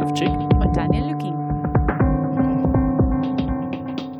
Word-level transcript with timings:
Schewczyk 0.00 0.30
und 0.30 0.74
Daniel 0.74 1.10
Lücking. 1.10 1.34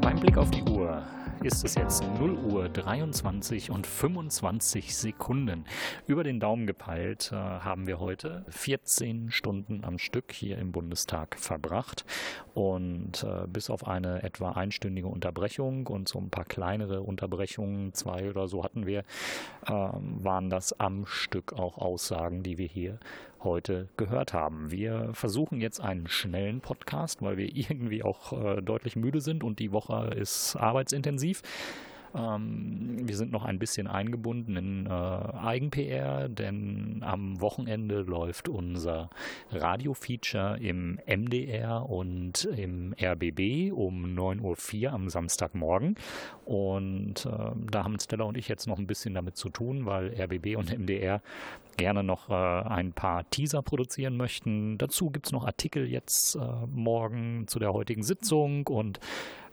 Beim 0.02 0.20
Blick 0.20 0.36
auf 0.36 0.50
die 0.50 0.62
Uhr 0.64 1.02
ist 1.42 1.64
es 1.64 1.74
jetzt 1.74 2.04
0 2.18 2.36
Uhr 2.52 2.68
23 2.68 3.70
und 3.70 3.86
25 3.86 4.94
Sekunden. 4.94 5.64
Über 6.06 6.22
den 6.22 6.38
Daumen 6.38 6.66
gepeilt 6.66 7.30
äh, 7.32 7.36
haben 7.36 7.86
wir 7.86 7.98
heute 7.98 8.44
14 8.50 9.30
Stunden 9.30 9.82
am 9.82 9.96
Stück 9.96 10.32
hier 10.32 10.58
im 10.58 10.70
Bundestag 10.70 11.38
verbracht. 11.38 12.04
Und 12.52 13.24
äh, 13.24 13.46
bis 13.46 13.70
auf 13.70 13.86
eine 13.86 14.22
etwa 14.22 14.50
einstündige 14.50 15.08
Unterbrechung 15.08 15.86
und 15.86 16.10
so 16.10 16.18
ein 16.18 16.28
paar 16.28 16.44
kleinere 16.44 17.00
Unterbrechungen, 17.00 17.94
zwei 17.94 18.28
oder 18.28 18.48
so 18.48 18.64
hatten 18.64 18.84
wir, 18.84 18.98
äh, 19.66 19.70
waren 19.70 20.50
das 20.50 20.78
am 20.78 21.06
Stück 21.06 21.54
auch 21.54 21.78
Aussagen, 21.78 22.42
die 22.42 22.58
wir 22.58 22.68
hier 22.68 22.98
heute 23.44 23.88
gehört 23.96 24.32
haben. 24.32 24.70
Wir 24.70 25.10
versuchen 25.12 25.60
jetzt 25.60 25.80
einen 25.80 26.08
schnellen 26.08 26.60
Podcast, 26.60 27.22
weil 27.22 27.36
wir 27.36 27.46
irgendwie 27.54 28.02
auch 28.02 28.32
äh, 28.32 28.62
deutlich 28.62 28.96
müde 28.96 29.20
sind 29.20 29.44
und 29.44 29.58
die 29.58 29.72
Woche 29.72 30.10
ist 30.16 30.56
arbeitsintensiv. 30.56 31.42
Ähm, 32.14 33.08
wir 33.08 33.16
sind 33.16 33.32
noch 33.32 33.44
ein 33.44 33.58
bisschen 33.58 33.86
eingebunden 33.86 34.56
in 34.56 34.86
äh, 34.86 34.90
Eigen-PR, 34.90 36.28
denn 36.28 37.02
am 37.04 37.40
Wochenende 37.40 38.02
läuft 38.02 38.48
unser 38.48 39.10
Radio-Feature 39.50 40.58
im 40.60 40.98
MDR 41.06 41.88
und 41.88 42.44
im 42.44 42.94
RBB 43.00 43.72
um 43.72 44.04
9.04 44.16 44.84
Uhr 44.86 44.92
am 44.92 45.08
Samstagmorgen. 45.08 45.96
Und 46.44 47.26
äh, 47.26 47.50
da 47.70 47.84
haben 47.84 47.98
Stella 48.00 48.24
und 48.24 48.36
ich 48.36 48.48
jetzt 48.48 48.66
noch 48.66 48.78
ein 48.78 48.86
bisschen 48.86 49.14
damit 49.14 49.36
zu 49.36 49.48
tun, 49.48 49.86
weil 49.86 50.14
RBB 50.20 50.56
und 50.56 50.76
MDR 50.76 51.22
gerne 51.76 52.02
noch 52.02 52.28
äh, 52.28 52.34
ein 52.34 52.92
paar 52.92 53.28
Teaser 53.30 53.62
produzieren 53.62 54.16
möchten. 54.16 54.76
Dazu 54.78 55.10
gibt 55.10 55.26
es 55.26 55.32
noch 55.32 55.46
Artikel 55.46 55.88
jetzt 55.88 56.34
äh, 56.34 56.40
morgen 56.74 57.46
zu 57.46 57.58
der 57.58 57.72
heutigen 57.72 58.02
Sitzung 58.02 58.66
und 58.66 59.00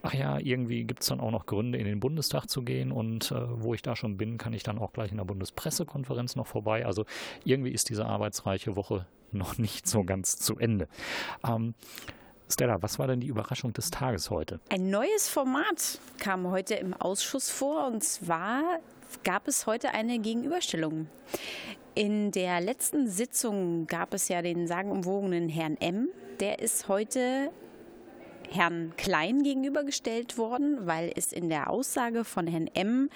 ach 0.04 0.14
ja, 0.14 0.40
irgendwie 0.40 0.84
gibt 0.84 1.02
es 1.02 1.10
dann 1.10 1.20
auch 1.20 1.32
noch 1.32 1.46
Gründe, 1.46 1.78
in 1.78 1.86
den 1.86 2.00
Bundestag 2.00 2.50
zu 2.50 2.62
gehen 2.62 2.92
und 2.92 3.32
äh, 3.32 3.36
wo 3.62 3.74
ich 3.74 3.82
da 3.82 3.96
schon 3.96 4.18
bin, 4.18 4.38
kann 4.38 4.54
ich 4.54 4.64
dann 4.64 4.78
auch 4.78 4.94
gleich 4.94 5.12
in 5.12 5.18
der 5.18 5.26
Bundespressekonferenz 5.26 6.36
noch 6.36 6.48
vorbei. 6.48 6.86
Also 6.86 7.06
irgendwie 7.44 7.72
ist 7.72 7.90
diese 7.90 8.06
arbeitsreiche 8.06 8.76
Woche 8.76 9.06
noch 9.32 9.58
nicht 9.58 9.88
so 9.88 10.04
ganz 10.04 10.38
zu 10.38 10.58
Ende. 10.58 10.88
Ähm, 11.48 11.74
Stella, 12.50 12.82
was 12.82 12.98
war 12.98 13.08
denn 13.08 13.20
die 13.20 13.28
Überraschung 13.28 13.74
des 13.74 13.92
Tages 13.92 14.30
heute? 14.30 14.62
Ein 14.70 14.90
neues 14.90 15.28
Format 15.28 16.00
kam 16.20 16.50
heute 16.50 16.76
im 16.76 16.94
Ausschuss 16.94 17.50
vor 17.50 17.88
und 17.88 18.04
zwar 18.04 18.80
gab 19.24 19.48
es 19.48 19.68
heute 19.68 19.94
eine 19.94 20.20
Gegenüberstellung. 20.20 21.08
In 21.94 22.32
der 22.32 22.62
letzten 22.62 23.10
Sitzung 23.10 23.88
gab 23.88 24.14
es 24.14 24.30
ja 24.30 24.42
den 24.42 24.68
sagenumwogenen 24.68 25.50
Herrn 25.50 25.76
M. 25.78 26.10
Der 26.40 26.60
ist 26.60 26.88
heute 26.88 27.52
Herrn 28.50 28.94
Klein 28.98 29.44
gegenübergestellt 29.44 30.38
worden, 30.38 30.86
weil 30.86 31.12
es 31.16 31.32
in 31.32 31.50
der 31.50 31.70
Aussage 31.70 32.24
von 32.24 32.48
Herrn 32.48 32.68
M. 32.74 33.10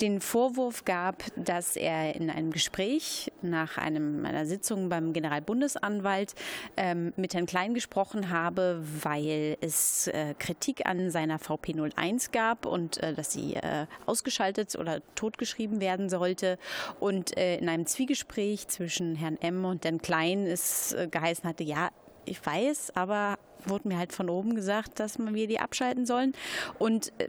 den 0.00 0.20
Vorwurf 0.20 0.84
gab, 0.84 1.24
dass 1.36 1.76
er 1.76 2.14
in 2.16 2.30
einem 2.30 2.50
Gespräch 2.50 3.32
nach 3.42 3.78
einem, 3.78 4.24
einer 4.24 4.46
Sitzung 4.46 4.88
beim 4.88 5.12
Generalbundesanwalt 5.12 6.34
ähm, 6.76 7.12
mit 7.16 7.34
Herrn 7.34 7.46
Klein 7.46 7.74
gesprochen 7.74 8.30
habe, 8.30 8.82
weil 9.02 9.56
es 9.60 10.08
äh, 10.08 10.34
Kritik 10.38 10.86
an 10.86 11.10
seiner 11.10 11.38
VP 11.38 11.74
01 11.96 12.30
gab 12.32 12.66
und 12.66 13.02
äh, 13.02 13.14
dass 13.14 13.32
sie 13.32 13.54
äh, 13.54 13.86
ausgeschaltet 14.06 14.76
oder 14.76 15.02
totgeschrieben 15.14 15.80
werden 15.80 16.08
sollte. 16.08 16.58
Und 17.00 17.36
äh, 17.36 17.56
in 17.56 17.68
einem 17.68 17.86
Zwiegespräch 17.86 18.68
zwischen 18.68 19.14
Herrn 19.16 19.36
M. 19.40 19.64
und 19.64 19.84
Herrn 19.84 20.00
Klein 20.00 20.46
es 20.46 20.92
äh, 20.92 21.08
geheißen 21.10 21.48
hatte, 21.48 21.64
ja, 21.64 21.90
ich 22.28 22.44
weiß, 22.44 22.92
aber 22.94 23.38
wurde 23.66 23.88
mir 23.88 23.98
halt 23.98 24.12
von 24.12 24.30
oben 24.30 24.54
gesagt, 24.54 25.00
dass 25.00 25.18
wir 25.18 25.46
die 25.46 25.60
abschalten 25.60 26.06
sollen. 26.06 26.32
Und 26.78 27.12
äh, 27.18 27.28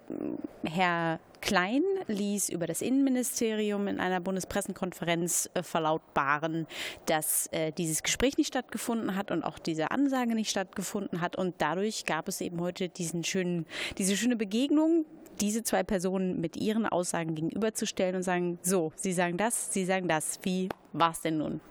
Herr 0.63 1.19
Klein 1.41 1.83
ließ 2.07 2.49
über 2.49 2.67
das 2.67 2.81
Innenministerium 2.81 3.87
in 3.87 3.99
einer 3.99 4.19
Bundespressekonferenz 4.19 5.49
äh, 5.53 5.63
verlautbaren, 5.63 6.67
dass 7.05 7.47
äh, 7.51 7.71
dieses 7.71 8.03
Gespräch 8.03 8.37
nicht 8.37 8.47
stattgefunden 8.47 9.15
hat 9.15 9.31
und 9.31 9.43
auch 9.43 9.59
diese 9.59 9.91
Ansage 9.91 10.35
nicht 10.35 10.49
stattgefunden 10.49 11.21
hat. 11.21 11.35
Und 11.35 11.55
dadurch 11.59 12.05
gab 12.05 12.27
es 12.27 12.41
eben 12.41 12.59
heute 12.61 12.89
diesen 12.89 13.23
schönen, 13.23 13.65
diese 13.97 14.17
schöne 14.17 14.35
Begegnung, 14.35 15.05
diese 15.39 15.63
zwei 15.63 15.83
Personen 15.83 16.41
mit 16.41 16.57
ihren 16.57 16.85
Aussagen 16.85 17.35
gegenüberzustellen 17.35 18.17
und 18.17 18.23
sagen, 18.23 18.59
so, 18.61 18.91
Sie 18.95 19.13
sagen 19.13 19.37
das, 19.37 19.73
Sie 19.73 19.85
sagen 19.85 20.07
das. 20.07 20.39
Wie 20.43 20.67
war 20.91 21.11
es 21.11 21.21
denn 21.21 21.37
nun? 21.37 21.61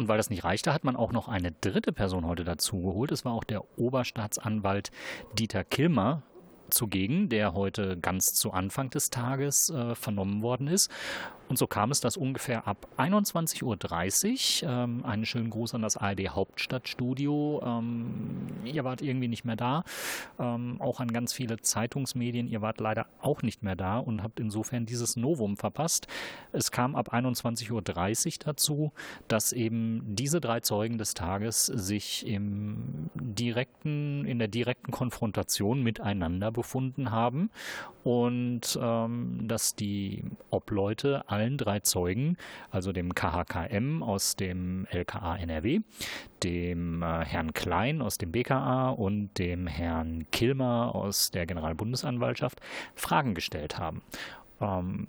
Und 0.00 0.08
weil 0.08 0.16
das 0.16 0.30
nicht 0.30 0.44
reichte, 0.44 0.72
hat 0.72 0.82
man 0.82 0.96
auch 0.96 1.12
noch 1.12 1.28
eine 1.28 1.52
dritte 1.52 1.92
Person 1.92 2.24
heute 2.24 2.42
dazu 2.42 2.80
geholt. 2.80 3.12
Es 3.12 3.26
war 3.26 3.34
auch 3.34 3.44
der 3.44 3.78
Oberstaatsanwalt 3.78 4.90
Dieter 5.38 5.62
Kilmer 5.62 6.22
zugegen, 6.70 7.28
der 7.28 7.52
heute 7.52 7.98
ganz 7.98 8.32
zu 8.32 8.50
Anfang 8.50 8.88
des 8.88 9.10
Tages 9.10 9.68
äh, 9.68 9.94
vernommen 9.94 10.40
worden 10.40 10.68
ist. 10.68 10.90
Und 11.50 11.58
so 11.58 11.66
kam 11.66 11.90
es, 11.90 12.00
dass 12.00 12.16
ungefähr 12.16 12.68
ab 12.68 12.86
21.30 12.96 14.62
Uhr, 14.62 14.70
ähm, 14.70 15.04
einen 15.04 15.26
schönen 15.26 15.50
Gruß 15.50 15.74
an 15.74 15.82
das 15.82 15.96
ARD 15.96 16.28
Hauptstadtstudio, 16.28 17.60
ähm, 17.66 18.46
ihr 18.64 18.84
wart 18.84 19.02
irgendwie 19.02 19.26
nicht 19.26 19.44
mehr 19.44 19.56
da, 19.56 19.82
ähm, 20.38 20.80
auch 20.80 21.00
an 21.00 21.12
ganz 21.12 21.32
viele 21.32 21.60
Zeitungsmedien, 21.60 22.46
ihr 22.46 22.62
wart 22.62 22.78
leider 22.78 23.06
auch 23.20 23.42
nicht 23.42 23.64
mehr 23.64 23.74
da 23.74 23.98
und 23.98 24.22
habt 24.22 24.38
insofern 24.38 24.86
dieses 24.86 25.16
Novum 25.16 25.56
verpasst. 25.56 26.06
Es 26.52 26.70
kam 26.70 26.94
ab 26.94 27.12
21.30 27.12 27.72
Uhr 27.72 28.44
dazu, 28.44 28.92
dass 29.26 29.52
eben 29.52 30.04
diese 30.06 30.40
drei 30.40 30.60
Zeugen 30.60 30.98
des 30.98 31.14
Tages 31.14 31.66
sich 31.66 32.24
im 32.28 33.10
direkten, 33.16 34.24
in 34.24 34.38
der 34.38 34.46
direkten 34.46 34.92
Konfrontation 34.92 35.82
miteinander 35.82 36.52
befunden 36.52 37.10
haben 37.10 37.50
und 38.04 38.78
ähm, 38.80 39.48
dass 39.48 39.74
die 39.74 40.24
Obleute 40.50 41.28
allen 41.40 41.56
drei 41.56 41.80
Zeugen, 41.80 42.36
also 42.70 42.92
dem 42.92 43.14
KHKM 43.14 44.02
aus 44.02 44.36
dem 44.36 44.86
LKA 44.90 45.36
NRW, 45.36 45.80
dem 46.42 47.02
äh, 47.02 47.24
Herrn 47.24 47.54
Klein 47.54 48.02
aus 48.02 48.18
dem 48.18 48.30
BKA 48.30 48.90
und 48.90 49.38
dem 49.38 49.66
Herrn 49.66 50.26
Kilmer 50.30 50.94
aus 50.94 51.30
der 51.30 51.46
Generalbundesanwaltschaft 51.46 52.60
Fragen 52.94 53.34
gestellt 53.34 53.78
haben. 53.78 54.02
Ähm, 54.60 55.08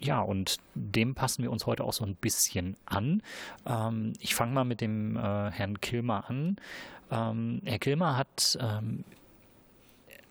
ja, 0.00 0.20
und 0.20 0.58
dem 0.74 1.14
passen 1.14 1.42
wir 1.42 1.50
uns 1.50 1.66
heute 1.66 1.84
auch 1.84 1.92
so 1.92 2.04
ein 2.04 2.14
bisschen 2.14 2.76
an. 2.86 3.22
Ähm, 3.66 4.12
ich 4.20 4.34
fange 4.34 4.52
mal 4.52 4.64
mit 4.64 4.80
dem 4.80 5.16
äh, 5.16 5.50
Herrn 5.50 5.80
Kilmer 5.80 6.28
an. 6.28 6.56
Ähm, 7.10 7.62
Herr 7.64 7.78
Kilmer 7.78 8.16
hat 8.16 8.58
ähm, 8.60 9.04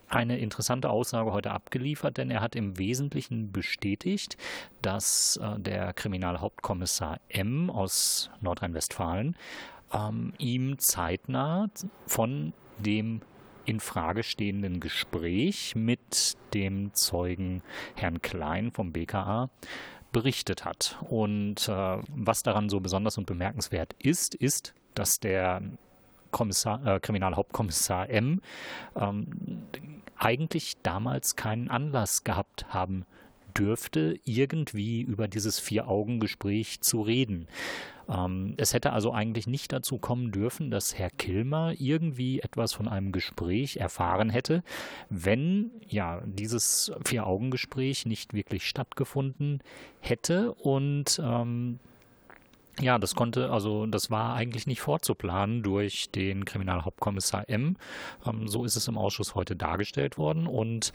eine 0.09 0.37
interessante 0.37 0.89
Aussage 0.89 1.31
heute 1.31 1.51
abgeliefert, 1.51 2.17
denn 2.17 2.31
er 2.31 2.41
hat 2.41 2.55
im 2.55 2.77
Wesentlichen 2.77 3.51
bestätigt, 3.51 4.37
dass 4.81 5.37
äh, 5.37 5.59
der 5.59 5.93
Kriminalhauptkommissar 5.93 7.19
M 7.29 7.69
aus 7.69 8.29
Nordrhein-Westfalen 8.41 9.35
ähm, 9.93 10.33
ihm 10.37 10.79
zeitnah 10.79 11.69
von 12.05 12.53
dem 12.79 13.21
in 13.65 13.79
Frage 13.81 14.23
stehenden 14.23 14.79
Gespräch 14.79 15.75
mit 15.75 16.37
dem 16.53 16.93
Zeugen 16.93 17.61
Herrn 17.95 18.21
Klein 18.21 18.71
vom 18.71 18.93
BKA 18.93 19.49
berichtet 20.13 20.63
hat. 20.63 20.97
Und 21.09 21.67
äh, 21.67 21.97
was 22.07 22.43
daran 22.43 22.69
so 22.69 22.79
besonders 22.79 23.17
und 23.17 23.25
bemerkenswert 23.25 23.93
ist, 23.99 24.35
ist, 24.35 24.73
dass 24.93 25.19
der 25.19 25.61
Kommissar, 26.31 26.85
äh, 26.85 26.99
Kriminalhauptkommissar 26.99 28.09
M 28.09 28.41
ähm, 28.95 29.27
eigentlich 30.17 30.75
damals 30.83 31.35
keinen 31.35 31.69
Anlass 31.69 32.23
gehabt 32.23 32.73
haben 32.73 33.05
dürfte, 33.57 34.19
irgendwie 34.23 35.01
über 35.01 35.27
dieses 35.27 35.59
Vier-Augen-Gespräch 35.59 36.81
zu 36.81 37.01
reden. 37.01 37.47
Ähm, 38.09 38.53
es 38.57 38.73
hätte 38.73 38.93
also 38.93 39.11
eigentlich 39.11 39.47
nicht 39.47 39.73
dazu 39.73 39.97
kommen 39.97 40.31
dürfen, 40.31 40.71
dass 40.71 40.97
Herr 40.97 41.09
Kilmer 41.09 41.73
irgendwie 41.77 42.39
etwas 42.39 42.73
von 42.73 42.87
einem 42.87 43.11
Gespräch 43.11 43.77
erfahren 43.77 44.29
hätte, 44.29 44.63
wenn 45.09 45.71
ja 45.87 46.21
dieses 46.25 46.91
Vier-Augen-Gespräch 47.05 48.05
nicht 48.05 48.33
wirklich 48.33 48.67
stattgefunden 48.67 49.61
hätte 49.99 50.53
und 50.53 51.19
ähm, 51.23 51.79
ja, 52.79 52.99
das 52.99 53.15
konnte, 53.15 53.51
also 53.51 53.85
das 53.85 54.11
war 54.11 54.35
eigentlich 54.35 54.67
nicht 54.67 54.81
vorzuplanen 54.81 55.63
durch 55.63 56.11
den 56.11 56.45
Kriminalhauptkommissar 56.45 57.49
M. 57.49 57.77
Ähm, 58.25 58.47
so 58.47 58.65
ist 58.65 58.75
es 58.75 58.87
im 58.87 58.97
Ausschuss 58.97 59.35
heute 59.35 59.55
dargestellt 59.55 60.17
worden. 60.17 60.47
Und 60.47 60.93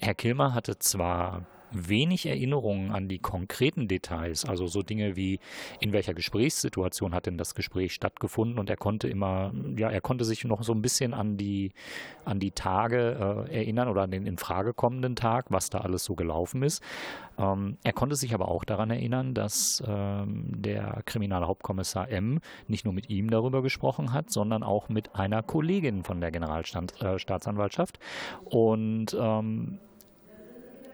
Herr 0.00 0.14
Kilmer 0.14 0.54
hatte 0.54 0.78
zwar 0.78 1.46
wenig 1.72 2.26
Erinnerungen 2.26 2.92
an 2.92 3.08
die 3.08 3.18
konkreten 3.18 3.88
Details, 3.88 4.44
also 4.44 4.66
so 4.66 4.82
Dinge 4.82 5.16
wie 5.16 5.40
in 5.80 5.92
welcher 5.92 6.14
Gesprächssituation 6.14 7.14
hat 7.14 7.26
denn 7.26 7.38
das 7.38 7.54
Gespräch 7.54 7.92
stattgefunden 7.92 8.58
und 8.58 8.70
er 8.70 8.76
konnte 8.76 9.08
immer, 9.08 9.52
ja, 9.76 9.90
er 9.90 10.00
konnte 10.00 10.24
sich 10.24 10.44
noch 10.44 10.62
so 10.62 10.72
ein 10.72 10.82
bisschen 10.82 11.14
an 11.14 11.36
die, 11.36 11.72
an 12.24 12.40
die 12.40 12.50
Tage 12.50 13.46
äh, 13.48 13.54
erinnern 13.54 13.88
oder 13.88 14.02
an 14.02 14.10
den 14.10 14.26
in 14.26 14.38
Frage 14.38 14.74
kommenden 14.74 15.16
Tag, 15.16 15.46
was 15.50 15.70
da 15.70 15.78
alles 15.78 16.04
so 16.04 16.14
gelaufen 16.14 16.62
ist. 16.62 16.82
Ähm, 17.38 17.78
er 17.82 17.92
konnte 17.92 18.16
sich 18.16 18.34
aber 18.34 18.48
auch 18.48 18.64
daran 18.64 18.90
erinnern, 18.90 19.34
dass 19.34 19.82
ähm, 19.86 20.62
der 20.62 21.02
Kriminalhauptkommissar 21.06 22.08
M 22.10 22.40
nicht 22.68 22.84
nur 22.84 22.94
mit 22.94 23.10
ihm 23.10 23.30
darüber 23.30 23.62
gesprochen 23.62 24.12
hat, 24.12 24.30
sondern 24.30 24.62
auch 24.62 24.88
mit 24.88 25.14
einer 25.14 25.42
Kollegin 25.42 26.04
von 26.04 26.20
der 26.20 26.30
Generalstaatsanwaltschaft 26.30 27.98
äh, 27.98 28.46
und 28.56 29.16
ähm, 29.18 29.78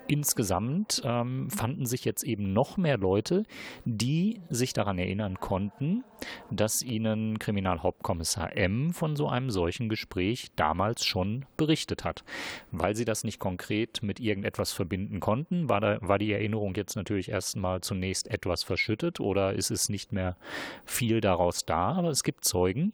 insgesamt 0.08 1.02
ähm, 1.04 1.50
fanden 1.50 1.86
sich 1.86 2.04
jetzt 2.04 2.24
eben 2.24 2.52
noch 2.52 2.76
mehr 2.76 2.98
Leute, 2.98 3.44
die 3.84 4.40
sich 4.48 4.72
daran 4.72 4.98
erinnern 4.98 5.38
konnten, 5.38 6.04
dass 6.50 6.82
ihnen 6.82 7.38
Kriminalhauptkommissar 7.38 8.56
M 8.56 8.92
von 8.92 9.16
so 9.16 9.28
einem 9.28 9.50
solchen 9.50 9.88
Gespräch 9.88 10.48
damals 10.56 11.04
schon 11.04 11.44
berichtet 11.56 12.04
hat. 12.04 12.24
Weil 12.72 12.96
sie 12.96 13.04
das 13.04 13.24
nicht 13.24 13.38
konkret 13.38 14.02
mit 14.02 14.18
irgendetwas 14.20 14.72
verbinden 14.72 15.20
konnten, 15.20 15.68
war, 15.68 15.80
da, 15.80 15.98
war 16.00 16.18
die 16.18 16.32
Erinnerung 16.32 16.74
jetzt 16.74 16.96
natürlich 16.96 17.30
erstmal 17.30 17.80
zunächst 17.80 18.28
etwas 18.28 18.62
verschüttet 18.62 19.20
oder 19.20 19.52
ist 19.52 19.70
es 19.70 19.88
nicht 19.88 20.12
mehr 20.12 20.36
viel 20.84 21.20
daraus 21.20 21.64
da, 21.64 21.92
aber 21.92 22.08
es 22.08 22.24
gibt 22.24 22.44
Zeugen, 22.44 22.92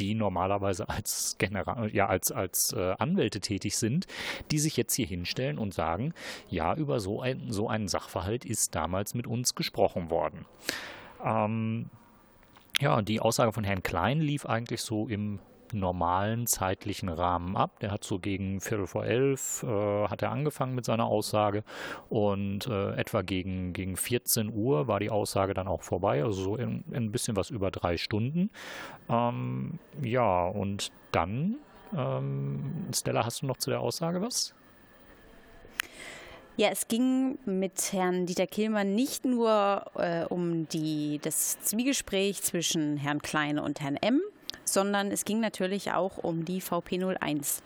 die 0.00 0.14
normalerweise 0.14 0.88
als 0.88 1.36
General, 1.38 1.94
ja, 1.94 2.06
als, 2.06 2.32
als 2.32 2.72
äh, 2.72 2.94
Anwälte 2.98 3.40
tätig 3.40 3.76
sind, 3.76 4.06
die 4.50 4.58
sich 4.58 4.76
jetzt 4.76 4.94
hier 4.94 5.06
hinstellen 5.06 5.58
und 5.58 5.74
sagen, 5.74 6.14
ja, 6.48 6.74
über 6.74 7.00
so, 7.00 7.20
ein, 7.20 7.52
so 7.52 7.68
einen 7.68 7.88
Sachverhalt 7.88 8.44
ist 8.44 8.74
damals 8.74 9.14
mit 9.14 9.26
uns 9.26 9.54
gesprochen 9.54 10.10
worden. 10.10 10.46
Ähm, 11.22 11.90
ja, 12.80 13.02
die 13.02 13.20
Aussage 13.20 13.52
von 13.52 13.64
Herrn 13.64 13.82
Klein 13.82 14.20
lief 14.20 14.46
eigentlich 14.46 14.80
so 14.80 15.06
im 15.06 15.38
normalen 15.72 16.46
zeitlichen 16.46 17.08
Rahmen 17.08 17.56
ab. 17.56 17.80
Der 17.80 17.90
hat 17.90 18.04
so 18.04 18.18
gegen 18.18 18.60
Viertel 18.60 18.86
vor 18.86 19.04
elf 19.04 19.62
äh, 19.62 20.08
hat 20.08 20.22
er 20.22 20.30
angefangen 20.30 20.74
mit 20.74 20.84
seiner 20.84 21.06
Aussage 21.06 21.64
und 22.08 22.66
äh, 22.66 22.92
etwa 22.94 23.22
gegen, 23.22 23.72
gegen 23.72 23.96
14 23.96 24.52
Uhr 24.52 24.88
war 24.88 25.00
die 25.00 25.10
Aussage 25.10 25.54
dann 25.54 25.68
auch 25.68 25.82
vorbei, 25.82 26.22
also 26.22 26.42
so 26.42 26.56
in, 26.56 26.84
in 26.90 27.04
ein 27.04 27.12
bisschen 27.12 27.36
was 27.36 27.50
über 27.50 27.70
drei 27.70 27.96
Stunden. 27.96 28.50
Ähm, 29.08 29.78
ja, 30.02 30.46
und 30.46 30.92
dann, 31.12 31.56
ähm, 31.96 32.86
Stella, 32.94 33.24
hast 33.24 33.42
du 33.42 33.46
noch 33.46 33.56
zu 33.56 33.70
der 33.70 33.80
Aussage 33.80 34.20
was? 34.20 34.54
Ja, 36.56 36.68
es 36.68 36.88
ging 36.88 37.38
mit 37.46 37.92
Herrn 37.92 38.26
Dieter 38.26 38.46
Kehlmann 38.46 38.94
nicht 38.94 39.24
nur 39.24 39.86
äh, 39.94 40.24
um 40.26 40.68
die, 40.68 41.18
das 41.22 41.58
Zwiegespräch 41.62 42.42
zwischen 42.42 42.98
Herrn 42.98 43.22
Kleine 43.22 43.62
und 43.62 43.80
Herrn 43.80 43.96
M., 43.96 44.20
sondern 44.72 45.10
es 45.10 45.24
ging 45.24 45.40
natürlich 45.40 45.92
auch 45.92 46.18
um 46.18 46.44
die 46.44 46.60
VP01. 46.62 47.60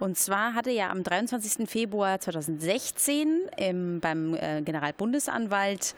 Und 0.00 0.16
zwar 0.16 0.54
hatte 0.54 0.70
ja 0.70 0.90
am 0.90 1.02
23. 1.02 1.68
Februar 1.68 2.20
2016 2.20 3.48
im, 3.56 4.00
beim 4.00 4.34
äh, 4.34 4.62
Generalbundesanwalt 4.62 5.94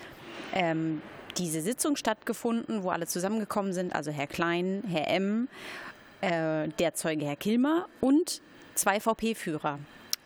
ähm, 0.54 1.02
diese 1.36 1.60
Sitzung 1.60 1.96
stattgefunden, 1.96 2.82
wo 2.82 2.90
alle 2.90 3.06
zusammengekommen 3.06 3.72
sind, 3.72 3.94
also 3.94 4.10
Herr 4.10 4.26
Klein, 4.26 4.82
Herr 4.88 5.08
M., 5.08 5.48
äh, 6.22 6.68
der 6.78 6.94
Zeuge 6.94 7.26
Herr 7.26 7.36
Kilmer 7.36 7.86
und 8.00 8.40
zwei 8.74 9.00
VP-Führer. 9.00 9.78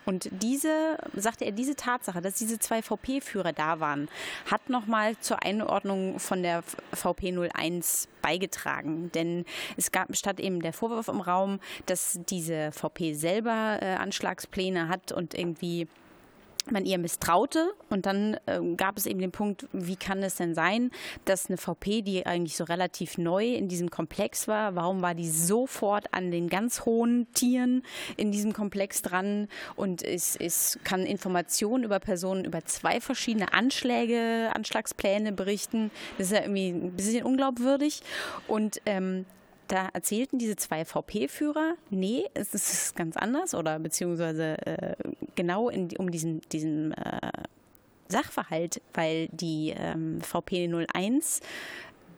Und 0.07 0.29
diese, 0.31 0.99
sagte 1.15 1.45
er, 1.45 1.53
diese 1.53 1.77
Tatsache, 1.77 2.21
dass 2.21 2.35
diese 2.35 2.59
zwei 2.59 2.83
VP-Führer 2.83 3.53
da 3.53 3.81
waren, 3.81 4.09
hat 4.51 4.69
nochmal 4.69 5.19
zur 5.19 5.43
Einordnung 5.43 6.19
von 6.19 6.43
der 6.43 6.63
VP 6.93 7.49
01 7.55 8.09
beigetragen. 8.23 9.11
Denn 9.13 9.45
es 9.77 9.93
gab 9.93 10.15
statt 10.17 10.41
eben 10.41 10.61
der 10.61 10.73
Vorwurf 10.73 11.09
im 11.09 11.21
Raum, 11.21 11.61
dass 11.87 12.19
diese 12.29 12.73
VP 12.73 13.15
selber 13.15 13.79
äh, 13.81 13.95
Anschlagspläne 13.95 14.89
hat 14.89 15.13
und 15.13 15.35
irgendwie 15.35 15.89
man 16.71 16.85
ihr 16.85 16.99
misstraute. 16.99 17.73
Und 17.91 18.07
dann 18.07 18.37
äh, 18.47 18.61
gab 18.77 18.97
es 18.97 19.07
eben 19.07 19.21
den 19.21 19.33
Punkt, 19.33 19.67
wie 19.73 19.97
kann 19.97 20.23
es 20.23 20.37
denn 20.37 20.55
sein, 20.55 20.91
dass 21.25 21.49
eine 21.49 21.57
VP, 21.57 22.03
die 22.03 22.27
eigentlich 22.27 22.57
so 22.57 22.65
relativ 22.65 23.19
neu 23.19 23.55
in 23.55 23.69
diesem 23.69 23.91
Komplex 23.91 24.49
war, 24.49 24.75
warum 24.75 25.03
war 25.03 25.15
die 25.15 25.29
sofort 25.29 26.13
an 26.13 26.31
den 26.31 26.49
ganz 26.49 26.85
hohen 26.85 27.27
Tieren 27.35 27.83
in 28.17 28.33
diesem 28.33 28.53
Komplex 28.53 29.03
dran? 29.03 29.49
Und 29.77 30.03
es, 30.03 30.37
es 30.37 30.79
kann 30.85 31.05
Informationen 31.07 31.85
über 31.85 32.01
Personen 32.01 32.45
über 32.45 32.65
zwei 32.65 33.01
verschiedene 33.01 33.53
Anschläge, 33.53 34.51
Anschlagspläne 34.55 35.33
berichten. 35.33 35.91
Das 36.19 36.29
ist 36.29 36.33
ja 36.33 36.43
irgendwie 36.43 36.71
ein 36.71 36.93
bisschen 36.93 37.25
unglaubwürdig. 37.25 38.01
Und 38.49 38.81
ähm, 38.87 39.27
da 39.69 39.89
erzählten 39.93 40.39
diese 40.39 40.57
zwei 40.57 40.85
VP-Führer, 40.85 41.75
nee, 41.91 42.25
es 42.35 42.55
ist 42.55 42.97
ganz 42.97 43.17
anders 43.17 43.55
oder 43.55 43.79
beziehungsweise 43.79 44.59
äh, 44.67 44.95
genau 45.35 45.69
in, 45.69 45.89
um 45.97 46.11
diesen, 46.11 46.41
diesen 46.53 46.93
äh, 46.93 47.31
Sachverhalt, 48.09 48.81
weil 48.93 49.29
die 49.33 49.75
ähm, 49.77 50.21
VP 50.21 50.71
01 50.95 51.41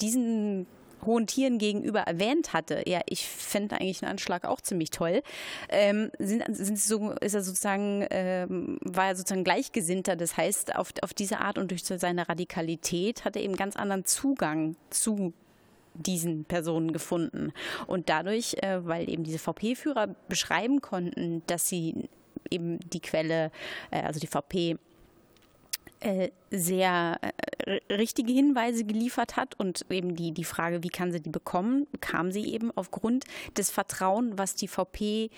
diesen 0.00 0.66
hohen 1.04 1.26
Tieren 1.26 1.58
gegenüber 1.58 2.00
erwähnt 2.00 2.52
hatte, 2.52 2.82
ja, 2.86 3.00
ich 3.06 3.26
fände 3.28 3.76
eigentlich 3.76 4.02
einen 4.02 4.12
Anschlag 4.12 4.44
auch 4.44 4.60
ziemlich 4.60 4.90
toll, 4.90 5.22
ähm, 5.68 6.10
sind, 6.18 6.44
sind 6.48 6.78
so, 6.78 7.12
ist 7.12 7.34
er 7.34 7.42
sozusagen, 7.42 8.06
ähm, 8.10 8.78
war 8.82 9.08
er 9.08 9.16
sozusagen 9.16 9.44
Gleichgesinnter. 9.44 10.16
Das 10.16 10.36
heißt, 10.36 10.74
auf, 10.74 10.92
auf 11.02 11.14
diese 11.14 11.38
Art 11.38 11.58
und 11.58 11.70
durch 11.70 11.84
seine 11.84 12.28
Radikalität 12.28 13.24
hat 13.24 13.36
er 13.36 13.42
eben 13.42 13.56
ganz 13.56 13.76
anderen 13.76 14.04
Zugang 14.04 14.76
zu 14.90 15.32
diesen 15.96 16.44
Personen 16.44 16.92
gefunden. 16.92 17.52
Und 17.86 18.08
dadurch, 18.08 18.54
äh, 18.62 18.84
weil 18.86 19.08
eben 19.10 19.24
diese 19.24 19.38
VP-Führer 19.38 20.14
beschreiben 20.28 20.80
konnten, 20.80 21.42
dass 21.46 21.68
sie 21.68 22.08
eben 22.50 22.78
die 22.90 23.00
Quelle, 23.00 23.50
äh, 23.90 24.02
also 24.02 24.20
die 24.20 24.26
VP, 24.26 24.76
äh, 26.00 26.30
sehr 26.50 27.18
richtige 27.90 28.32
Hinweise 28.32 28.84
geliefert 28.84 29.36
hat 29.36 29.58
und 29.58 29.86
eben 29.90 30.14
die, 30.14 30.32
die 30.32 30.44
Frage, 30.44 30.82
wie 30.82 30.88
kann 30.88 31.10
sie 31.10 31.20
die 31.20 31.30
bekommen, 31.30 31.86
kam 32.00 32.30
sie 32.30 32.52
eben 32.52 32.70
aufgrund 32.76 33.24
des 33.56 33.70
Vertrauens, 33.70 34.34
was 34.36 34.54
die 34.54 34.68
VP 34.68 35.30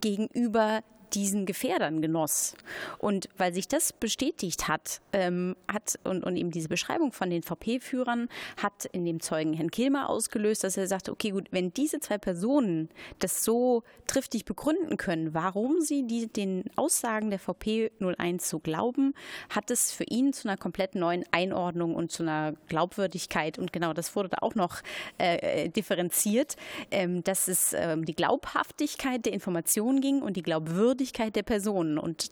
gegenüber 0.00 0.82
diesen 1.14 1.46
Gefährdern 1.46 2.02
genoss. 2.02 2.54
Und 2.98 3.28
weil 3.36 3.54
sich 3.54 3.68
das 3.68 3.92
bestätigt 3.92 4.68
hat, 4.68 5.00
ähm, 5.12 5.56
hat 5.68 5.98
und, 6.04 6.24
und 6.24 6.36
eben 6.36 6.50
diese 6.50 6.68
Beschreibung 6.68 7.12
von 7.12 7.30
den 7.30 7.42
VP-Führern 7.42 8.28
hat 8.56 8.84
in 8.86 9.04
dem 9.04 9.20
Zeugen 9.20 9.52
Herrn 9.52 9.70
Kilmer 9.70 10.08
ausgelöst, 10.08 10.64
dass 10.64 10.76
er 10.76 10.86
sagte, 10.86 11.12
okay, 11.12 11.30
gut, 11.30 11.48
wenn 11.50 11.72
diese 11.72 12.00
zwei 12.00 12.18
Personen 12.18 12.88
das 13.18 13.44
so 13.44 13.82
triftig 14.06 14.44
begründen 14.44 14.96
können, 14.96 15.34
warum 15.34 15.80
sie 15.80 16.06
die, 16.06 16.26
den 16.26 16.64
Aussagen 16.76 17.30
der 17.30 17.38
VP 17.38 17.90
01 18.00 18.48
so 18.48 18.58
glauben, 18.58 19.14
hat 19.50 19.70
es 19.70 19.92
für 19.92 20.04
ihn 20.04 20.32
zu 20.32 20.48
einer 20.48 20.56
komplett 20.56 20.94
neuen 20.94 21.24
Einordnung 21.30 21.94
und 21.94 22.10
zu 22.10 22.22
einer 22.22 22.54
Glaubwürdigkeit 22.68 23.58
und 23.58 23.72
genau 23.72 23.92
das 23.92 24.14
wurde 24.16 24.28
da 24.30 24.38
auch 24.40 24.54
noch 24.54 24.82
äh, 25.18 25.64
äh 25.64 25.68
differenziert, 25.68 26.56
ähm, 26.90 27.22
dass 27.24 27.48
es 27.48 27.72
ähm, 27.72 28.04
die 28.04 28.14
Glaubhaftigkeit 28.14 29.24
der 29.26 29.32
Informationen 29.32 30.00
ging 30.00 30.22
und 30.22 30.36
die 30.36 30.42
Glaubwürdigkeit 30.42 30.95
Glaubwürdigkeit 30.96 31.36
der 31.36 31.42
Personen. 31.42 31.98
Und 31.98 32.30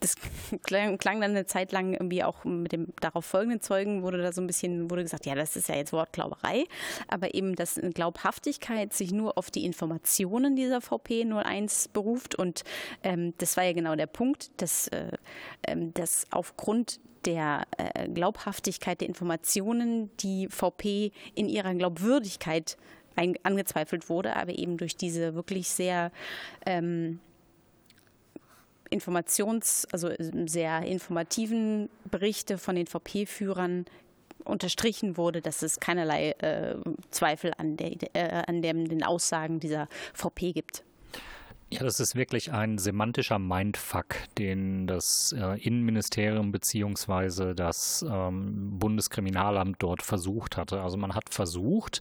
das 0.00 0.16
klang, 0.62 0.98
klang, 0.98 1.20
dann 1.20 1.32
eine 1.32 1.46
Zeit 1.46 1.72
lang 1.72 1.92
irgendwie 1.92 2.22
auch 2.22 2.44
mit 2.44 2.72
dem 2.72 2.88
darauf 3.00 3.24
folgenden 3.24 3.60
Zeugen 3.60 4.02
wurde 4.02 4.18
da 4.18 4.32
so 4.32 4.40
ein 4.40 4.46
bisschen, 4.46 4.90
wurde 4.90 5.02
gesagt, 5.02 5.26
ja, 5.26 5.34
das 5.34 5.56
ist 5.56 5.68
ja 5.68 5.76
jetzt 5.76 5.92
Wortglauberei. 5.92 6.64
Aber 7.08 7.34
eben, 7.34 7.56
dass 7.56 7.80
Glaubhaftigkeit 7.94 8.92
sich 8.92 9.12
nur 9.12 9.36
auf 9.36 9.50
die 9.50 9.64
Informationen 9.64 10.56
dieser 10.56 10.80
VP 10.80 11.24
01 11.24 11.88
beruft. 11.88 12.34
Und 12.34 12.64
ähm, 13.02 13.34
das 13.38 13.56
war 13.56 13.64
ja 13.64 13.72
genau 13.72 13.96
der 13.96 14.06
Punkt, 14.06 14.50
dass, 14.60 14.88
äh, 14.88 15.10
ähm, 15.66 15.92
dass 15.94 16.26
aufgrund 16.30 17.00
der 17.24 17.62
äh, 17.78 18.08
Glaubhaftigkeit 18.08 19.00
der 19.00 19.08
Informationen 19.08 20.10
die 20.18 20.46
VP 20.48 21.10
in 21.34 21.48
ihrer 21.48 21.74
Glaubwürdigkeit 21.74 22.76
ein, 23.16 23.34
angezweifelt 23.42 24.08
wurde, 24.08 24.36
aber 24.36 24.58
eben 24.58 24.76
durch 24.76 24.96
diese 24.96 25.34
wirklich 25.34 25.68
sehr 25.68 26.10
ähm, 26.66 27.20
Informations-, 28.94 29.86
also 29.92 30.10
sehr 30.46 30.82
informativen 30.82 31.88
Berichte 32.10 32.58
von 32.58 32.76
den 32.76 32.86
VP-Führern 32.86 33.84
unterstrichen 34.44 35.16
wurde, 35.16 35.40
dass 35.40 35.62
es 35.62 35.80
keinerlei 35.80 36.30
äh, 36.32 36.76
Zweifel 37.10 37.52
an, 37.56 37.76
der, 37.76 37.92
äh, 38.14 38.42
an 38.46 38.62
den 38.62 39.02
Aussagen 39.02 39.58
dieser 39.58 39.88
VP 40.12 40.52
gibt. 40.52 40.84
Ja, 41.74 41.82
das 41.82 41.98
ist 41.98 42.14
wirklich 42.14 42.52
ein 42.52 42.78
semantischer 42.78 43.40
Mindfuck, 43.40 44.14
den 44.38 44.86
das 44.86 45.34
äh, 45.36 45.60
Innenministerium 45.60 46.52
beziehungsweise 46.52 47.56
das 47.56 48.06
ähm, 48.08 48.78
Bundeskriminalamt 48.78 49.78
dort 49.80 50.00
versucht 50.02 50.56
hatte. 50.56 50.82
Also 50.82 50.96
man 50.96 51.16
hat 51.16 51.34
versucht, 51.34 52.00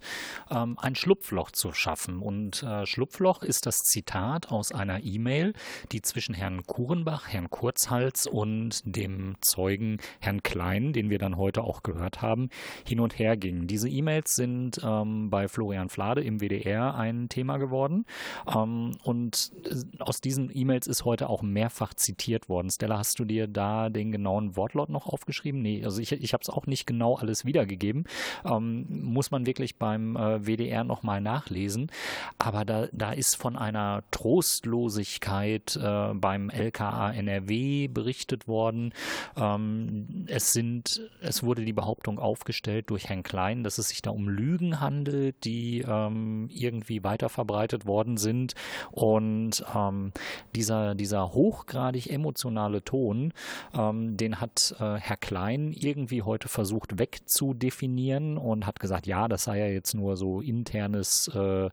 ähm, 0.51 0.77
ein 0.79 0.93
Schlupfloch 0.93 1.49
zu 1.49 1.73
schaffen. 1.73 2.19
Und 2.19 2.61
äh, 2.61 2.85
Schlupfloch 2.85 3.41
ist 3.41 3.65
das 3.65 3.79
Zitat 3.79 4.51
aus 4.51 4.71
einer 4.71 5.03
E-Mail, 5.03 5.53
die 5.91 6.03
zwischen 6.03 6.35
Herrn 6.35 6.67
Kurenbach, 6.67 7.29
Herrn 7.29 7.49
Kurzhals 7.49 8.27
und 8.27 8.83
dem 8.85 9.37
Zeugen 9.41 9.97
Herrn 10.19 10.43
Klein, 10.43 10.93
den 10.93 11.09
wir 11.09 11.17
dann 11.17 11.35
heute 11.35 11.63
auch 11.63 11.81
gehört 11.81 12.21
haben, 12.21 12.49
hin 12.85 12.99
und 12.99 13.17
her 13.17 13.37
ging. 13.37 13.65
Diese 13.65 13.89
E-Mails 13.89 14.35
sind 14.35 14.79
ähm, 14.83 15.31
bei 15.31 15.47
Florian 15.47 15.89
Flade 15.89 16.21
im 16.21 16.41
WDR 16.41 16.93
ein 16.93 17.27
Thema 17.27 17.57
geworden. 17.57 18.05
Ähm, 18.47 18.91
und 19.01 19.51
aus 19.99 20.21
diesen 20.21 20.49
E-Mails 20.53 20.87
ist 20.87 21.05
heute 21.05 21.29
auch 21.29 21.41
mehrfach 21.41 21.93
zitiert 21.93 22.49
worden. 22.49 22.69
Stella, 22.69 22.97
hast 22.97 23.19
du 23.19 23.25
dir 23.25 23.47
da 23.47 23.89
den 23.89 24.11
genauen 24.11 24.55
Wortlaut 24.55 24.89
noch 24.89 25.07
aufgeschrieben? 25.07 25.61
Nee, 25.61 25.83
also 25.83 26.01
ich, 26.01 26.11
ich 26.11 26.33
habe 26.33 26.41
es 26.41 26.49
auch 26.49 26.65
nicht 26.67 26.85
genau 26.85 27.15
alles 27.15 27.45
wiedergegeben. 27.45 28.05
Ähm, 28.45 28.85
muss 28.89 29.31
man 29.31 29.45
wirklich 29.45 29.77
beim 29.77 30.15
äh, 30.15 30.45
WDR 30.45 30.83
nochmal 30.83 31.21
nachlesen. 31.21 31.91
Aber 32.37 32.65
da, 32.65 32.87
da 32.91 33.11
ist 33.11 33.35
von 33.35 33.55
einer 33.55 34.03
Trostlosigkeit 34.11 35.75
äh, 35.75 36.13
beim 36.13 36.49
LKA 36.49 37.11
NRW 37.11 37.87
berichtet 37.87 38.47
worden. 38.47 38.93
Ähm, 39.35 40.25
es 40.27 40.53
sind, 40.53 41.09
es 41.21 41.43
wurde 41.43 41.65
die 41.65 41.73
Behauptung 41.73 42.19
aufgestellt 42.19 42.89
durch 42.89 43.09
Herrn 43.09 43.23
Klein, 43.23 43.63
dass 43.63 43.77
es 43.77 43.89
sich 43.89 44.01
da 44.01 44.11
um 44.11 44.27
Lügen 44.27 44.79
handelt, 44.79 45.43
die 45.43 45.81
ähm, 45.81 46.49
irgendwie 46.51 47.03
weiter 47.03 47.29
verbreitet 47.29 47.85
worden 47.85 48.17
sind. 48.17 48.53
Und 48.91 49.52
ähm, 49.75 50.11
dieser, 50.55 50.95
dieser 50.95 51.33
hochgradig 51.33 52.09
emotionale 52.09 52.83
Ton, 52.83 53.33
ähm, 53.73 54.17
den 54.17 54.39
hat 54.39 54.75
äh, 54.79 54.95
Herr 54.95 55.17
Klein 55.17 55.73
irgendwie 55.73 56.21
heute 56.21 56.47
versucht 56.47 56.99
wegzudefinieren 56.99 58.37
und 58.37 58.65
hat 58.65 58.79
gesagt, 58.79 59.07
ja, 59.07 59.27
das 59.27 59.43
sei 59.43 59.59
ja 59.59 59.67
jetzt 59.67 59.93
nur 59.93 60.17
so 60.17 60.41
internes 60.41 61.27
äh, 61.29 61.69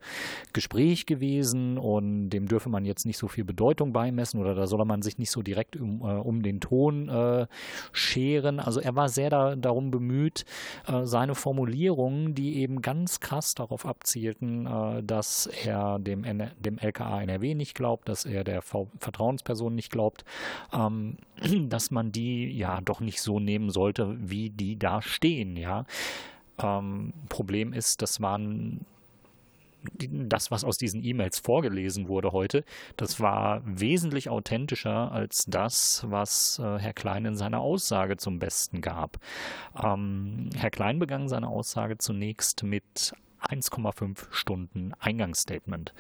Gespräch 0.53 1.07
gewesen 1.07 1.79
und 1.79 2.31
dem 2.31 2.47
dürfe 2.47 2.69
man 2.69 2.85
jetzt 2.85 3.07
nicht 3.07 3.19
so 3.19 3.29
viel 3.29 3.45
Bedeutung 3.45 3.93
beimessen 3.93 4.41
oder 4.41 4.55
da 4.55 4.67
solle 4.67 4.85
man 4.85 5.03
sich 5.03 5.19
nicht 5.19 5.31
so 5.31 5.43
direkt 5.43 5.77
um, 5.77 6.01
äh, 6.01 6.05
um 6.05 6.43
den 6.43 6.61
Ton 6.61 7.09
äh, 7.09 7.47
scheren. 7.93 8.61
Also 8.61 8.81
er 8.81 8.97
war 8.97 9.09
sehr 9.09 9.31
da, 9.31 9.57
darum 9.57 9.91
bemüht, 9.91 10.45
äh, 10.87 11.05
seine 11.05 11.35
Formulierungen, 11.35 12.35
die 12.35 12.57
eben 12.57 12.83
ganz 12.83 13.21
krass 13.21 13.55
darauf 13.55 13.87
abzielten, 13.87 14.67
äh, 14.67 15.03
dass 15.03 15.47
er 15.47 15.99
dem, 15.99 16.25
dem 16.59 16.79
LKA 16.79 17.23
NRW 17.23 17.55
nicht 17.61 17.75
glaubt, 17.75 18.09
dass 18.09 18.25
er 18.25 18.43
der 18.43 18.63
Vertrauensperson 18.63 19.75
nicht 19.75 19.93
glaubt, 19.93 20.25
ähm, 20.73 21.19
dass 21.69 21.91
man 21.91 22.11
die 22.11 22.51
ja 22.51 22.81
doch 22.81 23.01
nicht 23.01 23.23
so 23.23 23.39
nehmen 23.39 23.71
sollte, 23.71 24.17
wie 24.19 24.51
die 24.51 24.79
da 24.79 25.03
stehen, 25.03 25.57
ja. 25.57 25.85
Ähm, 26.59 27.13
Problem 27.29 27.73
ist, 27.73 28.03
das 28.03 28.21
waren 28.21 28.85
das, 29.99 30.51
was 30.51 30.65
aus 30.65 30.79
diesen 30.79 31.03
E-Mails 31.03 31.39
vorgelesen 31.39 32.09
wurde 32.09 32.33
heute, 32.33 32.65
das 32.97 33.21
war 33.21 33.63
wesentlich 33.65 34.29
authentischer 34.29 35.13
als 35.13 35.47
das, 35.47 36.05
was 36.09 36.59
äh, 36.59 36.79
Herr 36.79 36.93
Klein 36.93 37.25
in 37.25 37.37
seiner 37.37 37.61
Aussage 37.61 38.17
zum 38.17 38.39
Besten 38.39 38.81
gab. 38.81 39.19
Ähm, 39.83 40.51
Herr 40.55 40.71
Klein 40.71 40.99
begann 40.99 41.29
seine 41.29 41.49
Aussage 41.49 41.99
zunächst 41.99 42.63
mit 42.63 43.15
1,5 43.43 44.27
Stunden 44.31 44.93
Eingangsstatement. 44.99 45.95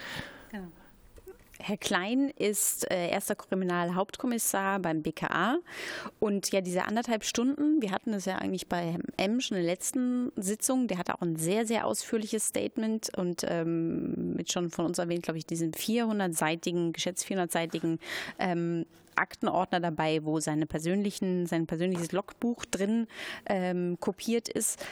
Herr 1.62 1.76
Klein 1.76 2.30
ist 2.36 2.90
äh, 2.90 3.10
erster 3.10 3.34
Kriminalhauptkommissar 3.34 4.78
beim 4.78 5.02
BKA 5.02 5.58
und 6.18 6.50
ja, 6.52 6.60
diese 6.60 6.84
anderthalb 6.84 7.24
Stunden, 7.24 7.82
wir 7.82 7.90
hatten 7.90 8.12
das 8.12 8.24
ja 8.24 8.36
eigentlich 8.36 8.68
bei 8.68 8.96
M 9.16 9.40
schon 9.40 9.56
in 9.56 9.64
der 9.64 9.72
letzten 9.72 10.32
Sitzung, 10.36 10.88
der 10.88 10.98
hatte 10.98 11.14
auch 11.14 11.22
ein 11.22 11.36
sehr, 11.36 11.66
sehr 11.66 11.86
ausführliches 11.86 12.46
Statement 12.46 13.16
und 13.16 13.44
ähm, 13.48 14.34
mit 14.34 14.50
schon 14.50 14.70
von 14.70 14.86
uns 14.86 14.98
erwähnt, 14.98 15.22
glaube 15.22 15.38
ich, 15.38 15.46
diesen 15.46 15.72
400-seitigen, 15.72 16.92
geschätzt 16.92 17.26
400-seitigen 17.26 17.98
ähm, 18.38 18.86
Aktenordner 19.16 19.80
dabei, 19.80 20.24
wo 20.24 20.40
seine 20.40 20.66
persönlichen, 20.66 21.46
sein 21.46 21.66
persönliches 21.66 22.12
Logbuch 22.12 22.64
drin 22.64 23.06
ähm, 23.46 23.98
kopiert 24.00 24.48
ist. 24.48 24.84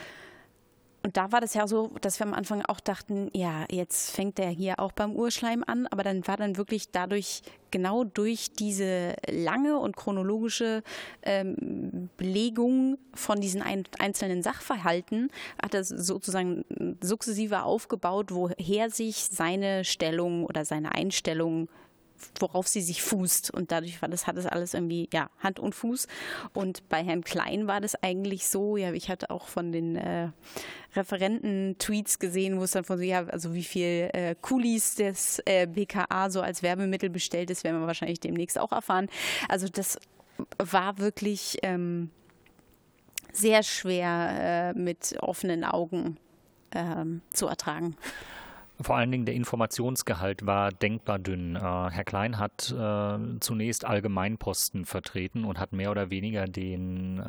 Und 1.01 1.15
da 1.15 1.31
war 1.31 1.39
das 1.39 1.53
ja 1.53 1.65
so, 1.65 1.91
dass 2.01 2.19
wir 2.19 2.27
am 2.27 2.33
Anfang 2.33 2.61
auch 2.65 2.81
dachten, 2.81 3.29
ja, 3.33 3.65
jetzt 3.71 4.11
fängt 4.11 4.37
der 4.37 4.49
hier 4.49 4.79
auch 4.79 4.91
beim 4.91 5.15
Urschleim 5.15 5.63
an, 5.65 5.87
aber 5.87 6.03
dann 6.03 6.27
war 6.27 6.35
dann 6.35 6.57
wirklich 6.57 6.91
dadurch, 6.91 7.41
genau 7.71 8.03
durch 8.03 8.51
diese 8.51 9.15
lange 9.29 9.79
und 9.79 9.95
chronologische 9.95 10.83
ähm, 11.21 12.09
Belegung 12.17 12.97
von 13.13 13.39
diesen 13.39 13.61
ein, 13.61 13.83
einzelnen 13.97 14.43
Sachverhalten, 14.43 15.29
hat 15.61 15.73
er 15.73 15.83
sozusagen 15.83 16.65
sukzessive 16.99 17.63
aufgebaut, 17.63 18.31
woher 18.31 18.89
sich 18.89 19.25
seine 19.31 19.85
Stellung 19.85 20.45
oder 20.45 20.65
seine 20.65 20.93
Einstellung 20.93 21.69
worauf 22.39 22.67
sie 22.67 22.81
sich 22.81 23.01
fußt. 23.01 23.51
Und 23.51 23.71
dadurch 23.71 24.01
war 24.01 24.09
das, 24.09 24.27
hat 24.27 24.37
das 24.37 24.45
alles 24.45 24.73
irgendwie, 24.73 25.09
ja, 25.13 25.29
Hand 25.39 25.59
und 25.59 25.75
Fuß. 25.75 26.07
Und 26.53 26.87
bei 26.89 27.03
Herrn 27.03 27.23
Klein 27.23 27.67
war 27.67 27.81
das 27.81 27.95
eigentlich 28.01 28.47
so, 28.47 28.77
ja, 28.77 28.91
ich 28.93 29.09
hatte 29.09 29.29
auch 29.29 29.47
von 29.47 29.71
den 29.71 29.95
äh, 29.95 30.29
Referenten 30.95 31.75
Tweets 31.77 32.19
gesehen, 32.19 32.59
wo 32.59 32.63
es 32.63 32.71
dann 32.71 32.83
von 32.83 32.97
so, 32.97 33.03
ja, 33.03 33.25
also 33.25 33.53
wie 33.53 33.63
viel 33.63 34.09
äh, 34.13 34.35
Kulis 34.39 34.95
des 34.95 35.41
äh, 35.45 35.67
BKA 35.67 36.29
so 36.29 36.41
als 36.41 36.63
Werbemittel 36.63 37.09
bestellt 37.09 37.49
ist, 37.49 37.63
werden 37.63 37.79
wir 37.79 37.87
wahrscheinlich 37.87 38.19
demnächst 38.19 38.59
auch 38.59 38.71
erfahren. 38.71 39.07
Also 39.47 39.67
das 39.67 39.99
war 40.57 40.97
wirklich 40.97 41.57
ähm, 41.63 42.09
sehr 43.31 43.63
schwer 43.63 44.73
äh, 44.75 44.79
mit 44.79 45.15
offenen 45.21 45.63
Augen 45.63 46.17
ähm, 46.71 47.21
zu 47.33 47.47
ertragen. 47.47 47.95
Vor 48.81 48.95
allen 48.95 49.11
Dingen 49.11 49.25
der 49.25 49.35
Informationsgehalt 49.35 50.45
war 50.45 50.71
denkbar 50.71 51.19
dünn. 51.19 51.57
Äh, 51.57 51.59
Herr 51.59 52.05
Klein 52.05 52.39
hat 52.39 52.71
äh, 52.71 53.39
zunächst 53.41 53.83
Allgemeinposten 53.83 54.85
vertreten 54.85 55.43
und 55.43 55.59
hat 55.59 55.73
mehr 55.73 55.91
oder 55.91 56.09
weniger 56.09 56.45
den 56.45 57.19
äh, 57.19 57.23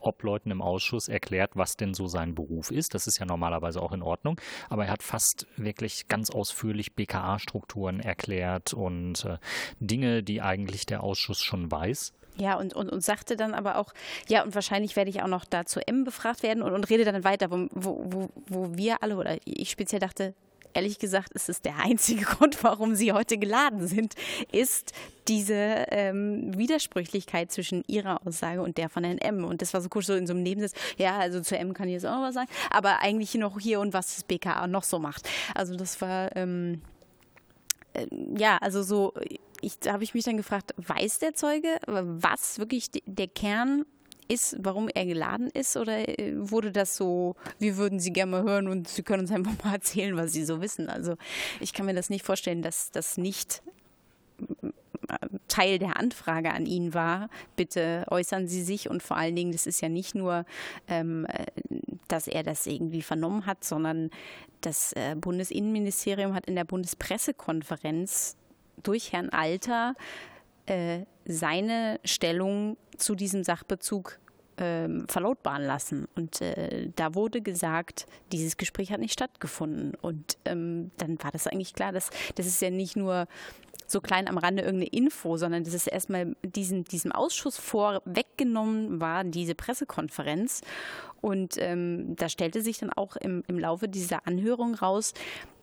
Obleuten 0.00 0.50
im 0.50 0.62
Ausschuss 0.62 1.08
erklärt, 1.08 1.50
was 1.54 1.76
denn 1.76 1.92
so 1.92 2.06
sein 2.06 2.34
Beruf 2.34 2.70
ist. 2.70 2.94
Das 2.94 3.06
ist 3.06 3.18
ja 3.18 3.26
normalerweise 3.26 3.82
auch 3.82 3.92
in 3.92 4.00
Ordnung. 4.00 4.40
Aber 4.70 4.86
er 4.86 4.92
hat 4.92 5.02
fast 5.02 5.46
wirklich 5.56 6.08
ganz 6.08 6.30
ausführlich 6.30 6.94
BKA-Strukturen 6.94 8.00
erklärt 8.00 8.72
und 8.72 9.26
äh, 9.26 9.36
Dinge, 9.80 10.22
die 10.22 10.40
eigentlich 10.40 10.86
der 10.86 11.02
Ausschuss 11.02 11.42
schon 11.42 11.70
weiß. 11.70 12.14
Ja, 12.38 12.56
und, 12.58 12.74
und, 12.74 12.90
und 12.90 13.02
sagte 13.02 13.36
dann 13.36 13.52
aber 13.52 13.76
auch, 13.76 13.92
ja, 14.28 14.42
und 14.44 14.54
wahrscheinlich 14.54 14.96
werde 14.96 15.10
ich 15.10 15.22
auch 15.22 15.28
noch 15.28 15.44
da 15.44 15.66
zu 15.66 15.86
M 15.86 16.04
befragt 16.04 16.42
werden 16.42 16.62
und, 16.62 16.72
und 16.72 16.88
rede 16.88 17.04
dann 17.04 17.22
weiter, 17.22 17.50
wo, 17.50 17.66
wo, 17.70 18.30
wo 18.46 18.76
wir 18.76 19.02
alle 19.02 19.16
oder 19.16 19.36
ich 19.44 19.70
speziell 19.70 20.00
dachte, 20.00 20.34
ehrlich 20.76 20.98
gesagt 20.98 21.32
ist 21.32 21.48
es 21.48 21.62
der 21.62 21.78
einzige 21.78 22.24
Grund, 22.24 22.62
warum 22.62 22.94
sie 22.94 23.12
heute 23.12 23.38
geladen 23.38 23.88
sind, 23.88 24.14
ist 24.52 24.92
diese 25.26 25.54
ähm, 25.54 26.56
Widersprüchlichkeit 26.56 27.50
zwischen 27.50 27.82
ihrer 27.86 28.24
Aussage 28.26 28.62
und 28.62 28.76
der 28.76 28.90
von 28.90 29.02
Herrn 29.02 29.18
M. 29.18 29.44
Und 29.44 29.62
das 29.62 29.72
war 29.74 29.80
so 29.80 29.88
kurz 29.88 30.06
so 30.06 30.14
in 30.14 30.26
so 30.26 30.34
einem 30.34 30.42
Nebensatz, 30.42 30.78
ja, 30.98 31.16
also 31.18 31.40
zu 31.40 31.58
M 31.58 31.72
kann 31.72 31.88
ich 31.88 31.94
jetzt 31.94 32.06
auch 32.06 32.16
noch 32.16 32.22
was 32.22 32.34
sagen, 32.34 32.50
aber 32.70 33.00
eigentlich 33.00 33.34
noch 33.34 33.58
hier 33.58 33.80
und 33.80 33.94
was 33.94 34.14
das 34.16 34.24
BKA 34.24 34.66
noch 34.66 34.84
so 34.84 34.98
macht. 34.98 35.28
Also 35.54 35.76
das 35.76 36.00
war, 36.00 36.36
ähm, 36.36 36.82
äh, 37.94 38.06
ja, 38.36 38.58
also 38.58 38.82
so, 38.82 39.14
ich, 39.62 39.78
da 39.78 39.94
habe 39.94 40.04
ich 40.04 40.14
mich 40.14 40.24
dann 40.24 40.36
gefragt, 40.36 40.74
weiß 40.76 41.18
der 41.18 41.34
Zeuge, 41.34 41.68
was 41.86 42.58
wirklich 42.58 42.90
der 43.06 43.28
Kern 43.28 43.86
ist, 44.28 44.56
warum 44.60 44.88
er 44.88 45.06
geladen 45.06 45.50
ist? 45.52 45.76
Oder 45.76 46.08
äh, 46.08 46.32
wurde 46.36 46.72
das 46.72 46.96
so, 46.96 47.36
wir 47.58 47.76
würden 47.76 48.00
Sie 48.00 48.12
gerne 48.12 48.32
mal 48.32 48.42
hören 48.42 48.68
und 48.68 48.88
Sie 48.88 49.02
können 49.02 49.22
uns 49.22 49.32
einfach 49.32 49.52
mal 49.64 49.74
erzählen, 49.74 50.16
was 50.16 50.32
Sie 50.32 50.44
so 50.44 50.60
wissen? 50.60 50.88
Also 50.88 51.16
ich 51.60 51.72
kann 51.72 51.86
mir 51.86 51.94
das 51.94 52.10
nicht 52.10 52.24
vorstellen, 52.24 52.62
dass 52.62 52.90
das 52.90 53.16
nicht 53.16 53.62
äh, 54.60 54.68
Teil 55.48 55.78
der 55.78 55.96
Anfrage 55.96 56.52
an 56.52 56.66
ihn 56.66 56.94
war. 56.94 57.28
Bitte 57.56 58.04
äußern 58.10 58.48
Sie 58.48 58.62
sich 58.62 58.90
und 58.90 59.02
vor 59.02 59.16
allen 59.16 59.36
Dingen, 59.36 59.52
das 59.52 59.66
ist 59.66 59.80
ja 59.80 59.88
nicht 59.88 60.14
nur, 60.14 60.44
ähm, 60.88 61.26
äh, 61.26 61.46
dass 62.08 62.26
er 62.26 62.42
das 62.42 62.66
irgendwie 62.66 63.02
vernommen 63.02 63.46
hat, 63.46 63.64
sondern 63.64 64.10
das 64.62 64.94
Bundesinnenministerium 65.16 66.34
hat 66.34 66.46
in 66.46 66.56
der 66.56 66.64
Bundespressekonferenz 66.64 68.36
durch 68.82 69.12
Herrn 69.12 69.28
Alter 69.30 69.94
äh, 70.66 71.04
seine 71.26 72.00
Stellung 72.04 72.76
zu 72.96 73.14
diesem 73.14 73.44
Sachbezug 73.44 74.18
ähm, 74.58 75.06
verlautbaren 75.08 75.64
lassen. 75.64 76.06
Und 76.14 76.40
äh, 76.40 76.90
da 76.96 77.14
wurde 77.14 77.42
gesagt, 77.42 78.06
dieses 78.32 78.56
Gespräch 78.56 78.90
hat 78.90 79.00
nicht 79.00 79.12
stattgefunden. 79.12 79.94
Und 80.00 80.38
ähm, 80.44 80.90
dann 80.96 81.22
war 81.22 81.30
das 81.30 81.46
eigentlich 81.46 81.74
klar, 81.74 81.92
dass 81.92 82.10
das 82.36 82.46
ist 82.46 82.62
ja 82.62 82.70
nicht 82.70 82.96
nur 82.96 83.26
so 83.86 84.00
klein 84.00 84.28
am 84.28 84.38
Rande 84.38 84.62
irgendeine 84.62 84.90
Info, 84.90 85.36
sondern 85.36 85.64
das 85.64 85.74
ist 85.74 85.86
erstmal 85.86 86.36
diesen, 86.42 86.84
diesem 86.84 87.12
Ausschuss 87.12 87.56
vorweggenommen 87.56 89.00
war, 89.00 89.24
diese 89.24 89.54
Pressekonferenz. 89.54 90.60
Und 91.20 91.56
ähm, 91.58 92.16
da 92.16 92.28
stellte 92.28 92.62
sich 92.62 92.78
dann 92.78 92.92
auch 92.92 93.16
im, 93.16 93.42
im 93.46 93.58
Laufe 93.58 93.88
dieser 93.88 94.26
Anhörung 94.26 94.74
raus, 94.74 95.14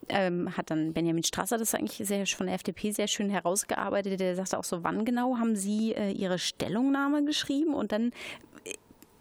ähm, 0.10 0.56
hat 0.58 0.70
dann 0.70 0.94
Benjamin 0.94 1.24
Strasser 1.24 1.58
das 1.58 1.76
eigentlich 1.76 2.06
sehr, 2.08 2.26
von 2.28 2.48
der 2.48 2.56
FDP 2.56 2.92
sehr 2.92 3.08
schön 3.08 3.30
herausgearbeitet. 3.30 4.20
Der 4.20 4.36
sagte 4.36 4.58
auch 4.58 4.64
so, 4.64 4.84
wann 4.84 5.06
genau 5.06 5.38
haben 5.38 5.56
Sie 5.56 5.94
äh, 5.94 6.12
Ihre 6.12 6.40
Stellungnahme 6.40 7.24
geschrieben? 7.24 7.74
Und 7.74 7.92
dann 7.92 8.12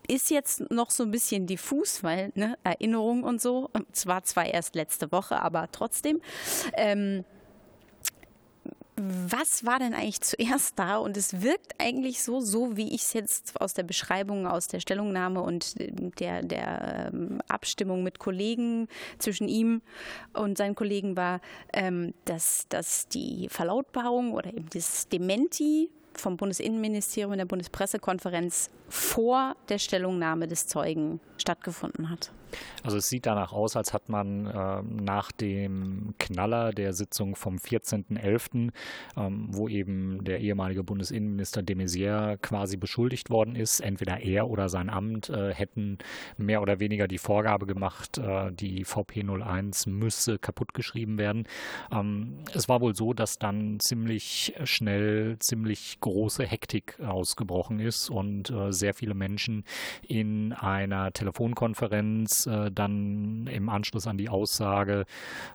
ist 0.08 0.30
jetzt 0.30 0.70
noch 0.70 0.90
so 0.90 1.04
ein 1.04 1.10
bisschen 1.10 1.46
diffus, 1.46 2.02
weil 2.02 2.32
ne, 2.34 2.56
Erinnerung 2.64 3.22
und 3.22 3.40
so, 3.40 3.70
zwar 3.92 4.24
zwar 4.24 4.46
erst 4.46 4.74
letzte 4.74 5.12
Woche, 5.12 5.40
aber 5.40 5.68
trotzdem. 5.70 6.20
Ähm, 6.74 7.24
was 9.28 9.64
war 9.64 9.78
denn 9.78 9.94
eigentlich 9.94 10.20
zuerst 10.20 10.78
da? 10.78 10.96
Und 10.96 11.16
es 11.16 11.42
wirkt 11.42 11.74
eigentlich 11.78 12.22
so, 12.22 12.40
so 12.40 12.76
wie 12.76 12.94
ich 12.94 13.02
es 13.02 13.12
jetzt 13.12 13.60
aus 13.60 13.74
der 13.74 13.82
Beschreibung, 13.82 14.46
aus 14.46 14.68
der 14.68 14.80
Stellungnahme 14.80 15.40
und 15.42 15.74
der, 16.20 16.42
der 16.42 17.10
ähm, 17.12 17.40
Abstimmung 17.48 18.02
mit 18.02 18.18
Kollegen 18.18 18.88
zwischen 19.18 19.48
ihm 19.48 19.82
und 20.32 20.58
seinen 20.58 20.74
Kollegen 20.74 21.16
war, 21.16 21.40
ähm, 21.72 22.14
dass, 22.24 22.66
dass 22.68 23.08
die 23.08 23.48
Verlautbarung 23.50 24.32
oder 24.32 24.52
eben 24.52 24.68
das 24.72 25.08
Dementi 25.08 25.90
vom 26.14 26.36
Bundesinnenministerium 26.36 27.32
in 27.32 27.38
der 27.38 27.46
Bundespressekonferenz 27.46 28.70
vor 28.88 29.56
der 29.68 29.78
Stellungnahme 29.78 30.46
des 30.46 30.66
Zeugen 30.66 31.20
stattgefunden 31.38 32.10
hat. 32.10 32.32
Also 32.82 32.96
es 32.96 33.08
sieht 33.08 33.26
danach 33.26 33.52
aus, 33.52 33.76
als 33.76 33.92
hat 33.92 34.08
man 34.08 34.46
äh, 34.46 34.82
nach 34.82 35.32
dem 35.32 36.14
Knaller 36.18 36.72
der 36.72 36.92
Sitzung 36.92 37.36
vom 37.36 37.56
14.11., 37.56 38.70
ähm, 39.16 39.48
wo 39.50 39.68
eben 39.68 40.24
der 40.24 40.40
ehemalige 40.40 40.84
Bundesinnenminister 40.84 41.62
de 41.62 41.76
Maizière 41.76 42.36
quasi 42.38 42.76
beschuldigt 42.76 43.30
worden 43.30 43.56
ist, 43.56 43.80
entweder 43.80 44.20
er 44.20 44.48
oder 44.48 44.68
sein 44.68 44.90
Amt 44.90 45.28
äh, 45.28 45.54
hätten 45.54 45.98
mehr 46.36 46.62
oder 46.62 46.80
weniger 46.80 47.08
die 47.08 47.18
Vorgabe 47.18 47.66
gemacht, 47.66 48.18
äh, 48.18 48.52
die 48.52 48.84
VP 48.84 49.22
01 49.22 49.86
müsse 49.86 50.38
kaputtgeschrieben 50.38 51.18
werden. 51.18 51.46
Ähm, 51.90 52.38
es 52.54 52.68
war 52.68 52.80
wohl 52.80 52.94
so, 52.94 53.12
dass 53.12 53.38
dann 53.38 53.80
ziemlich 53.80 54.54
schnell 54.64 55.36
ziemlich 55.38 55.98
große 56.00 56.44
Hektik 56.44 56.98
ausgebrochen 57.00 57.80
ist 57.80 58.10
und 58.10 58.50
äh, 58.50 58.72
sehr 58.72 58.94
viele 58.94 59.14
Menschen 59.14 59.64
in 60.06 60.52
einer 60.52 61.12
Telefonkonferenz 61.12 62.41
äh, 62.46 62.70
dann 62.70 63.46
im 63.46 63.68
Anschluss 63.68 64.06
an 64.06 64.18
die 64.18 64.28
Aussage 64.28 65.04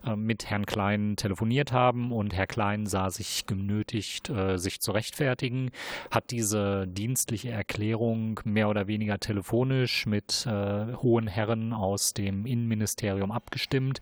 äh, 0.05 0.15
mit 0.15 0.49
Herrn 0.49 0.65
Klein 0.65 1.15
telefoniert 1.15 1.71
haben 1.71 2.11
und 2.11 2.33
Herr 2.33 2.47
Klein 2.47 2.85
sah 2.85 3.09
sich 3.09 3.45
genötigt, 3.45 4.29
äh, 4.29 4.57
sich 4.57 4.79
zu 4.79 4.91
rechtfertigen, 4.91 5.71
hat 6.11 6.31
diese 6.31 6.87
dienstliche 6.87 7.49
Erklärung 7.49 8.39
mehr 8.43 8.69
oder 8.69 8.87
weniger 8.87 9.19
telefonisch 9.19 10.05
mit 10.05 10.45
äh, 10.45 10.93
hohen 10.95 11.27
Herren 11.27 11.73
aus 11.73 12.13
dem 12.13 12.45
Innenministerium 12.45 13.31
abgestimmt. 13.31 13.99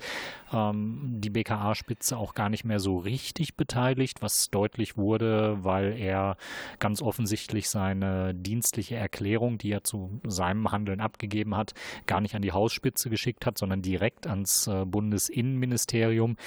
Ähm, 0.53 1.15
die 1.19 1.29
BKA-Spitze 1.29 2.17
auch 2.17 2.33
gar 2.33 2.49
nicht 2.49 2.65
mehr 2.65 2.79
so 2.79 2.97
richtig 2.97 3.55
beteiligt, 3.55 4.21
was 4.21 4.49
deutlich 4.49 4.97
wurde, 4.97 5.57
weil 5.63 5.97
er 5.97 6.37
ganz 6.79 7.01
offensichtlich 7.01 7.69
seine 7.69 8.33
dienstliche 8.33 8.95
Erklärung, 8.95 9.57
die 9.57 9.71
er 9.71 9.83
zu 9.83 10.19
seinem 10.23 10.71
Handeln 10.71 11.01
abgegeben 11.01 11.55
hat, 11.55 11.73
gar 12.07 12.21
nicht 12.21 12.35
an 12.35 12.41
die 12.41 12.51
Hausspitze 12.75 13.09
geschickt 13.09 13.45
hat, 13.45 13.57
sondern 13.57 13.81
direkt 13.81 14.27
ans 14.27 14.67
äh, 14.67 14.85
Bundesinnenministerium. 14.85 16.37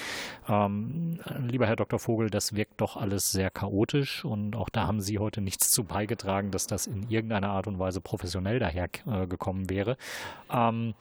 Ähm, 0.47 1.19
lieber 1.47 1.67
Herr 1.67 1.75
Dr. 1.75 1.99
Vogel, 1.99 2.29
das 2.29 2.55
wirkt 2.55 2.81
doch 2.81 2.97
alles 2.97 3.31
sehr 3.31 3.49
chaotisch 3.49 4.23
und 4.23 4.55
auch 4.55 4.69
da 4.69 4.87
haben 4.87 5.01
Sie 5.01 5.19
heute 5.19 5.41
nichts 5.41 5.71
zu 5.71 5.83
beigetragen, 5.83 6.51
dass 6.51 6.67
das 6.67 6.87
in 6.87 7.09
irgendeiner 7.09 7.49
Art 7.49 7.67
und 7.67 7.79
Weise 7.79 8.01
professionell 8.01 8.59
dahergekommen 8.59 9.69
wäre. 9.69 9.97
Ähm, 10.51 10.93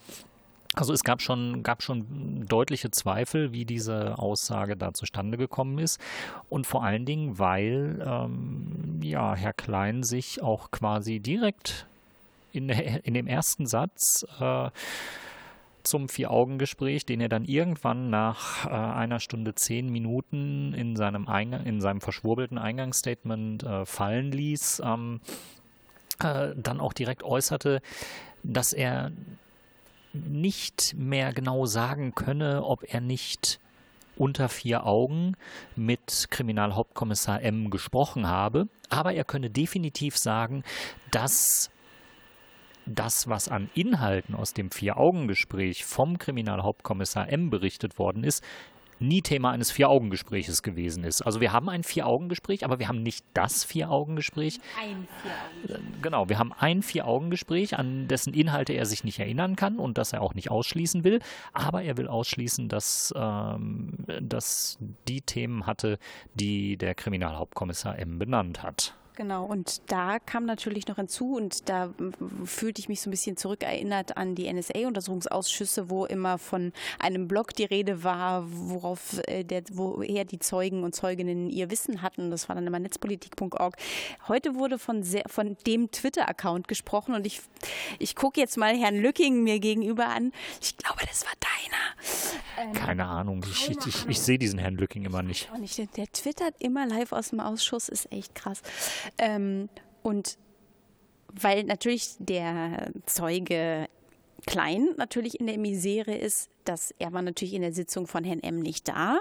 also 0.74 0.92
es 0.92 1.02
gab 1.02 1.22
schon, 1.22 1.62
gab 1.62 1.82
schon 1.82 2.46
deutliche 2.46 2.90
Zweifel, 2.90 3.52
wie 3.52 3.64
diese 3.64 4.18
Aussage 4.18 4.76
da 4.76 4.92
zustande 4.92 5.38
gekommen 5.38 5.78
ist. 5.78 6.00
Und 6.50 6.66
vor 6.66 6.84
allen 6.84 7.04
Dingen, 7.04 7.38
weil 7.38 8.04
ähm, 8.06 9.00
ja, 9.02 9.34
Herr 9.34 9.54
Klein 9.54 10.02
sich 10.02 10.42
auch 10.42 10.70
quasi 10.70 11.20
direkt 11.20 11.87
in, 12.52 12.68
in 12.68 13.14
dem 13.14 13.26
ersten 13.26 13.66
Satz 13.66 14.26
äh, 14.40 14.70
zum 15.82 16.08
Vier-Augen-Gespräch, 16.08 17.06
den 17.06 17.20
er 17.20 17.28
dann 17.28 17.44
irgendwann 17.44 18.10
nach 18.10 18.66
äh, 18.66 18.68
einer 18.68 19.20
Stunde 19.20 19.54
zehn 19.54 19.88
Minuten 19.88 20.74
in 20.74 20.96
seinem, 20.96 21.28
Eingang, 21.28 21.64
in 21.64 21.80
seinem 21.80 22.00
verschwurbelten 22.00 22.58
Eingangsstatement 22.58 23.62
äh, 23.62 23.86
fallen 23.86 24.30
ließ, 24.30 24.82
ähm, 24.84 25.20
äh, 26.20 26.50
dann 26.56 26.80
auch 26.80 26.92
direkt 26.92 27.22
äußerte, 27.22 27.80
dass 28.42 28.72
er 28.72 29.12
nicht 30.12 30.94
mehr 30.96 31.32
genau 31.32 31.66
sagen 31.66 32.14
könne, 32.14 32.64
ob 32.64 32.84
er 32.92 33.00
nicht 33.00 33.60
unter 34.16 34.48
vier 34.48 34.84
Augen 34.84 35.36
mit 35.76 36.26
Kriminalhauptkommissar 36.30 37.40
M 37.42 37.70
gesprochen 37.70 38.26
habe, 38.26 38.68
aber 38.88 39.14
er 39.14 39.24
könne 39.24 39.48
definitiv 39.48 40.18
sagen, 40.18 40.64
dass 41.10 41.70
das, 42.88 43.28
was 43.28 43.48
an 43.48 43.70
Inhalten 43.74 44.34
aus 44.34 44.54
dem 44.54 44.70
Vier-Augen-Gespräch 44.70 45.84
vom 45.84 46.18
Kriminalhauptkommissar 46.18 47.30
M 47.30 47.50
berichtet 47.50 47.98
worden 47.98 48.24
ist, 48.24 48.42
nie 49.00 49.22
Thema 49.22 49.52
eines 49.52 49.70
Vier-Augen-Gespräches 49.70 50.62
gewesen 50.62 51.04
ist. 51.04 51.22
Also 51.22 51.40
wir 51.40 51.52
haben 51.52 51.68
ein 51.68 51.82
Vier-Augen-Gespräch, 51.82 52.64
aber 52.64 52.78
wir 52.78 52.88
haben 52.88 53.02
nicht 53.02 53.24
das 53.34 53.64
Vier-Augen-Gespräch. 53.64 54.60
Ein 54.80 55.06
Vier-Augen-Gespräch. 55.22 56.02
Genau, 56.02 56.28
wir 56.28 56.38
haben 56.38 56.52
ein 56.52 56.82
Vier-Augen-Gespräch, 56.82 57.78
an 57.78 58.08
dessen 58.08 58.34
Inhalte 58.34 58.72
er 58.72 58.86
sich 58.86 59.04
nicht 59.04 59.18
erinnern 59.18 59.56
kann 59.56 59.78
und 59.78 59.98
das 59.98 60.12
er 60.12 60.22
auch 60.22 60.34
nicht 60.34 60.50
ausschließen 60.50 61.04
will. 61.04 61.20
Aber 61.52 61.82
er 61.82 61.96
will 61.96 62.08
ausschließen, 62.08 62.68
dass 62.68 63.12
ähm, 63.16 63.92
das 64.20 64.78
die 65.06 65.20
Themen 65.20 65.66
hatte, 65.66 65.98
die 66.34 66.76
der 66.76 66.94
Kriminalhauptkommissar 66.94 67.98
M 67.98 68.18
benannt 68.18 68.62
hat. 68.62 68.94
Genau, 69.18 69.46
und 69.46 69.82
da 69.90 70.20
kam 70.20 70.46
natürlich 70.46 70.86
noch 70.86 70.94
hinzu 70.94 71.34
und 71.34 71.68
da 71.68 71.92
fühlte 72.44 72.80
ich 72.80 72.88
mich 72.88 73.00
so 73.00 73.08
ein 73.08 73.10
bisschen 73.10 73.36
zurückerinnert 73.36 74.16
an 74.16 74.36
die 74.36 74.48
NSA-Untersuchungsausschüsse, 74.52 75.90
wo 75.90 76.06
immer 76.06 76.38
von 76.38 76.72
einem 77.00 77.26
Blog 77.26 77.52
die 77.52 77.64
Rede 77.64 78.04
war, 78.04 78.44
worauf 78.48 79.20
äh, 79.26 79.42
der, 79.42 79.64
woher 79.72 80.24
die 80.24 80.38
Zeugen 80.38 80.84
und 80.84 80.94
Zeuginnen 80.94 81.50
ihr 81.50 81.68
Wissen 81.68 82.00
hatten. 82.00 82.30
Das 82.30 82.48
war 82.48 82.54
dann 82.54 82.64
immer 82.64 82.78
netzpolitik.org. 82.78 83.76
Heute 84.28 84.54
wurde 84.54 84.78
von, 84.78 85.02
sehr, 85.02 85.24
von 85.26 85.56
dem 85.66 85.90
Twitter-Account 85.90 86.68
gesprochen 86.68 87.16
und 87.16 87.26
ich, 87.26 87.40
ich 87.98 88.14
gucke 88.14 88.38
jetzt 88.38 88.56
mal 88.56 88.76
Herrn 88.76 89.02
Lücking 89.02 89.42
mir 89.42 89.58
gegenüber 89.58 90.06
an. 90.06 90.30
Ich 90.62 90.76
glaube, 90.76 91.00
das 91.08 91.24
war 91.24 91.32
deiner. 91.40 92.68
Ähm, 92.68 92.72
keine 92.72 93.06
Ahnung, 93.06 93.44
ich, 93.50 93.66
keine 93.66 93.78
ich, 93.80 93.86
ich, 93.86 94.08
ich 94.08 94.20
sehe 94.20 94.38
diesen 94.38 94.60
Herrn 94.60 94.76
Lücking 94.76 95.04
immer 95.04 95.24
nicht. 95.24 95.50
nicht. 95.58 95.96
Der 95.96 96.06
twittert 96.06 96.54
immer 96.60 96.86
live 96.86 97.10
aus 97.10 97.30
dem 97.30 97.40
Ausschuss, 97.40 97.88
ist 97.88 98.12
echt 98.12 98.36
krass. 98.36 98.62
Ähm, 99.16 99.68
und 100.02 100.38
weil 101.32 101.64
natürlich 101.64 102.16
der 102.18 102.90
Zeuge 103.06 103.88
Klein 104.46 104.90
natürlich 104.96 105.40
in 105.40 105.46
der 105.46 105.58
Misere 105.58 106.14
ist, 106.14 106.48
dass 106.64 106.94
er 106.98 107.12
war 107.12 107.22
natürlich 107.22 107.54
in 107.54 107.62
der 107.62 107.72
Sitzung 107.72 108.06
von 108.06 108.22
Herrn 108.22 108.42
M 108.42 108.60
nicht 108.60 108.88
da 108.88 109.18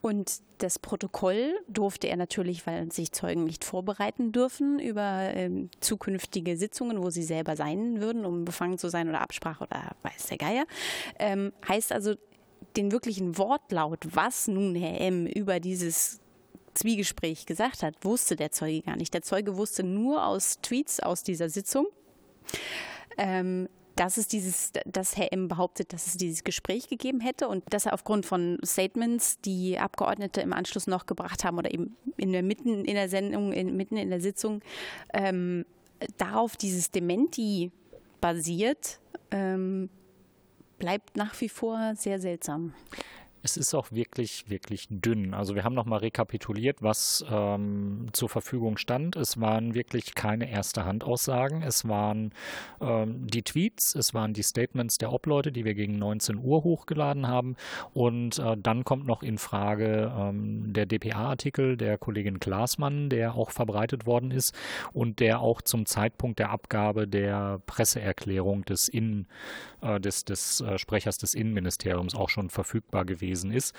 und 0.00 0.40
das 0.58 0.78
Protokoll 0.78 1.58
durfte 1.68 2.08
er 2.08 2.16
natürlich, 2.16 2.66
weil 2.66 2.92
sich 2.92 3.12
Zeugen 3.12 3.44
nicht 3.44 3.64
vorbereiten 3.64 4.32
dürfen 4.32 4.78
über 4.78 5.32
ähm, 5.34 5.70
zukünftige 5.80 6.56
Sitzungen, 6.56 7.02
wo 7.02 7.10
sie 7.10 7.22
selber 7.22 7.56
sein 7.56 8.00
würden, 8.00 8.24
um 8.24 8.44
befangen 8.44 8.78
zu 8.78 8.88
sein 8.88 9.08
oder 9.08 9.20
Absprache 9.20 9.64
oder 9.64 9.90
weiß 10.02 10.28
der 10.28 10.38
Geier. 10.38 10.64
Ähm, 11.18 11.52
heißt 11.68 11.92
also 11.92 12.14
den 12.76 12.92
wirklichen 12.92 13.38
Wortlaut, 13.38 14.06
was 14.14 14.46
nun 14.46 14.74
Herr 14.76 15.00
M 15.00 15.26
über 15.26 15.58
dieses 15.58 16.20
Zwiegespräch 16.74 17.46
gesagt 17.46 17.82
hat, 17.82 17.94
wusste 18.02 18.36
der 18.36 18.52
Zeuge 18.52 18.82
gar 18.82 18.96
nicht. 18.96 19.12
Der 19.14 19.22
Zeuge 19.22 19.56
wusste 19.56 19.82
nur 19.82 20.24
aus 20.26 20.60
Tweets 20.62 21.00
aus 21.00 21.22
dieser 21.22 21.48
Sitzung, 21.48 21.86
ähm, 23.18 23.68
dass 23.96 24.16
es 24.16 24.28
dieses, 24.28 24.72
dass 24.86 25.16
Herr 25.16 25.32
M. 25.32 25.48
behauptet, 25.48 25.92
dass 25.92 26.06
es 26.06 26.16
dieses 26.16 26.42
Gespräch 26.44 26.88
gegeben 26.88 27.20
hätte 27.20 27.48
und 27.48 27.64
dass 27.68 27.86
er 27.86 27.92
aufgrund 27.92 28.24
von 28.24 28.58
Statements, 28.64 29.40
die 29.40 29.78
Abgeordnete 29.78 30.40
im 30.40 30.52
Anschluss 30.52 30.86
noch 30.86 31.06
gebracht 31.06 31.44
haben 31.44 31.58
oder 31.58 31.72
eben 31.72 31.96
in 32.16 32.32
der 32.32 32.42
mitten 32.42 32.84
in 32.84 32.94
der 32.94 33.08
Sendung, 33.08 33.52
in, 33.52 33.76
mitten 33.76 33.96
in 33.96 34.08
der 34.08 34.20
Sitzung, 34.20 34.62
ähm, 35.12 35.66
darauf 36.16 36.56
dieses 36.56 36.90
Dementi 36.90 37.72
basiert, 38.20 39.00
ähm, 39.30 39.90
bleibt 40.78 41.16
nach 41.16 41.38
wie 41.40 41.48
vor 41.48 41.94
sehr 41.94 42.20
seltsam 42.20 42.74
es 43.42 43.56
ist 43.56 43.74
auch 43.74 43.90
wirklich, 43.90 44.50
wirklich 44.50 44.86
dünn. 44.90 45.32
Also 45.32 45.54
wir 45.54 45.64
haben 45.64 45.74
nochmal 45.74 46.00
rekapituliert, 46.00 46.82
was 46.82 47.24
ähm, 47.30 48.06
zur 48.12 48.28
Verfügung 48.28 48.76
stand. 48.76 49.16
Es 49.16 49.40
waren 49.40 49.74
wirklich 49.74 50.14
keine 50.14 50.50
erste 50.50 50.84
Hand-Aussagen. 50.84 51.62
Es 51.62 51.88
waren 51.88 52.32
ähm, 52.80 53.26
die 53.26 53.42
Tweets, 53.42 53.94
es 53.94 54.12
waren 54.12 54.34
die 54.34 54.42
Statements 54.42 54.98
der 54.98 55.12
Obleute, 55.12 55.52
die 55.52 55.64
wir 55.64 55.74
gegen 55.74 55.98
19 55.98 56.38
Uhr 56.38 56.64
hochgeladen 56.64 57.28
haben. 57.28 57.56
Und 57.94 58.38
äh, 58.38 58.56
dann 58.58 58.84
kommt 58.84 59.06
noch 59.06 59.22
in 59.22 59.38
Frage 59.38 60.12
ähm, 60.16 60.72
der 60.72 60.84
DPA-Artikel 60.84 61.76
der 61.76 61.96
Kollegin 61.96 62.40
Glasmann, 62.40 63.08
der 63.08 63.34
auch 63.34 63.50
verbreitet 63.50 64.04
worden 64.04 64.30
ist 64.30 64.54
und 64.92 65.18
der 65.20 65.40
auch 65.40 65.62
zum 65.62 65.86
Zeitpunkt 65.86 66.38
der 66.38 66.50
Abgabe 66.50 67.08
der 67.08 67.60
Presseerklärung 67.66 68.64
des, 68.66 68.88
Innen, 68.88 69.26
äh, 69.80 69.98
des, 69.98 70.26
des 70.26 70.60
äh, 70.60 70.78
Sprechers 70.78 71.16
des 71.16 71.34
Innenministeriums 71.34 72.14
auch 72.14 72.28
schon 72.28 72.50
verfügbar 72.50 73.06
gewesen 73.06 73.29
gewesen 73.30 73.52
ist. 73.52 73.74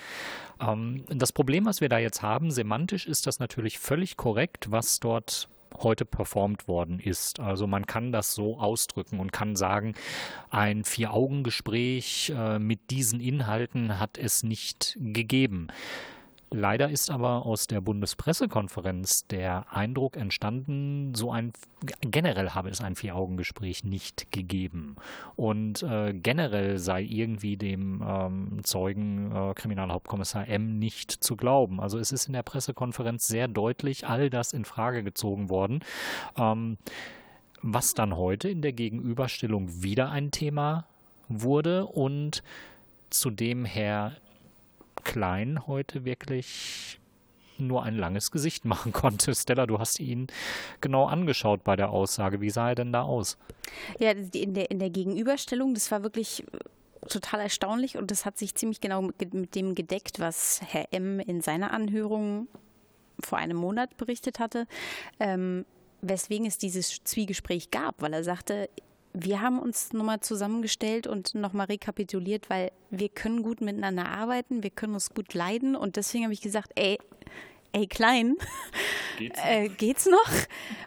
Ähm, 0.60 1.04
das 1.10 1.32
Problem, 1.32 1.66
was 1.66 1.82
wir 1.82 1.90
da 1.90 1.98
jetzt 2.00 2.22
haben, 2.22 2.52
semantisch 2.52 3.08
ist 3.08 3.28
das 3.28 3.40
natürlich 3.40 3.80
völlig 3.80 4.18
korrekt, 4.18 4.72
was 4.72 5.00
dort 5.00 5.50
heute 5.80 6.06
performt 6.06 6.68
worden 6.68 7.00
ist. 7.00 7.40
Also 7.40 7.68
man 7.68 7.86
kann 7.86 8.12
das 8.12 8.34
so 8.34 8.60
ausdrücken 8.60 9.20
und 9.20 9.32
kann 9.32 9.56
sagen, 9.56 9.96
ein 10.50 10.84
Vier-Augen-Gespräch 10.84 12.34
äh, 12.36 12.60
mit 12.60 12.92
diesen 12.92 13.20
Inhalten 13.20 14.00
hat 14.00 14.18
es 14.18 14.44
nicht 14.44 14.98
gegeben. 15.00 15.68
Leider 16.54 16.90
ist 16.90 17.10
aber 17.10 17.46
aus 17.46 17.68
der 17.68 17.80
Bundespressekonferenz 17.80 19.26
der 19.28 19.74
Eindruck 19.74 20.18
entstanden, 20.18 21.16
so 21.16 21.32
ein 21.32 21.54
generell 22.02 22.50
habe 22.50 22.70
es 22.70 22.82
ein 22.82 22.96
Vier-Augen-Gespräch 22.96 23.86
nicht 23.86 24.34
gegeben. 24.34 24.98
Und 25.38 25.82
äh, 25.82 26.14
generell 26.14 26.78
sei 26.78 27.04
irgendwie 27.04 27.56
dem 27.56 28.04
ähm, 28.06 28.60
Zeugen 28.64 29.32
äh, 29.34 29.54
Kriminalhauptkommissar 29.54 30.48
M 30.50 30.78
nicht 30.78 31.12
zu 31.12 31.38
glauben. 31.38 31.80
Also 31.80 31.98
es 31.98 32.12
ist 32.12 32.28
in 32.28 32.34
der 32.34 32.44
Pressekonferenz 32.44 33.28
sehr 33.28 33.48
deutlich 33.48 34.06
all 34.06 34.30
das 34.30 34.52
in 34.52 34.66
Frage 34.66 35.04
gezogen 35.04 35.50
worden. 35.50 35.80
Ähm, 36.38 36.78
was 37.62 37.94
dann 37.94 38.18
heute 38.18 38.50
in 38.50 38.62
der 38.62 38.74
Gegenüberstellung 38.74 39.84
wieder 39.84 40.10
ein 40.10 40.32
Thema 40.32 40.86
wurde 41.30 41.86
und 41.86 42.44
zu 43.10 43.30
dem 43.30 43.66
Herr 43.66 44.18
Klein 45.04 45.68
heute 45.68 46.06
wirklich 46.06 47.00
nur 47.58 47.84
ein 47.84 47.96
langes 47.96 48.32
Gesicht 48.32 48.66
machen 48.66 48.92
konnte. 48.94 49.34
Stella, 49.36 49.66
du 49.66 49.80
hast 49.80 50.00
ihn 50.00 50.28
genau 50.82 51.06
angeschaut 51.06 51.64
bei 51.64 51.76
der 51.76 51.92
Aussage. 51.92 52.42
Wie 52.42 52.50
sah 52.50 52.70
er 52.70 52.76
denn 52.76 52.92
da 52.92 53.04
aus? 53.04 53.38
Ja, 54.00 54.12
in 54.12 54.54
der, 54.54 54.72
in 54.72 54.80
der 54.80 54.90
Gegenüberstellung, 54.90 55.74
das 55.74 55.92
war 55.92 56.04
wirklich 56.04 56.44
total 57.08 57.42
erstaunlich 57.42 57.98
und 57.98 58.12
das 58.12 58.26
hat 58.26 58.38
sich 58.38 58.56
ziemlich 58.56 58.80
genau 58.80 59.02
mit 59.02 59.56
dem 59.56 59.76
gedeckt, 59.76 60.20
was 60.20 60.62
Herr 60.66 60.88
M. 60.92 61.20
in 61.20 61.42
seiner 61.42 61.72
Anhörung 61.72 62.48
vor 63.24 63.38
einem 63.38 63.58
Monat 63.58 63.98
berichtet 63.98 64.40
hatte, 64.40 64.68
ähm, 65.20 65.66
weswegen 66.02 66.46
es 66.46 66.58
dieses 66.58 67.04
Zwiegespräch 67.04 67.72
gab, 67.72 68.02
weil 68.02 68.14
er 68.14 68.24
sagte, 68.24 68.70
wir 69.14 69.42
haben 69.42 69.60
uns 69.60 69.94
nochmal 69.94 70.20
zusammengestellt 70.22 71.08
und 71.08 71.36
nochmal 71.36 71.68
rekapituliert, 71.68 72.50
weil 72.50 72.72
wir 72.90 73.10
können 73.10 73.44
gut 73.44 73.62
miteinander 73.62 74.10
arbeiten, 74.10 74.64
wir 74.64 74.70
können 74.70 74.94
uns 74.94 75.14
gut 75.14 75.34
leiden 75.34 75.76
und 75.76 75.96
deswegen 75.96 76.24
habe 76.26 76.34
ich 76.34 76.42
gesagt, 76.42 76.72
ey, 76.76 76.98
ey 77.74 77.88
Klein, 77.88 78.38
geht's, 79.18 79.40
äh, 79.46 79.70
geht's 79.70 80.06
noch? 80.06 80.32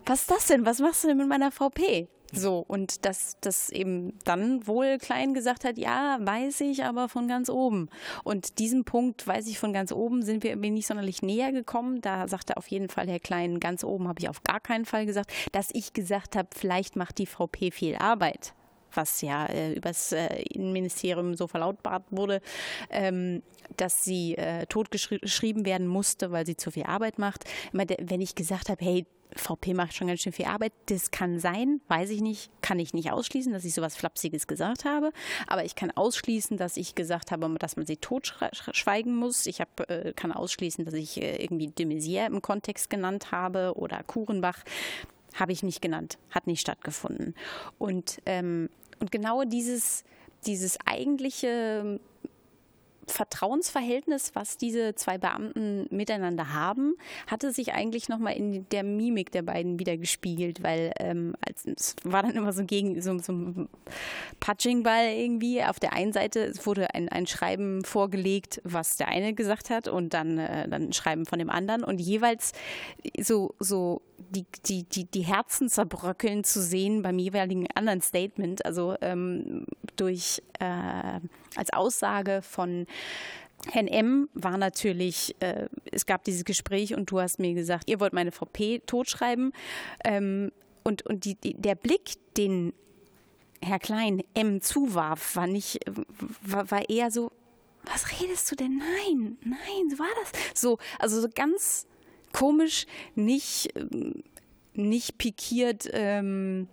Was 0.06 0.22
ist 0.22 0.30
das 0.30 0.46
denn? 0.46 0.66
Was 0.66 0.80
machst 0.80 1.04
du 1.04 1.08
denn 1.08 1.18
mit 1.18 1.28
meiner 1.28 1.50
VP? 1.50 2.08
So, 2.36 2.64
und 2.66 3.04
dass 3.04 3.36
das 3.40 3.70
eben 3.70 4.18
dann 4.24 4.66
wohl 4.66 4.98
Klein 4.98 5.34
gesagt 5.34 5.64
hat, 5.64 5.78
ja, 5.78 6.18
weiß 6.20 6.60
ich, 6.62 6.84
aber 6.84 7.08
von 7.08 7.28
ganz 7.28 7.48
oben. 7.48 7.88
Und 8.24 8.58
diesen 8.58 8.84
Punkt, 8.84 9.26
weiß 9.26 9.46
ich 9.46 9.58
von 9.58 9.72
ganz 9.72 9.92
oben, 9.92 10.22
sind 10.22 10.42
wir 10.42 10.50
irgendwie 10.50 10.70
nicht 10.70 10.86
sonderlich 10.86 11.22
näher 11.22 11.52
gekommen. 11.52 12.00
Da 12.00 12.28
sagte 12.28 12.56
auf 12.56 12.68
jeden 12.68 12.88
Fall 12.88 13.08
Herr 13.08 13.20
Klein, 13.20 13.60
ganz 13.60 13.84
oben 13.84 14.08
habe 14.08 14.20
ich 14.20 14.28
auf 14.28 14.42
gar 14.42 14.60
keinen 14.60 14.84
Fall 14.84 15.06
gesagt, 15.06 15.32
dass 15.52 15.70
ich 15.72 15.92
gesagt 15.92 16.36
habe, 16.36 16.48
vielleicht 16.54 16.96
macht 16.96 17.18
die 17.18 17.26
VP 17.26 17.70
viel 17.70 17.96
Arbeit 17.96 18.54
was 18.96 19.20
ja 19.20 19.46
äh, 19.46 19.72
übers 19.72 20.12
äh, 20.12 20.42
Innenministerium 20.50 21.34
so 21.34 21.46
verlautbart 21.46 22.04
wurde, 22.10 22.40
ähm, 22.90 23.42
dass 23.76 24.04
sie 24.04 24.36
äh, 24.36 24.66
totgeschrieben 24.66 25.64
werden 25.64 25.86
musste, 25.86 26.30
weil 26.32 26.46
sie 26.46 26.56
zu 26.56 26.70
viel 26.70 26.84
Arbeit 26.84 27.18
macht. 27.18 27.44
Immer, 27.72 27.84
wenn 27.98 28.20
ich 28.20 28.34
gesagt 28.34 28.68
habe, 28.68 28.84
hey, 28.84 29.06
VP 29.36 29.74
macht 29.74 29.94
schon 29.94 30.06
ganz 30.06 30.20
schön 30.20 30.32
viel 30.32 30.46
Arbeit. 30.46 30.72
Das 30.86 31.10
kann 31.10 31.38
sein, 31.38 31.80
weiß 31.88 32.10
ich 32.10 32.20
nicht, 32.20 32.50
kann 32.62 32.78
ich 32.78 32.94
nicht 32.94 33.10
ausschließen, 33.10 33.52
dass 33.52 33.64
ich 33.64 33.74
sowas 33.74 33.96
Flapsiges 33.96 34.46
gesagt 34.46 34.84
habe. 34.84 35.12
Aber 35.46 35.64
ich 35.64 35.74
kann 35.74 35.90
ausschließen, 35.90 36.56
dass 36.56 36.76
ich 36.76 36.94
gesagt 36.94 37.30
habe, 37.30 37.54
dass 37.58 37.76
man 37.76 37.86
sie 37.86 37.96
totschweigen 37.96 39.14
muss. 39.14 39.46
Ich 39.46 39.60
hab, 39.60 39.88
äh, 39.90 40.12
kann 40.14 40.32
ausschließen, 40.32 40.84
dass 40.84 40.94
ich 40.94 41.20
äh, 41.20 41.42
irgendwie 41.42 41.68
de 41.68 41.86
Maizière 41.86 42.26
im 42.26 42.42
Kontext 42.42 42.90
genannt 42.90 43.32
habe 43.32 43.74
oder 43.76 44.02
Kurenbach. 44.04 44.58
Habe 45.34 45.50
ich 45.50 45.64
nicht 45.64 45.82
genannt, 45.82 46.18
hat 46.30 46.46
nicht 46.46 46.60
stattgefunden. 46.60 47.34
Und, 47.78 48.22
ähm, 48.24 48.68
und 49.04 49.12
genau 49.12 49.44
dieses, 49.44 50.02
dieses 50.46 50.78
eigentliche 50.86 52.00
Vertrauensverhältnis, 53.06 54.34
was 54.34 54.56
diese 54.56 54.94
zwei 54.94 55.18
Beamten 55.18 55.86
miteinander 55.90 56.52
haben, 56.52 56.94
hatte 57.26 57.52
sich 57.52 57.72
eigentlich 57.72 58.08
nochmal 58.08 58.34
in 58.34 58.68
der 58.70 58.82
Mimik 58.82 59.32
der 59.32 59.42
beiden 59.42 59.78
wieder 59.78 59.96
gespiegelt, 59.96 60.62
weil 60.62 60.92
ähm, 60.98 61.34
als, 61.46 61.64
es 61.66 61.96
war 62.04 62.22
dann 62.22 62.36
immer 62.36 62.52
so 62.52 62.64
gegen 62.64 63.00
so, 63.00 63.18
so 63.18 63.32
ein 63.32 63.68
Patchingball 64.40 65.08
irgendwie. 65.08 65.62
Auf 65.62 65.80
der 65.80 65.92
einen 65.92 66.12
Seite 66.12 66.52
wurde 66.64 66.94
ein, 66.94 67.08
ein 67.08 67.26
Schreiben 67.26 67.84
vorgelegt, 67.84 68.60
was 68.64 68.96
der 68.96 69.08
eine 69.08 69.34
gesagt 69.34 69.70
hat 69.70 69.88
und 69.88 70.14
dann, 70.14 70.38
äh, 70.38 70.68
dann 70.68 70.84
ein 70.84 70.92
Schreiben 70.92 71.26
von 71.26 71.38
dem 71.38 71.50
anderen 71.50 71.84
und 71.84 72.00
jeweils 72.00 72.52
so, 73.20 73.54
so 73.58 74.02
die, 74.30 74.46
die, 74.66 74.84
die, 74.84 75.04
die 75.04 75.22
Herzen 75.22 75.68
zerbröckeln 75.68 76.44
zu 76.44 76.60
sehen 76.60 77.02
beim 77.02 77.18
jeweiligen 77.18 77.66
anderen 77.74 78.00
Statement, 78.00 78.64
also 78.64 78.96
ähm, 79.00 79.66
durch 79.96 80.42
äh, 80.60 81.20
als 81.56 81.72
Aussage 81.72 82.42
von 82.42 82.86
Herrn 83.72 83.88
M. 83.88 84.28
war 84.34 84.58
natürlich, 84.58 85.36
äh, 85.40 85.68
es 85.90 86.06
gab 86.06 86.24
dieses 86.24 86.44
Gespräch 86.44 86.94
und 86.94 87.10
du 87.10 87.20
hast 87.20 87.38
mir 87.38 87.54
gesagt, 87.54 87.88
ihr 87.88 88.00
wollt 88.00 88.12
meine 88.12 88.32
VP 88.32 88.82
totschreiben. 88.86 89.52
Ähm, 90.04 90.52
und 90.82 91.06
und 91.06 91.24
die, 91.24 91.34
die, 91.36 91.54
der 91.54 91.74
Blick, 91.74 92.16
den 92.36 92.74
Herr 93.62 93.78
Klein 93.78 94.22
M. 94.34 94.60
zuwarf, 94.60 95.36
war 95.36 95.46
nicht, 95.46 95.80
war, 96.42 96.70
war 96.70 96.88
eher 96.90 97.10
so, 97.10 97.30
was 97.84 98.20
redest 98.20 98.50
du 98.50 98.56
denn? 98.56 98.78
Nein, 98.78 99.38
nein, 99.42 99.90
so 99.90 99.98
war 99.98 100.08
das. 100.22 100.60
So, 100.60 100.78
also 100.98 101.20
so 101.20 101.28
ganz 101.34 101.86
komisch, 102.32 102.86
nicht, 103.14 103.72
nicht 104.74 105.18
pikiert. 105.18 105.88
Ähm, 105.92 106.68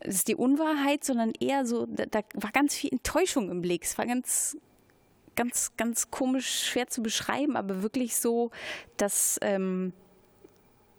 das 0.00 0.16
ist 0.16 0.28
die 0.28 0.34
Unwahrheit, 0.34 1.04
sondern 1.04 1.32
eher 1.38 1.66
so, 1.66 1.86
da, 1.86 2.06
da, 2.06 2.20
war 2.34 2.52
ganz 2.52 2.74
viel 2.74 2.90
Enttäuschung 2.92 3.50
im 3.50 3.60
Blick. 3.60 3.84
Es 3.84 3.98
war 3.98 4.06
ganz, 4.06 4.56
ganz, 5.36 5.72
ganz 5.76 6.10
komisch, 6.10 6.64
schwer 6.64 6.88
zu 6.88 7.02
beschreiben, 7.02 7.56
aber 7.56 7.82
wirklich 7.82 8.16
so, 8.16 8.50
dass 8.96 9.38
ähm, 9.42 9.92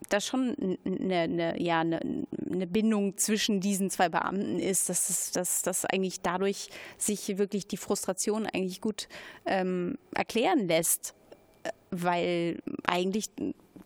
da 0.09 0.19
schon 0.19 0.77
eine, 0.85 1.19
eine, 1.19 1.61
ja, 1.61 1.81
eine, 1.81 1.99
eine, 1.99 2.67
Bindung 2.67 3.17
zwischen 3.17 3.59
diesen 3.59 3.89
zwei 3.89 4.09
Beamten 4.09 4.59
ist, 4.59 4.89
dass, 4.89 5.07
das, 5.07 5.31
dass, 5.31 5.61
dass 5.61 5.85
eigentlich 5.85 6.21
dadurch 6.21 6.69
sich 6.97 7.37
wirklich 7.37 7.67
die 7.67 7.77
Frustration 7.77 8.45
eigentlich 8.45 8.81
gut 8.81 9.07
ähm, 9.45 9.97
erklären 10.13 10.67
lässt, 10.67 11.15
äh, 11.63 11.69
weil 11.91 12.61
eigentlich 12.85 13.29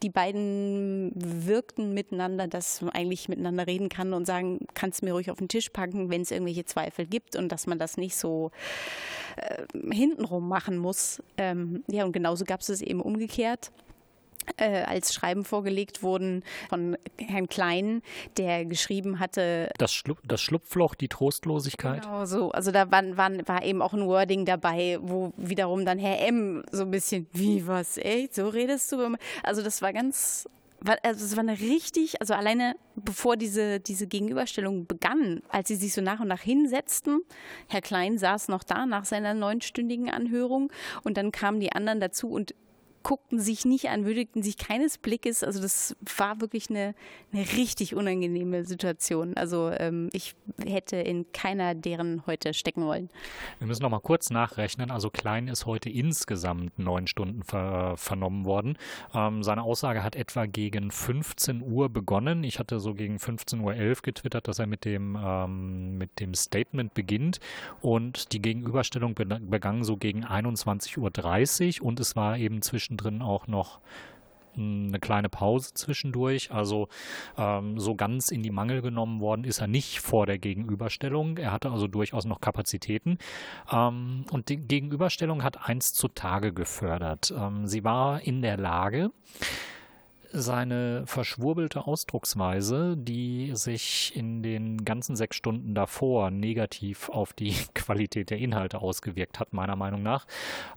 die 0.04 0.10
beiden 0.10 1.12
wirkten 1.16 1.94
miteinander, 1.94 2.48
dass 2.48 2.82
man 2.82 2.92
eigentlich 2.92 3.30
miteinander 3.30 3.68
reden 3.68 3.90
kann 3.90 4.14
und 4.14 4.26
sagen, 4.26 4.60
kannst 4.74 5.02
du 5.02 5.06
mir 5.06 5.14
ruhig 5.14 5.32
auf 5.32 5.38
den 5.38 5.48
Tisch 5.48 5.70
packen, 5.70 6.10
wenn 6.10 6.22
es 6.22 6.32
irgendwelche 6.32 6.66
Zweifel 6.66 7.06
gibt 7.06 7.36
und 7.36 7.52
dass 7.52 7.68
man 7.68 7.80
das 7.80 7.98
nicht 7.98 8.16
so 8.16 8.52
äh, 9.38 9.64
hintenrum 9.94 10.48
machen 10.48 10.78
muss. 10.78 11.22
Ähm, 11.38 11.84
ja, 11.88 12.06
und 12.06 12.12
genauso 12.12 12.46
gab 12.46 12.62
es 12.62 12.70
es 12.70 12.82
eben 12.82 13.02
umgekehrt 13.02 13.72
äh, 14.58 14.84
als 14.84 15.14
Schreiben 15.14 15.46
vorgelegt 15.46 16.04
wurden 16.04 16.44
von 16.70 16.98
Herrn 17.18 17.48
Klein, 17.48 18.02
der 18.38 18.66
geschrieben 18.66 19.20
hatte. 19.20 19.70
Das, 19.78 19.94
Schlu 19.94 20.16
das 20.24 20.42
Schlupfloch, 20.42 20.96
die 20.96 21.08
Trostlosigkeit. 21.08 22.04
Genau 22.04 22.26
so. 22.26 22.52
Also 22.52 22.72
da 22.72 22.92
war, 22.92 23.04
war, 23.18 23.32
war 23.48 23.64
eben 23.64 23.82
auch 23.82 23.94
ein 23.94 24.06
Wording 24.06 24.46
dabei, 24.46 24.98
wo 25.02 25.34
wiederum 25.38 25.86
dann 25.86 26.00
Herr 26.00 26.26
M. 26.28 26.64
so 26.72 26.84
ein 26.84 26.92
bisschen, 26.92 27.28
wie 27.34 27.68
was, 27.68 27.98
echt? 27.98 28.36
So 28.36 28.48
redest 28.48 28.92
du? 28.92 29.16
Also 29.44 29.62
das 29.62 29.82
war 29.82 29.94
ganz 29.94 30.48
also 31.04 31.26
es 31.26 31.36
war 31.36 31.44
eine 31.44 31.60
richtig, 31.60 32.22
also 32.22 32.34
alleine 32.34 32.76
bevor 32.96 33.38
diese, 33.38 33.80
diese 33.80 34.08
Gegenüberstellung 34.08 34.86
begann, 34.86 35.42
als 35.50 35.68
sie 35.68 35.76
sich 35.76 35.94
so 35.94 36.02
nach 36.02 36.20
und 36.20 36.28
nach 36.28 36.42
hinsetzten, 36.42 37.22
Herr 37.68 37.82
Klein 37.82 38.18
saß 38.18 38.50
noch 38.50 38.64
da 38.64 38.86
nach 38.86 39.06
seiner 39.06 39.34
neunstündigen 39.34 40.10
Anhörung 40.10 40.72
und 41.04 41.18
dann 41.18 41.32
kamen 41.32 41.60
die 41.60 41.72
anderen 41.72 42.00
dazu 42.00 42.30
und 42.30 42.54
guckten 43.06 43.40
sich 43.40 43.66
nicht 43.66 43.90
an, 43.90 44.04
würdigten 44.04 44.42
sich 44.42 44.58
keines 44.58 44.98
Blickes. 44.98 45.44
Also 45.44 45.62
das 45.62 45.96
war 46.18 46.42
wirklich 46.42 46.72
eine, 46.72 46.96
eine 47.32 47.44
richtig 47.56 47.94
unangenehme 47.94 48.66
Situation. 48.66 49.38
Also 49.38 49.70
ähm, 49.70 50.10
ich 50.12 50.36
hätte 50.66 50.96
in 50.96 51.32
keiner 51.32 51.76
deren 51.76 52.26
heute 52.26 52.56
stecken 52.56 52.84
wollen. 52.84 53.12
Wir 53.60 53.68
müssen 53.68 53.84
noch 53.84 53.92
mal 53.92 54.00
kurz 54.00 54.32
nachrechnen. 54.32 54.90
Also 54.90 55.12
Klein 55.12 55.48
ist 55.48 55.68
heute 55.68 55.88
insgesamt 55.88 56.80
neun 56.80 57.06
Stunden 57.06 57.44
ver 57.44 57.96
vernommen 57.96 58.44
worden. 58.44 58.76
Ähm, 59.14 59.44
seine 59.44 59.62
Aussage 59.62 60.04
hat 60.04 60.16
etwa 60.16 60.48
gegen 60.48 60.90
15 60.90 61.62
Uhr 61.62 61.90
begonnen. 61.90 62.44
Ich 62.44 62.58
hatte 62.58 62.80
so 62.80 62.96
gegen 62.96 63.18
15.11 63.18 63.62
Uhr 63.62 63.96
getwittert, 64.02 64.48
dass 64.48 64.58
er 64.58 64.66
mit 64.66 64.84
dem, 64.84 65.16
ähm, 65.24 66.00
mit 66.00 66.20
dem 66.20 66.34
Statement 66.34 66.96
beginnt. 66.96 67.40
Und 67.82 68.32
die 68.34 68.42
Gegenüberstellung 68.42 69.14
begann 69.14 69.84
so 69.84 69.96
gegen 69.96 70.26
21.30 70.26 71.82
Uhr 71.82 71.86
und 71.86 72.00
es 72.00 72.16
war 72.16 72.40
eben 72.40 72.64
zwischen 72.64 72.95
zwischendrin 72.96 73.22
auch 73.22 73.48
noch 73.48 73.80
eine 74.58 75.00
kleine 75.02 75.28
Pause 75.28 75.74
zwischendurch. 75.74 76.52
Also 76.52 76.88
ähm, 77.38 77.78
so 77.78 77.96
ganz 77.96 78.30
in 78.30 78.42
die 78.42 78.52
Mangel 78.52 78.82
genommen 78.82 79.20
worden 79.20 79.44
ist 79.44 79.60
er 79.60 79.68
nicht 79.68 80.00
vor 80.00 80.26
der 80.26 80.38
Gegenüberstellung. 80.38 81.38
Er 81.38 81.52
hatte 81.52 81.72
also 81.72 81.88
durchaus 81.88 82.24
noch 82.24 82.40
Kapazitäten. 82.40 83.18
Ähm, 83.70 84.26
und 84.32 84.48
die 84.48 84.58
Gegenüberstellung 84.58 85.44
hat 85.44 85.68
eins 85.68 85.92
zutage 85.94 86.54
gefördert. 86.54 87.34
Ähm, 87.38 87.68
sie 87.68 87.84
war 87.84 88.22
in 88.22 88.42
der 88.42 88.56
Lage, 88.56 89.12
seine 90.36 91.04
verschwurbelte 91.06 91.88
Ausdrucksweise, 91.88 92.96
die 92.98 93.52
sich 93.56 94.16
in 94.16 94.44
den 94.44 94.84
ganzen 94.86 95.16
sechs 95.16 95.36
Stunden 95.36 95.74
davor 95.74 96.32
negativ 96.32 97.10
auf 97.10 97.34
die 97.34 97.56
Qualität 97.74 98.30
der 98.30 98.38
Inhalte 98.38 98.82
ausgewirkt 98.82 99.40
hat, 99.40 99.54
meiner 99.54 99.76
Meinung 99.76 100.04
nach, 100.04 100.26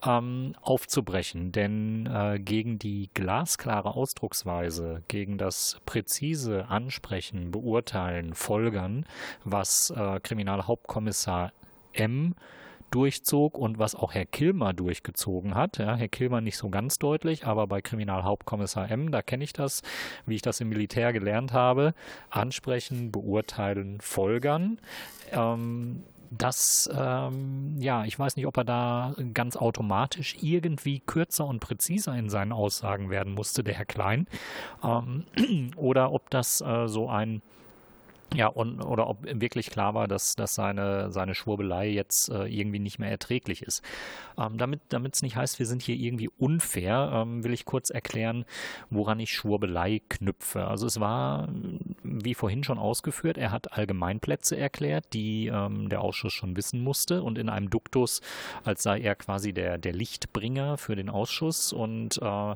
ähm, 0.06 0.54
aufzubrechen. 0.60 1.52
Denn 1.52 2.06
äh, 2.06 2.38
gegen 2.38 2.78
die 2.78 3.10
glasklare 3.14 3.94
Ausdrucksweise, 3.94 5.02
gegen 5.08 5.38
das 5.38 5.80
präzise 5.84 6.68
Ansprechen, 6.68 7.50
Beurteilen, 7.50 8.34
Folgern, 8.34 9.06
was 9.44 9.90
äh, 9.90 10.20
Kriminalhauptkommissar 10.20 11.52
M 11.92 12.34
durchzog 12.90 13.58
und 13.58 13.78
was 13.78 13.94
auch 13.94 14.14
Herr 14.14 14.26
Kilmer 14.26 14.72
durchgezogen 14.72 15.54
hat. 15.54 15.78
Ja, 15.78 15.96
Herr 15.96 16.08
Kilmer 16.08 16.40
nicht 16.40 16.56
so 16.56 16.68
ganz 16.68 16.98
deutlich, 16.98 17.46
aber 17.46 17.66
bei 17.66 17.82
Kriminalhauptkommissar 17.82 18.90
M, 18.90 19.10
da 19.10 19.22
kenne 19.22 19.44
ich 19.44 19.52
das, 19.52 19.82
wie 20.26 20.34
ich 20.34 20.42
das 20.42 20.60
im 20.60 20.68
Militär 20.68 21.12
gelernt 21.12 21.52
habe. 21.52 21.94
Ansprechen, 22.30 23.12
beurteilen, 23.12 24.00
folgern. 24.00 24.78
Ähm, 25.32 26.04
das, 26.30 26.90
ähm, 26.92 27.76
ja, 27.78 28.04
ich 28.04 28.18
weiß 28.18 28.36
nicht, 28.36 28.46
ob 28.46 28.56
er 28.58 28.64
da 28.64 29.14
ganz 29.32 29.56
automatisch 29.56 30.36
irgendwie 30.40 31.00
kürzer 31.00 31.46
und 31.46 31.60
präziser 31.60 32.16
in 32.16 32.28
seinen 32.28 32.52
Aussagen 32.52 33.10
werden 33.10 33.34
musste, 33.34 33.64
der 33.64 33.74
Herr 33.74 33.86
Klein, 33.86 34.26
ähm, 34.82 35.24
oder 35.76 36.12
ob 36.12 36.28
das 36.30 36.60
äh, 36.60 36.86
so 36.86 37.08
ein 37.08 37.42
ja, 38.34 38.46
und, 38.46 38.82
oder 38.82 39.08
ob 39.08 39.24
wirklich 39.24 39.70
klar 39.70 39.94
war, 39.94 40.06
dass, 40.06 40.36
dass 40.36 40.54
seine, 40.54 41.10
seine 41.10 41.34
Schwurbelei 41.34 41.88
jetzt 41.88 42.28
äh, 42.28 42.44
irgendwie 42.44 42.78
nicht 42.78 42.98
mehr 42.98 43.10
erträglich 43.10 43.62
ist. 43.62 43.82
Ähm, 44.36 44.58
damit 44.58 45.14
es 45.14 45.22
nicht 45.22 45.36
heißt, 45.36 45.58
wir 45.58 45.66
sind 45.66 45.82
hier 45.82 45.96
irgendwie 45.96 46.28
unfair, 46.38 47.10
ähm, 47.14 47.42
will 47.42 47.54
ich 47.54 47.64
kurz 47.64 47.88
erklären, 47.88 48.44
woran 48.90 49.18
ich 49.18 49.32
Schwurbelei 49.32 50.02
knüpfe. 50.08 50.66
Also 50.66 50.86
es 50.86 51.00
war, 51.00 51.48
wie 52.10 52.34
vorhin 52.34 52.64
schon 52.64 52.78
ausgeführt, 52.78 53.38
er 53.38 53.50
hat 53.50 53.72
Allgemeinplätze 53.72 54.56
erklärt, 54.56 55.06
die 55.12 55.46
ähm, 55.46 55.88
der 55.88 56.00
Ausschuss 56.00 56.32
schon 56.32 56.56
wissen 56.56 56.82
musste 56.82 57.22
und 57.22 57.38
in 57.38 57.48
einem 57.48 57.70
Duktus, 57.70 58.20
als 58.64 58.82
sei 58.82 59.00
er 59.00 59.14
quasi 59.14 59.52
der, 59.52 59.78
der 59.78 59.92
Lichtbringer 59.92 60.78
für 60.78 60.96
den 60.96 61.08
Ausschuss 61.08 61.72
und 61.72 62.20
äh, 62.22 62.54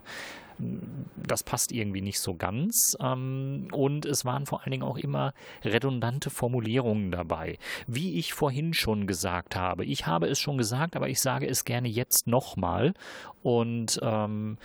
das 1.17 1.43
passt 1.43 1.73
irgendwie 1.73 2.03
nicht 2.03 2.21
so 2.21 2.35
ganz. 2.35 2.97
Ähm, 3.01 3.69
und 3.73 4.07
es 4.07 4.25
waren 4.25 4.47
vor 4.47 4.63
allen 4.63 4.71
Dingen 4.71 4.83
auch 4.83 4.99
immer 4.99 5.35
redundante 5.65 6.31
Formulierungen 6.31 7.11
dabei. 7.11 7.59
Wie 7.87 8.19
ich 8.19 8.33
vorhin 8.33 8.75
schon 8.75 9.07
gesagt 9.07 9.57
habe. 9.57 9.85
Ich 9.85 10.07
habe 10.07 10.29
es 10.29 10.39
schon 10.39 10.59
gesagt, 10.59 10.97
aber 10.97 11.09
ich 11.09 11.21
sage 11.21 11.49
es 11.49 11.65
gerne 11.65 11.89
jetzt 11.89 12.27
nochmal. 12.27 12.95
Und 13.43 13.99
ähm, 14.03 14.59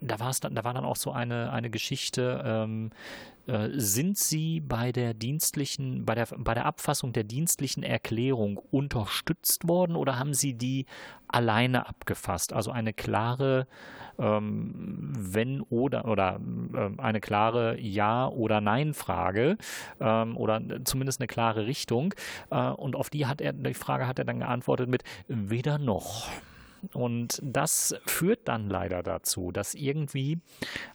da 0.00 0.18
war 0.18 0.30
es 0.30 0.40
dann, 0.40 0.54
da 0.54 0.64
war 0.64 0.74
dann 0.74 0.84
auch 0.84 0.96
so 0.96 1.12
eine, 1.12 1.52
eine 1.52 1.70
Geschichte, 1.70 2.42
ähm, 2.44 2.90
äh, 3.46 3.68
sind 3.72 4.18
Sie 4.18 4.60
bei 4.60 4.92
der 4.92 5.14
dienstlichen, 5.14 6.04
bei 6.04 6.14
der, 6.14 6.28
bei 6.36 6.54
der 6.54 6.66
Abfassung 6.66 7.12
der 7.12 7.24
dienstlichen 7.24 7.82
Erklärung 7.82 8.58
unterstützt 8.70 9.66
worden 9.66 9.96
oder 9.96 10.18
haben 10.18 10.34
Sie 10.34 10.54
die 10.54 10.86
alleine 11.28 11.88
abgefasst? 11.88 12.52
Also 12.52 12.70
eine 12.70 12.92
klare 12.92 13.66
ähm, 14.18 15.12
wenn 15.14 15.60
oder 15.62 16.06
oder 16.06 16.40
äh, 16.74 17.00
eine 17.00 17.20
klare 17.20 17.80
Ja 17.80 18.28
oder 18.28 18.60
Nein 18.60 18.94
Frage 18.94 19.56
ähm, 20.00 20.36
oder 20.36 20.60
zumindest 20.84 21.20
eine 21.20 21.26
klare 21.26 21.66
Richtung. 21.66 22.14
Äh, 22.50 22.68
und 22.70 22.94
auf 22.96 23.10
die 23.10 23.26
hat 23.26 23.40
er 23.40 23.52
die 23.52 23.74
Frage 23.74 24.06
hat 24.06 24.18
er 24.18 24.24
dann 24.24 24.38
geantwortet 24.38 24.88
mit 24.88 25.02
weder 25.28 25.78
noch. 25.78 26.28
Und 26.92 27.40
das 27.42 27.94
führt 28.06 28.48
dann 28.48 28.68
leider 28.68 29.02
dazu, 29.02 29.52
dass 29.52 29.74
irgendwie 29.74 30.38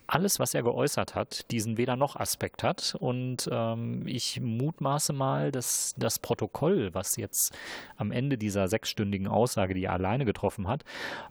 alles, 0.06 0.40
was 0.40 0.54
er 0.54 0.64
geäußert 0.64 1.16
hat, 1.16 1.50
diesen 1.52 1.78
Weder-noch-Aspekt 1.78 2.64
hat. 2.64 2.96
Und 3.00 3.50
ähm, 3.52 4.04
ich 4.06 4.40
mutmaße 4.42 5.14
mal, 5.14 5.52
dass 5.52 5.96
das 5.98 6.20
Protokoll, 6.20 6.94
was 6.94 7.16
jetzt 7.16 7.58
am 7.96 8.12
Ende 8.12 8.38
dieser 8.38 8.68
sechsstündigen 8.68 9.28
Aussage, 9.28 9.74
die 9.74 9.86
er 9.86 9.94
alleine 9.94 10.26
getroffen 10.26 10.68
hat, 10.68 10.84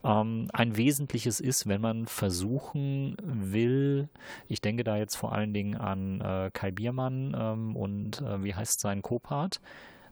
ähm, 0.04 0.48
ein 0.52 0.76
wesentliches 0.76 1.40
ist, 1.40 1.66
wenn 1.66 1.80
man 1.80 2.06
versuchen 2.06 3.16
will, 3.22 4.08
ich 4.48 4.60
denke 4.60 4.84
da 4.84 4.96
jetzt 4.96 5.16
vor 5.16 5.32
allen 5.32 5.52
Dingen 5.54 5.76
an 5.76 6.20
äh, 6.20 6.50
Kai 6.52 6.70
Biermann 6.70 7.36
ähm, 7.38 7.76
und 7.76 8.20
äh, 8.22 8.42
wie 8.42 8.54
heißt 8.54 8.80
sein 8.80 9.02
Co-Part? 9.02 9.60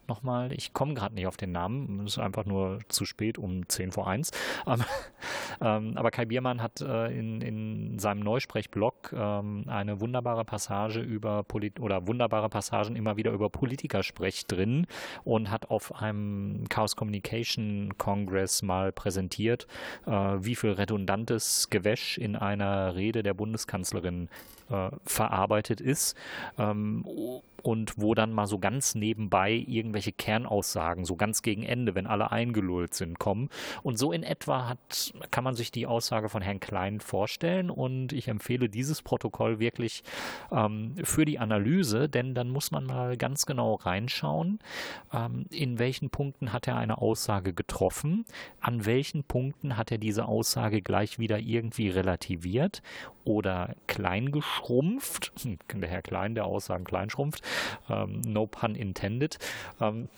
Nochmal. 0.09 0.53
Ich 0.53 0.73
komme 0.73 0.95
gerade 0.95 1.15
nicht 1.15 1.27
auf 1.27 1.37
den 1.37 1.53
Namen. 1.53 2.01
Es 2.07 2.15
ist 2.15 2.19
einfach 2.19 2.45
nur 2.45 2.81
zu 2.89 3.05
spät 3.05 3.39
um 3.39 3.69
10 3.69 3.93
vor 3.93 4.09
1. 4.09 4.31
Ähm, 4.67 4.85
ähm, 5.61 5.93
aber 5.97 6.11
Kai 6.11 6.25
Biermann 6.25 6.63
hat 6.63 6.81
äh, 6.81 7.07
in, 7.19 7.41
in 7.41 7.99
seinem 7.99 8.21
Neusprechblog 8.21 9.13
ähm, 9.17 9.65
eine 9.67 10.01
wunderbare 10.01 10.45
Passage 10.45 11.01
über 11.01 11.43
Polit 11.43 11.81
oder 11.81 12.07
wunderbare 12.07 12.49
Passagen 12.49 12.97
immer 12.97 13.17
wieder 13.17 13.33
über 13.33 13.51
Politikersprech 13.51 14.47
drin 14.47 14.87
und 15.25 15.51
hat 15.51 15.71
auf 15.71 15.95
einem 16.01 16.65
Chaos 16.69 16.97
Communication 16.97 17.95
Congress 17.99 18.63
mal 18.63 18.93
präsentiert, 18.93 19.67
äh, 20.07 20.11
wie 20.11 20.55
viel 20.55 20.73
redundantes 20.73 21.69
Gewäsch 21.71 22.19
in 22.19 22.37
einer 22.37 22.95
Rede 22.95 23.23
der 23.23 23.35
Bundeskanzlerin 23.35 24.29
äh, 24.71 24.91
verarbeitet 25.05 25.81
ist. 25.81 26.17
Ähm, 26.59 27.05
und 27.65 27.95
wo 27.97 28.15
dann 28.15 28.33
mal 28.33 28.47
so 28.47 28.59
ganz 28.59 28.95
nebenbei 28.95 29.53
irgendwelche 29.67 30.13
Kernaussagen, 30.13 31.07
so 31.07 31.17
ganz 31.17 31.41
gegen 31.41 31.63
Ende, 31.63 31.95
wenn 31.95 32.07
alle 32.07 32.31
eingelullt 32.31 32.93
sind, 32.93 33.19
kommen. 33.19 33.49
Und 33.83 33.99
so 33.99 34.13
in 34.13 34.23
etwa 34.23 34.69
hat, 34.69 35.15
kann 35.31 35.45
man 35.45 35.55
sich 35.55 35.73
die 35.73 35.87
Aussage 35.87 36.29
von 36.29 36.43
Herrn 36.43 36.61
Klein 36.61 37.01
vorstellen. 37.01 37.71
Und 37.71 38.13
ich 38.13 38.29
empfehle 38.29 38.69
dieses 38.69 39.01
Protokoll 39.01 39.61
wirklich 39.61 40.03
ähm, 40.53 40.95
für 41.05 41.25
die 41.25 41.39
Analyse, 41.39 42.09
denn 42.09 42.35
dann 42.35 42.51
muss 42.51 42.71
man 42.71 42.85
mal 42.85 43.17
ganz 43.17 43.47
genau 43.47 43.77
reinschauen, 43.77 44.59
ähm, 45.13 45.47
in 45.51 45.79
welchen 45.79 46.11
Punkten 46.11 46.53
hat 46.53 46.69
er 46.69 46.77
eine 46.77 46.99
Aussage 46.99 47.55
getroffen, 47.55 48.27
an 48.61 48.85
welchen 48.85 49.25
Punkten 49.25 49.79
hat 49.79 49.91
er 49.91 49.99
diese 49.99 50.27
Aussage 50.27 50.83
gleich 50.83 51.19
wieder 51.19 51.39
irgendwie 51.39 51.89
relativiert 51.89 52.83
oder 53.25 53.75
klein 53.87 54.31
geschrumpft. 54.55 55.33
Der 55.73 55.89
Herr 55.89 56.03
Klein, 56.03 56.35
der 56.35 56.47
Aussagen 56.47 56.85
klein 56.85 57.11
schrumpft. 57.11 57.43
Ähm, 57.89 58.21
no 58.27 58.47
pun 58.47 58.75
intended. 58.75 59.39
Ähm, 59.81 60.09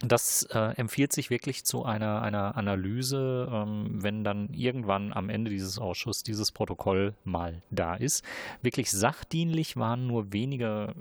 das 0.00 0.42
äh, 0.52 0.74
empfiehlt 0.76 1.12
sich 1.12 1.30
wirklich 1.30 1.64
zu 1.64 1.84
einer, 1.84 2.20
einer 2.22 2.56
Analyse, 2.56 3.48
ähm, 3.50 3.86
wenn 3.90 4.24
dann 4.24 4.52
irgendwann 4.52 5.12
am 5.12 5.30
Ende 5.30 5.50
dieses 5.50 5.78
Ausschusses 5.78 6.22
dieses 6.24 6.52
Protokoll 6.52 7.14
mal 7.24 7.62
da 7.70 7.94
ist. 7.94 8.24
Wirklich 8.60 8.90
sachdienlich 8.90 9.76
waren 9.76 10.06
nur 10.06 10.32
wenige 10.32 10.94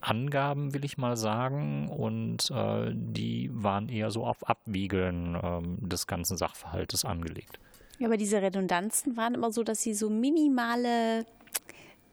Angaben, 0.00 0.74
will 0.74 0.84
ich 0.84 0.98
mal 0.98 1.16
sagen, 1.16 1.88
und 1.88 2.50
äh, 2.50 2.90
die 2.92 3.50
waren 3.52 3.88
eher 3.88 4.10
so 4.10 4.26
auf 4.26 4.46
Abwiegeln 4.46 5.34
äh, 5.36 5.86
des 5.86 6.06
ganzen 6.06 6.36
Sachverhaltes 6.36 7.06
angelegt. 7.06 7.58
Ja, 7.98 8.08
aber 8.08 8.16
diese 8.16 8.42
Redundanzen 8.42 9.16
waren 9.16 9.34
immer 9.34 9.52
so, 9.52 9.62
dass 9.62 9.82
sie 9.82 9.94
so 9.94 10.10
minimale 10.10 11.24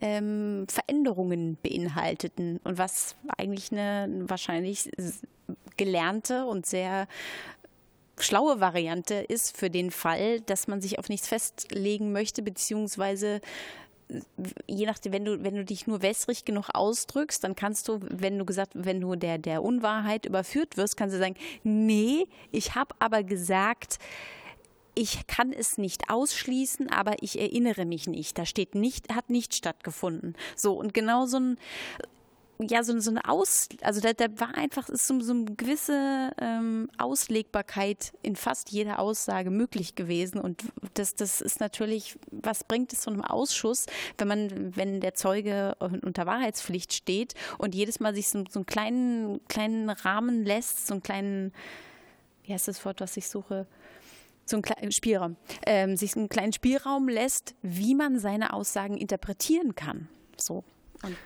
ähm, 0.02 0.66
Veränderungen 0.68 1.56
beinhalteten 1.62 2.60
und 2.64 2.76
was 2.76 3.16
eigentlich 3.38 3.72
eine 3.72 4.24
wahrscheinlich 4.28 4.90
gelernte 5.76 6.44
und 6.44 6.66
sehr 6.66 7.06
schlaue 8.18 8.60
Variante 8.60 9.14
ist 9.14 9.56
für 9.56 9.70
den 9.70 9.90
Fall, 9.90 10.40
dass 10.40 10.68
man 10.68 10.82
sich 10.82 10.98
auf 10.98 11.08
nichts 11.08 11.28
festlegen 11.28 12.12
möchte, 12.12 12.42
beziehungsweise 12.42 13.40
je 14.66 14.86
nachdem, 14.86 15.12
wenn 15.12 15.24
du, 15.24 15.42
wenn 15.42 15.54
du 15.54 15.64
dich 15.64 15.86
nur 15.86 16.02
wässrig 16.02 16.44
genug 16.44 16.68
ausdrückst, 16.74 17.44
dann 17.44 17.56
kannst 17.56 17.88
du, 17.88 18.00
wenn 18.02 18.38
du 18.38 18.44
gesagt, 18.44 18.72
wenn 18.74 19.00
du 19.00 19.14
der, 19.14 19.38
der 19.38 19.62
Unwahrheit 19.62 20.26
überführt 20.26 20.76
wirst, 20.76 20.96
kannst 20.96 21.14
du 21.14 21.18
sagen, 21.18 21.36
nee, 21.62 22.26
ich 22.50 22.74
habe 22.74 22.94
aber 22.98 23.22
gesagt, 23.22 23.98
ich 24.94 25.26
kann 25.26 25.52
es 25.52 25.78
nicht 25.78 26.10
ausschließen, 26.10 26.90
aber 26.90 27.22
ich 27.22 27.38
erinnere 27.38 27.84
mich 27.84 28.06
nicht. 28.06 28.36
Da 28.38 28.44
steht 28.44 28.74
nicht, 28.74 29.14
hat 29.14 29.30
nicht 29.30 29.54
stattgefunden. 29.54 30.34
So, 30.54 30.74
und 30.74 30.92
genau 30.92 31.26
so 31.26 31.38
ein, 31.38 31.58
ja, 32.60 32.82
so, 32.82 32.98
so 33.00 33.10
eine 33.10 33.28
Aus, 33.28 33.68
also 33.80 34.00
da, 34.00 34.12
da 34.12 34.26
war 34.38 34.54
einfach 34.54 34.88
ist 34.88 35.06
so, 35.06 35.18
so 35.20 35.32
eine 35.32 35.44
gewisse 35.46 36.30
ähm, 36.40 36.90
Auslegbarkeit 36.98 38.12
in 38.22 38.36
fast 38.36 38.70
jeder 38.70 38.98
Aussage 38.98 39.50
möglich 39.50 39.94
gewesen. 39.94 40.40
Und 40.40 40.62
das, 40.94 41.14
das 41.14 41.40
ist 41.40 41.60
natürlich, 41.60 42.18
was 42.30 42.64
bringt 42.64 42.92
es 42.92 43.02
so 43.02 43.10
einem 43.10 43.22
Ausschuss, 43.22 43.86
wenn 44.18 44.28
man, 44.28 44.76
wenn 44.76 45.00
der 45.00 45.14
Zeuge 45.14 45.74
unter 45.80 46.26
Wahrheitspflicht 46.26 46.92
steht 46.92 47.34
und 47.58 47.74
jedes 47.74 48.00
Mal 48.00 48.14
sich 48.14 48.28
so, 48.28 48.44
so 48.48 48.60
einen 48.60 48.66
kleinen, 48.66 49.40
kleinen 49.48 49.90
Rahmen 49.90 50.44
lässt, 50.44 50.86
so 50.86 50.94
einen 50.94 51.02
kleinen, 51.02 51.52
wie 52.44 52.52
heißt 52.52 52.68
das 52.68 52.84
Wort, 52.84 53.00
was 53.00 53.16
ich 53.16 53.28
suche? 53.28 53.66
So 54.44 54.56
einen 54.56 54.62
kleinen 54.62 54.92
Spielraum, 54.92 55.36
ähm, 55.66 55.96
sich 55.96 56.16
einen 56.16 56.28
kleinen 56.28 56.52
Spielraum 56.52 57.08
lässt, 57.08 57.54
wie 57.62 57.94
man 57.94 58.18
seine 58.18 58.52
Aussagen 58.52 58.96
interpretieren 58.96 59.74
kann. 59.74 60.08
So. 60.36 60.64
Und 61.02 61.16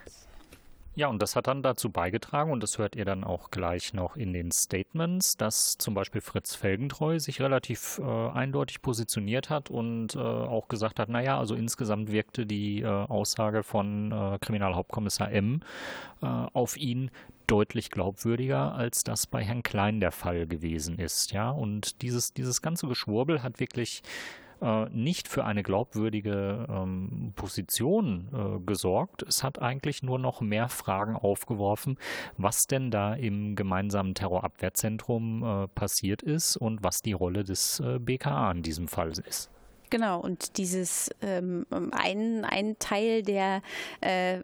ja, 0.96 1.09
und 1.09 1.20
das 1.20 1.37
hat 1.37 1.46
dann 1.46 1.62
dazu 1.62 1.90
beigetragen, 1.90 2.50
und 2.50 2.62
das 2.62 2.78
hört 2.78 2.96
ihr 2.96 3.04
dann 3.04 3.22
auch 3.22 3.50
gleich 3.50 3.92
noch 3.92 4.16
in 4.16 4.32
den 4.32 4.50
Statements, 4.50 5.37
dass 5.37 5.76
zum 5.76 5.92
Beispiel 5.92 6.22
Fritz 6.22 6.54
Felgentreu 6.54 7.18
sich 7.18 7.42
relativ 7.42 8.00
äh, 8.02 8.02
eindeutig 8.30 8.80
positioniert 8.80 9.50
hat 9.50 9.68
und 9.70 10.16
äh, 10.16 10.18
auch 10.18 10.68
gesagt 10.68 10.98
hat, 10.98 11.11
naja, 11.11 11.38
also 11.38 11.54
insgesamt 11.54 12.11
wirkte 12.11 12.46
die 12.46 12.80
äh, 12.80 12.87
Aussage 12.87 13.62
von 13.62 14.11
äh, 14.11 14.38
Kriminalhauptkommissar 14.40 15.30
M 15.30 15.61
äh, 16.22 16.26
auf 16.26 16.78
ihn 16.78 17.11
deutlich 17.46 17.90
glaubwürdiger, 17.90 18.74
als 18.74 19.04
das 19.04 19.26
bei 19.26 19.44
Herrn 19.44 19.62
Klein 19.62 20.00
der 20.00 20.12
Fall 20.12 20.46
gewesen 20.46 20.98
ist. 20.98 21.30
Ja, 21.32 21.50
und 21.50 22.00
dieses, 22.00 22.32
dieses 22.32 22.62
ganze 22.62 22.88
Geschwurbel 22.88 23.42
hat 23.42 23.61
wirklich 23.61 24.02
äh, 24.60 24.86
nicht 24.90 25.28
für 25.28 25.44
eine 25.44 25.62
glaubwürdige 25.62 26.66
ähm, 26.68 27.32
Position 27.36 28.28
äh, 28.32 28.60
gesorgt. 28.64 29.22
Es 29.22 29.42
hat 29.42 29.60
eigentlich 29.60 30.02
nur 30.02 30.18
noch 30.18 30.40
mehr 30.40 30.68
Fragen 30.68 31.16
aufgeworfen, 31.16 31.98
was 32.36 32.66
denn 32.66 32.90
da 32.90 33.14
im 33.14 33.56
gemeinsamen 33.56 34.14
Terrorabwehrzentrum 34.14 35.42
äh, 35.42 35.68
passiert 35.68 36.22
ist 36.22 36.56
und 36.56 36.82
was 36.82 37.02
die 37.02 37.12
Rolle 37.12 37.44
des 37.44 37.80
äh, 37.80 37.98
BKA 37.98 38.52
in 38.52 38.62
diesem 38.62 38.88
Fall 38.88 39.12
ist. 39.26 39.50
Genau, 39.90 40.20
und 40.20 40.59
dieses 40.59 41.11
ähm, 41.22 41.66
ein, 41.92 42.44
ein 42.44 42.79
Teil 42.79 43.22
der 43.22 43.62
äh, 44.01 44.40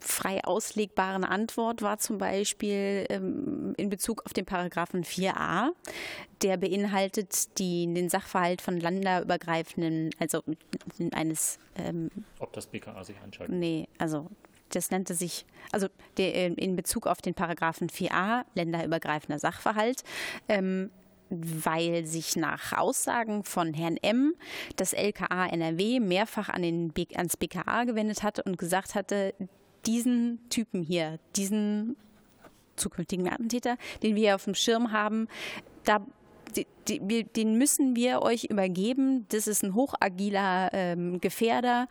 frei 0.00 0.42
auslegbaren 0.44 1.24
Antwort 1.24 1.82
war 1.82 1.98
zum 1.98 2.18
Beispiel 2.18 3.06
ähm, 3.10 3.74
in 3.76 3.90
Bezug 3.90 4.24
auf 4.24 4.32
den 4.32 4.46
Paragraphen 4.46 5.04
4a. 5.04 5.68
Der 6.42 6.56
beinhaltet 6.56 7.58
die, 7.58 7.92
den 7.92 8.08
Sachverhalt 8.08 8.62
von 8.62 8.78
länderübergreifenden, 8.78 10.10
also 10.18 10.42
eines. 11.12 11.58
Ähm, 11.76 12.10
Ob 12.38 12.52
das 12.52 12.66
BKA 12.66 13.04
sich 13.04 13.16
einschaltet? 13.22 13.54
Nee, 13.54 13.88
also 13.98 14.28
das 14.70 14.90
nannte 14.90 15.14
sich, 15.14 15.46
also 15.72 15.88
der, 16.16 16.58
in 16.58 16.76
Bezug 16.76 17.06
auf 17.06 17.22
den 17.22 17.34
Paragraphen 17.34 17.88
4a, 17.88 18.44
länderübergreifender 18.54 19.38
Sachverhalt, 19.38 20.02
ähm, 20.48 20.90
weil 21.30 22.06
sich 22.06 22.36
nach 22.36 22.72
Aussagen 22.72 23.44
von 23.44 23.74
Herrn 23.74 23.96
M. 23.96 24.34
das 24.76 24.92
LKA 24.92 25.46
NRW 25.46 26.00
mehrfach 26.00 26.48
an 26.48 26.62
den 26.62 26.90
B 26.90 27.06
ans 27.14 27.36
BKA 27.36 27.84
gewendet 27.84 28.22
hatte 28.22 28.42
und 28.44 28.58
gesagt 28.58 28.94
hatte, 28.94 29.34
diesen 29.86 30.40
Typen 30.50 30.82
hier, 30.82 31.18
diesen 31.36 31.96
zukünftigen 32.76 33.28
Attentäter, 33.28 33.76
den 34.02 34.14
wir 34.16 34.34
auf 34.34 34.44
dem 34.44 34.54
Schirm 34.54 34.92
haben, 34.92 35.28
da 35.84 36.04
den 36.88 37.58
müssen 37.58 37.96
wir 37.96 38.22
euch 38.22 38.44
übergeben. 38.44 39.26
Das 39.30 39.46
ist 39.46 39.62
ein 39.62 39.74
hochagiler 39.74 40.70
ähm, 40.72 41.20
Gefährder 41.20 41.88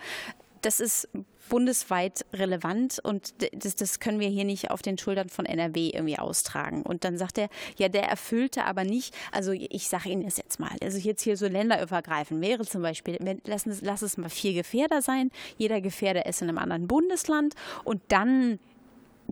das 0.65 0.79
ist 0.79 1.07
bundesweit 1.49 2.25
relevant 2.33 2.99
und 3.03 3.35
das, 3.53 3.75
das, 3.75 3.99
können 3.99 4.19
wir 4.19 4.29
hier 4.29 4.45
nicht 4.45 4.71
auf 4.71 4.81
den 4.81 4.97
Schultern 4.97 5.29
von 5.29 5.45
NRW 5.45 5.89
irgendwie 5.89 6.17
austragen. 6.17 6.81
Und 6.81 7.03
dann 7.03 7.19
sagt 7.19 7.37
er, 7.37 7.49
ja, 7.77 7.87
der 7.87 8.07
erfüllte 8.07 8.65
aber 8.65 8.83
nicht, 8.83 9.15
also 9.31 9.51
ich 9.51 9.87
sage 9.87 10.09
Ihnen 10.09 10.23
das 10.23 10.37
jetzt 10.37 10.59
mal, 10.59 10.71
also 10.81 10.97
jetzt 10.97 11.21
hier 11.21 11.37
so 11.37 11.47
länderübergreifend 11.47 12.41
wäre 12.41 12.65
zum 12.65 12.81
Beispiel, 12.81 13.19
lass, 13.45 13.65
lass 13.81 14.01
es 14.01 14.17
mal 14.17 14.29
vier 14.29 14.53
Gefährder 14.53 15.03
sein, 15.03 15.29
jeder 15.57 15.81
Gefährder 15.81 16.25
ist 16.25 16.41
in 16.41 16.49
einem 16.49 16.57
anderen 16.57 16.87
Bundesland 16.87 17.53
und 17.83 18.01
dann 18.07 18.59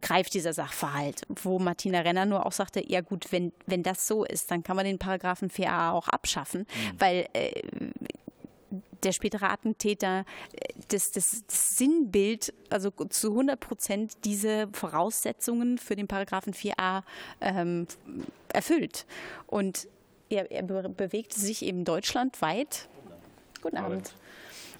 greift 0.01 0.33
dieser 0.33 0.53
Sachverhalt, 0.53 1.21
wo 1.29 1.59
Martina 1.59 2.01
Renner 2.01 2.25
nur 2.25 2.45
auch 2.45 2.51
sagte, 2.51 2.83
ja 2.87 3.01
gut, 3.01 3.31
wenn, 3.31 3.53
wenn 3.65 3.83
das 3.83 4.07
so 4.07 4.23
ist, 4.23 4.51
dann 4.51 4.63
kann 4.63 4.75
man 4.75 4.85
den 4.85 4.99
Paragraphen 4.99 5.49
4a 5.49 5.91
auch 5.91 6.09
abschaffen, 6.09 6.61
mhm. 6.61 6.99
weil 6.99 7.27
äh, 7.33 7.61
der 9.03 9.11
spätere 9.11 9.49
Attentäter 9.49 10.25
das, 10.89 11.11
das, 11.11 11.43
das, 11.47 11.77
Sinnbild, 11.77 12.53
also 12.69 12.89
zu 12.91 13.31
100 13.31 13.59
Prozent 13.59 14.13
diese 14.23 14.67
Voraussetzungen 14.73 15.77
für 15.77 15.95
den 15.95 16.07
Paragraphen 16.07 16.53
4a 16.53 17.03
ähm, 17.41 17.87
erfüllt. 18.49 19.05
Und 19.47 19.87
er, 20.29 20.51
er 20.51 20.63
be 20.63 20.89
bewegte 20.89 21.39
sich 21.39 21.63
eben 21.63 21.85
deutschlandweit. 21.85 22.87
Guten 23.61 23.77
Abend. 23.77 24.13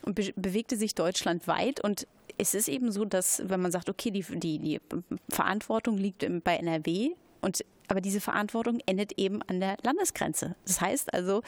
Und 0.04 0.16
be 0.16 0.34
bewegte 0.36 0.76
sich 0.78 0.96
deutschlandweit 0.96 1.82
und 1.84 2.08
es 2.38 2.54
ist 2.54 2.68
eben 2.68 2.92
so, 2.92 3.06
dass 3.06 3.42
wenn 3.48 3.62
man 3.62 3.72
sagt, 3.72 3.90
okay, 3.90 4.12
die, 4.12 4.24
die, 4.24 4.60
die 4.60 4.82
Verantwortung 5.30 5.98
liegt 5.98 6.26
bei 6.44 6.58
NRW 6.58 7.12
und 7.42 7.64
aber 7.88 8.02
diese 8.02 8.22
Verantwortung 8.22 8.80
endet 8.86 9.20
eben 9.20 9.42
an 9.44 9.60
der 9.60 9.78
Landesgrenze. 9.84 10.56
Das 10.66 10.82
heißt 10.82 11.14
also, 11.14 11.44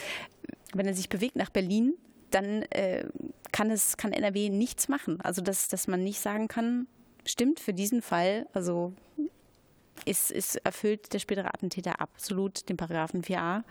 wenn 0.74 0.86
er 0.86 0.94
sich 0.94 1.10
bewegt 1.10 1.36
nach 1.36 1.50
Berlin, 1.50 1.96
dann 2.36 2.64
äh, 2.64 3.06
kann 3.52 3.72
es, 3.72 3.98
kann 3.98 4.12
NRW 4.12 4.50
nichts 4.50 4.90
machen. 4.90 5.22
Also 5.22 5.42
dass, 5.42 5.70
dass 5.70 5.88
man 5.88 6.04
nicht 6.04 6.20
sagen 6.20 6.48
kann, 6.48 6.88
stimmt 7.26 7.60
für 7.60 7.74
diesen 7.74 8.02
Fall, 8.02 8.46
also 8.54 8.94
ist, 10.04 10.32
ist 10.32 10.58
erfüllt 10.58 11.14
der 11.14 11.20
spätere 11.20 11.48
Attentäter 11.48 12.02
absolut 12.02 12.68
den 12.68 12.78
Paragraphen 12.78 13.24
4a. 13.24 13.64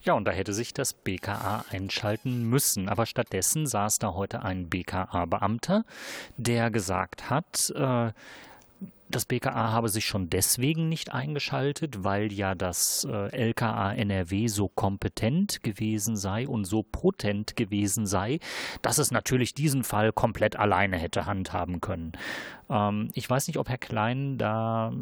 Ja, 0.00 0.14
und 0.14 0.24
da 0.24 0.32
hätte 0.32 0.52
sich 0.52 0.74
das 0.74 0.94
BKA 0.94 1.64
einschalten 1.70 2.44
müssen. 2.48 2.88
Aber 2.88 3.06
stattdessen 3.06 3.66
saß 3.66 4.00
da 4.00 4.14
heute 4.14 4.42
ein 4.42 4.68
BKA-Beamter, 4.68 5.84
der 6.36 6.70
gesagt 6.70 7.30
hat, 7.30 7.70
äh, 7.76 8.12
das 9.14 9.26
BKA 9.26 9.72
habe 9.72 9.88
sich 9.88 10.06
schon 10.06 10.30
deswegen 10.30 10.88
nicht 10.88 11.12
eingeschaltet, 11.12 12.04
weil 12.04 12.32
ja 12.32 12.54
das 12.54 13.06
äh, 13.10 13.48
LKA 13.48 13.92
NRW 13.94 14.48
so 14.48 14.68
kompetent 14.68 15.62
gewesen 15.62 16.16
sei 16.16 16.48
und 16.48 16.64
so 16.64 16.82
potent 16.82 17.56
gewesen 17.56 18.06
sei, 18.06 18.40
dass 18.82 18.98
es 18.98 19.10
natürlich 19.10 19.54
diesen 19.54 19.84
Fall 19.84 20.12
komplett 20.12 20.56
alleine 20.56 20.96
hätte 20.96 21.26
handhaben 21.26 21.80
können. 21.80 22.12
Ähm, 22.68 23.10
ich 23.14 23.28
weiß 23.28 23.46
nicht, 23.46 23.58
ob 23.58 23.68
Herr 23.68 23.78
Klein 23.78 24.38
da 24.38 24.92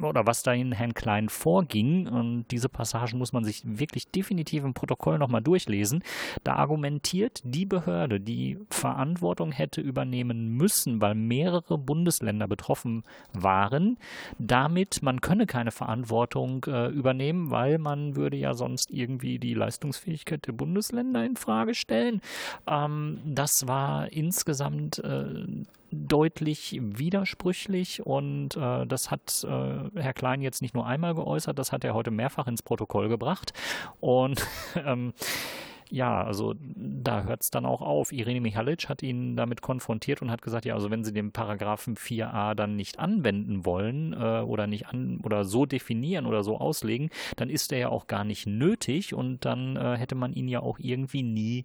oder 0.00 0.26
was 0.26 0.42
da 0.42 0.52
in 0.52 0.72
Herrn 0.72 0.94
Klein 0.94 1.28
vorging, 1.28 2.08
und 2.08 2.46
diese 2.50 2.68
Passagen 2.68 3.18
muss 3.18 3.32
man 3.32 3.44
sich 3.44 3.62
wirklich 3.64 4.08
definitiv 4.08 4.64
im 4.64 4.74
Protokoll 4.74 5.18
nochmal 5.18 5.42
durchlesen, 5.42 6.02
da 6.44 6.54
argumentiert 6.54 7.40
die 7.44 7.66
Behörde, 7.66 8.20
die 8.20 8.58
Verantwortung 8.70 9.52
hätte 9.52 9.80
übernehmen 9.80 10.48
müssen, 10.48 11.00
weil 11.00 11.14
mehrere 11.14 11.78
Bundesländer 11.78 12.48
betroffen 12.48 13.04
waren, 13.32 13.98
damit 14.38 15.02
man 15.02 15.20
könne 15.20 15.46
keine 15.46 15.70
Verantwortung 15.70 16.64
äh, 16.64 16.88
übernehmen, 16.88 17.50
weil 17.50 17.78
man 17.78 18.16
würde 18.16 18.36
ja 18.36 18.54
sonst 18.54 18.90
irgendwie 18.90 19.38
die 19.38 19.54
Leistungsfähigkeit 19.54 20.46
der 20.46 20.52
Bundesländer 20.52 21.24
in 21.24 21.36
Frage 21.36 21.74
stellen. 21.74 22.20
Ähm, 22.66 23.18
das 23.24 23.66
war 23.66 24.12
insgesamt 24.12 24.98
äh, 24.98 25.46
deutlich 25.90 26.78
widersprüchlich 26.80 28.04
und 28.04 28.56
äh, 28.56 28.86
das 28.86 29.10
hat 29.10 29.44
äh, 29.44 30.00
Herr 30.00 30.14
Klein 30.14 30.42
jetzt 30.42 30.62
nicht 30.62 30.74
nur 30.74 30.86
einmal 30.86 31.14
geäußert, 31.14 31.58
das 31.58 31.72
hat 31.72 31.84
er 31.84 31.94
heute 31.94 32.10
mehrfach 32.10 32.46
ins 32.46 32.62
Protokoll 32.62 33.08
gebracht 33.08 33.52
und 34.00 34.46
ähm, 34.84 35.12
ja, 35.90 36.24
also 36.24 36.54
da 36.60 37.22
hört 37.24 37.42
es 37.42 37.50
dann 37.50 37.64
auch 37.64 37.80
auf. 37.80 38.12
Irene 38.12 38.40
Michalic 38.40 38.88
hat 38.88 39.02
ihn 39.02 39.36
damit 39.36 39.62
konfrontiert 39.62 40.20
und 40.20 40.30
hat 40.30 40.42
gesagt, 40.42 40.64
ja, 40.64 40.74
also 40.74 40.90
wenn 40.90 41.04
Sie 41.04 41.12
den 41.12 41.32
Paragraphen 41.32 41.96
4a 41.96 42.54
dann 42.54 42.76
nicht 42.76 42.98
anwenden 42.98 43.64
wollen 43.64 44.12
äh, 44.12 44.40
oder 44.40 44.66
nicht 44.66 44.88
an 44.88 45.20
oder 45.22 45.44
so 45.44 45.64
definieren 45.64 46.26
oder 46.26 46.42
so 46.42 46.58
auslegen, 46.58 47.10
dann 47.36 47.50
ist 47.50 47.72
er 47.72 47.78
ja 47.78 47.88
auch 47.90 48.08
gar 48.08 48.24
nicht 48.24 48.46
nötig 48.46 49.14
und 49.14 49.44
dann 49.44 49.76
äh, 49.76 49.96
hätte 49.96 50.16
man 50.16 50.32
ihn 50.32 50.48
ja 50.48 50.60
auch 50.60 50.78
irgendwie 50.80 51.22
nie 51.22 51.62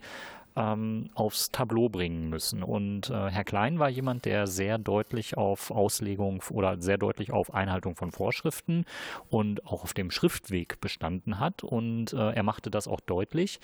ähm, 0.56 1.10
aufs 1.14 1.52
Tableau 1.52 1.90
bringen 1.90 2.30
müssen. 2.30 2.64
Und 2.64 3.10
äh, 3.10 3.30
Herr 3.30 3.44
Klein 3.44 3.80
war 3.80 3.90
jemand, 3.90 4.26
der 4.26 4.48
sehr 4.48 4.78
deutlich 4.78 5.38
auf 5.38 5.72
Auslegung 5.72 6.44
oder 6.50 6.82
sehr 6.82 6.98
deutlich 6.98 7.32
auf 7.32 7.54
Einhaltung 7.54 7.96
von 7.96 8.12
Vorschriften 8.12 8.86
und 9.30 9.66
auch 9.66 9.84
auf 9.84 9.94
dem 9.94 10.12
Schriftweg 10.12 10.82
bestanden 10.82 11.40
hat. 11.40 11.64
Und 11.64 12.14
äh, 12.14 12.32
er 12.32 12.44
machte 12.44 12.72
das 12.72 12.88
auch 12.88 13.00
deutlich, 13.00 13.60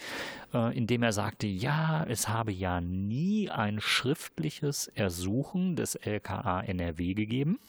äh, 0.53 0.77
indem 0.77 1.03
er 1.03 1.13
sagte, 1.13 1.47
ja, 1.47 2.05
es 2.07 2.29
habe 2.29 2.51
ja 2.51 2.81
nie 2.81 3.49
ein 3.49 3.79
schriftliches 3.79 4.87
Ersuchen 4.87 5.75
des 5.75 5.95
LKA 5.95 6.61
NRW 6.61 7.13
gegeben 7.13 7.59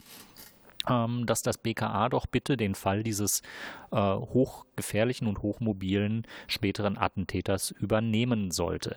dass 1.27 1.43
das 1.43 1.59
BKA 1.59 2.09
doch 2.09 2.27
bitte 2.27 2.57
den 2.57 2.75
Fall 2.75 3.03
dieses 3.03 3.43
äh, 3.91 3.97
hochgefährlichen 3.97 5.27
und 5.27 5.43
hochmobilen 5.43 6.27
späteren 6.47 6.99
Attentäters 6.99 7.71
übernehmen 7.71 8.51
sollte. 8.51 8.97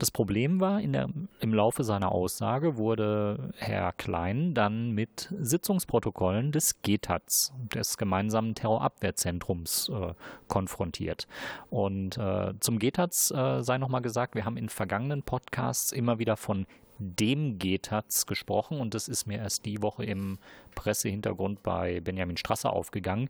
Das 0.00 0.10
Problem 0.10 0.60
war, 0.60 0.80
der, 0.80 1.10
im 1.40 1.52
Laufe 1.52 1.84
seiner 1.84 2.10
Aussage 2.10 2.78
wurde 2.78 3.52
Herr 3.58 3.92
Klein 3.92 4.54
dann 4.54 4.92
mit 4.92 5.30
Sitzungsprotokollen 5.38 6.52
des 6.52 6.80
GETAZ, 6.80 7.52
des 7.74 7.98
gemeinsamen 7.98 8.54
Terrorabwehrzentrums, 8.54 9.90
äh, 9.90 10.14
konfrontiert. 10.48 11.28
Und 11.68 12.16
äh, 12.16 12.54
zum 12.60 12.78
GETAZ 12.78 13.30
äh, 13.30 13.62
sei 13.62 13.76
nochmal 13.76 14.00
gesagt, 14.00 14.36
wir 14.36 14.46
haben 14.46 14.56
in 14.56 14.70
vergangenen 14.70 15.22
Podcasts 15.22 15.92
immer 15.92 16.18
wieder 16.18 16.38
von 16.38 16.64
dem 17.00 17.58
GTAZ 17.58 18.26
gesprochen 18.26 18.80
und 18.80 18.94
das 18.94 19.06
ist 19.06 19.26
mir 19.26 19.38
erst 19.38 19.66
die 19.66 19.82
Woche 19.82 20.04
im 20.04 20.38
Pressehintergrund 20.74 21.62
bei 21.62 22.00
Benjamin 22.00 22.36
Strasser 22.36 22.72
aufgegangen. 22.72 23.28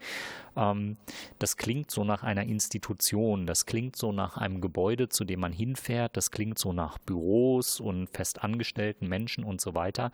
Ähm, 0.57 0.97
das 1.39 1.57
klingt 1.57 1.91
so 1.91 2.05
nach 2.05 2.23
einer 2.23 2.45
Institution, 2.45 3.47
das 3.47 3.67
klingt 3.67 3.97
so 3.97 4.13
nach 4.13 4.37
einem 4.37 4.61
Gebäude, 4.61 5.09
zu 5.09 5.25
dem 5.25 5.41
man 5.41 5.53
hinfährt, 5.53 6.17
das 6.17 6.31
klingt 6.31 6.59
so 6.59 6.73
nach 6.73 6.99
Büros 6.99 7.81
und 7.81 8.09
festangestellten 8.09 9.09
Menschen 9.09 9.45
und 9.45 9.61
so 9.61 9.75
weiter. 9.75 10.13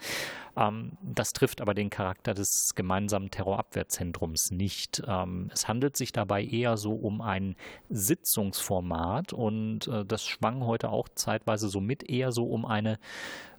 Ähm, 0.57 0.93
das 1.03 1.33
trifft 1.33 1.61
aber 1.61 1.75
den 1.75 1.91
Charakter 1.91 2.35
des 2.35 2.75
gemeinsamen 2.75 3.31
Terrorabwehrzentrums 3.31 4.50
nicht. 4.50 5.03
Ähm, 5.07 5.50
es 5.53 5.69
handelt 5.69 5.96
sich 5.96 6.13
dabei 6.13 6.44
eher 6.44 6.77
so 6.77 6.92
um 6.92 7.21
ein 7.21 7.57
Sitzungsformat 7.88 9.33
und 9.33 9.88
äh, 9.88 10.05
das 10.05 10.25
schwang 10.25 10.65
heute 10.65 10.90
auch 10.90 11.09
zeitweise 11.15 11.69
so 11.69 11.81
mit, 11.81 12.09
eher 12.09 12.33
so 12.33 12.44
um 12.44 12.65
eine 12.65 12.98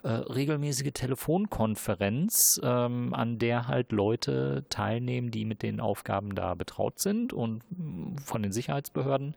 äh, 0.04 0.10
regelmäßige 0.10 0.92
Telefonkonferenz, 0.94 2.60
ähm, 2.64 3.14
an 3.14 3.40
der 3.40 3.68
halt 3.68 3.92
Leute 3.92 4.66
teilnehmen, 4.70 5.32
die 5.32 5.46
mit 5.46 5.64
den 5.64 5.80
Aufgaben 5.80 6.36
da 6.36 6.54
betraut 6.54 7.00
sind 7.00 7.34
und 7.34 7.64
mm, 7.70 8.18
von 8.24 8.44
den 8.44 8.52
Sicherheitsbehörden. 8.52 9.36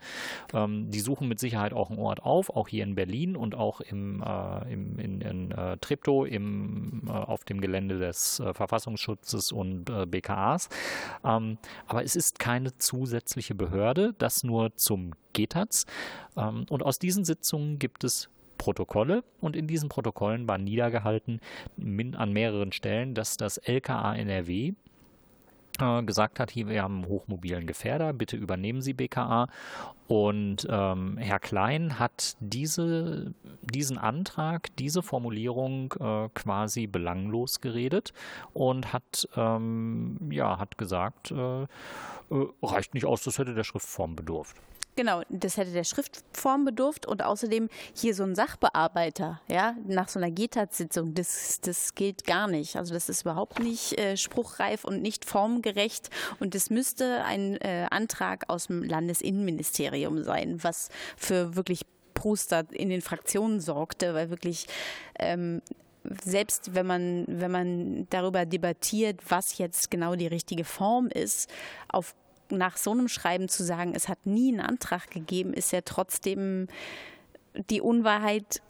Ähm, 0.52 0.90
die 0.90 1.00
suchen 1.00 1.28
mit 1.28 1.38
Sicherheit 1.38 1.72
auch 1.72 1.90
einen 1.90 1.98
Ort 1.98 2.22
auf, 2.22 2.50
auch 2.50 2.68
hier 2.68 2.84
in 2.84 2.94
Berlin 2.94 3.36
und 3.36 3.54
auch 3.54 3.80
im, 3.80 4.22
äh, 4.22 4.72
im 4.72 4.98
in, 4.98 5.20
in 5.20 5.50
äh, 5.52 5.76
Treptow 5.78 6.26
im, 6.26 7.02
äh, 7.06 7.10
auf 7.10 7.44
dem 7.44 7.60
Gelände 7.60 7.98
des 7.98 8.40
äh, 8.40 8.54
Verfassungsschutzes 8.54 9.52
und 9.52 9.90
BKAs. 10.10 10.68
Ähm, 11.24 11.58
aber 11.86 12.04
es 12.04 12.16
ist 12.16 12.38
keine 12.38 12.76
zusätzliche 12.78 13.54
Behörde, 13.54 14.14
das 14.18 14.44
nur 14.44 14.76
zum 14.76 15.12
GTAZ. 15.32 15.86
Ähm, 16.36 16.66
und 16.68 16.82
aus 16.82 16.98
diesen 16.98 17.24
Sitzungen 17.24 17.78
gibt 17.78 18.04
es 18.04 18.28
Protokolle 18.60 19.24
und 19.40 19.56
in 19.56 19.66
diesen 19.66 19.88
Protokollen 19.88 20.46
war 20.46 20.58
niedergehalten 20.58 21.40
an 21.78 22.32
mehreren 22.32 22.72
Stellen, 22.72 23.14
dass 23.14 23.38
das 23.38 23.56
LKA 23.56 24.14
NRW 24.14 24.74
äh, 25.80 26.02
gesagt 26.02 26.38
hat, 26.38 26.50
hier, 26.50 26.68
wir 26.68 26.82
haben 26.82 26.96
einen 26.96 27.08
hochmobilen 27.08 27.66
Gefährder, 27.66 28.12
bitte 28.12 28.36
übernehmen 28.36 28.82
Sie 28.82 28.92
BKA. 28.92 29.48
Und 30.08 30.66
ähm, 30.68 31.16
Herr 31.16 31.38
Klein 31.38 31.98
hat 31.98 32.36
diese, 32.40 33.32
diesen 33.62 33.96
Antrag, 33.96 34.76
diese 34.76 35.02
Formulierung 35.02 35.94
äh, 35.98 36.28
quasi 36.34 36.86
belanglos 36.86 37.62
geredet 37.62 38.12
und 38.52 38.92
hat, 38.92 39.26
ähm, 39.36 40.18
ja, 40.30 40.58
hat 40.58 40.76
gesagt, 40.76 41.30
äh, 41.30 41.62
äh 41.62 41.66
reicht 42.62 42.92
nicht 42.92 43.06
aus, 43.06 43.24
das 43.24 43.38
hätte 43.38 43.54
der 43.54 43.64
Schriftform 43.64 44.16
bedurft. 44.16 44.56
Genau, 44.96 45.22
das 45.28 45.56
hätte 45.56 45.72
der 45.72 45.84
Schriftform 45.84 46.64
bedurft 46.64 47.06
und 47.06 47.22
außerdem 47.24 47.68
hier 47.94 48.14
so 48.14 48.22
ein 48.24 48.34
Sachbearbeiter, 48.34 49.40
ja, 49.48 49.74
nach 49.86 50.08
so 50.08 50.18
einer 50.18 50.30
GTAT-Sitzung, 50.30 51.14
das, 51.14 51.60
das 51.60 51.94
gilt 51.94 52.26
gar 52.26 52.48
nicht. 52.48 52.76
Also 52.76 52.92
das 52.92 53.08
ist 53.08 53.22
überhaupt 53.22 53.60
nicht 53.60 53.98
äh, 53.98 54.16
spruchreif 54.16 54.84
und 54.84 55.00
nicht 55.00 55.24
formgerecht 55.24 56.10
und 56.40 56.54
das 56.54 56.70
müsste 56.70 57.24
ein 57.24 57.56
äh, 57.58 57.86
Antrag 57.90 58.44
aus 58.48 58.66
dem 58.66 58.82
Landesinnenministerium 58.82 60.24
sein, 60.24 60.62
was 60.62 60.88
für 61.16 61.56
wirklich 61.56 61.86
Pruster 62.12 62.64
in 62.70 62.90
den 62.90 63.00
Fraktionen 63.00 63.60
sorgte, 63.60 64.12
weil 64.12 64.28
wirklich 64.28 64.66
ähm, 65.18 65.62
selbst 66.24 66.74
wenn 66.74 66.86
man, 66.86 67.24
wenn 67.28 67.50
man 67.50 68.06
darüber 68.10 68.46
debattiert, 68.46 69.20
was 69.28 69.58
jetzt 69.58 69.90
genau 69.90 70.14
die 70.16 70.26
richtige 70.26 70.64
Form 70.64 71.06
ist, 71.08 71.50
auf 71.88 72.14
nach 72.50 72.76
so 72.76 72.92
einem 72.92 73.08
Schreiben 73.08 73.48
zu 73.48 73.64
sagen, 73.64 73.94
es 73.94 74.08
hat 74.08 74.26
nie 74.26 74.52
einen 74.52 74.60
Antrag 74.60 75.10
gegeben, 75.10 75.52
ist 75.52 75.72
ja 75.72 75.80
trotzdem 75.82 76.68
die 77.70 77.80
Unwahrheit 77.80 78.62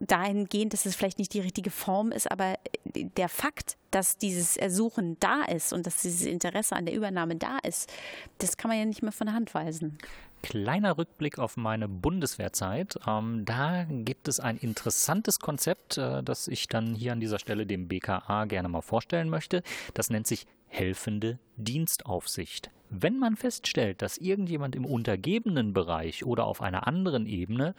dahingehend, 0.00 0.72
dass 0.72 0.86
es 0.86 0.94
vielleicht 0.94 1.18
nicht 1.18 1.34
die 1.34 1.40
richtige 1.40 1.70
Form 1.70 2.12
ist, 2.12 2.30
aber 2.30 2.58
der 2.84 3.28
Fakt, 3.28 3.76
dass 3.90 4.16
dieses 4.16 4.56
Ersuchen 4.56 5.16
da 5.20 5.42
ist 5.42 5.72
und 5.72 5.86
dass 5.86 6.02
dieses 6.02 6.22
Interesse 6.22 6.76
an 6.76 6.86
der 6.86 6.94
Übernahme 6.94 7.36
da 7.36 7.58
ist, 7.58 7.92
das 8.38 8.56
kann 8.56 8.68
man 8.68 8.78
ja 8.78 8.84
nicht 8.84 9.02
mehr 9.02 9.12
von 9.12 9.26
der 9.26 9.34
Hand 9.34 9.54
weisen. 9.54 9.98
Kleiner 10.42 10.98
Rückblick 10.98 11.38
auf 11.38 11.56
meine 11.56 11.88
Bundeswehrzeit. 11.88 12.98
Ähm, 13.06 13.44
da 13.44 13.84
gibt 13.88 14.26
es 14.26 14.40
ein 14.40 14.56
interessantes 14.56 15.38
Konzept, 15.38 15.98
äh, 15.98 16.22
das 16.22 16.48
ich 16.48 16.66
dann 16.66 16.94
hier 16.94 17.12
an 17.12 17.20
dieser 17.20 17.38
Stelle 17.38 17.64
dem 17.64 17.86
BKA 17.86 18.46
gerne 18.46 18.68
mal 18.68 18.82
vorstellen 18.82 19.28
möchte. 19.28 19.62
Das 19.94 20.10
nennt 20.10 20.26
sich 20.26 20.46
helfende 20.66 21.38
Dienstaufsicht. 21.56 22.70
Wenn 22.94 23.18
man 23.18 23.36
feststellt, 23.36 24.02
dass 24.02 24.18
irgendjemand 24.18 24.76
im 24.76 24.84
untergebenen 24.84 25.72
Bereich 25.72 26.26
oder 26.26 26.44
auf 26.44 26.60
einer 26.60 26.86
anderen 26.86 27.24
Ebene 27.24 27.74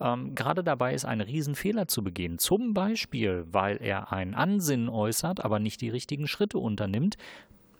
ähm, 0.00 0.34
gerade 0.34 0.64
dabei 0.64 0.92
ist, 0.92 1.04
einen 1.04 1.20
Riesenfehler 1.20 1.86
zu 1.86 2.02
begehen, 2.02 2.38
zum 2.38 2.74
Beispiel, 2.74 3.46
weil 3.50 3.76
er 3.80 4.12
ein 4.12 4.34
Ansinnen 4.34 4.88
äußert, 4.88 5.44
aber 5.44 5.60
nicht 5.60 5.80
die 5.82 5.88
richtigen 5.88 6.26
Schritte 6.26 6.58
unternimmt, 6.58 7.16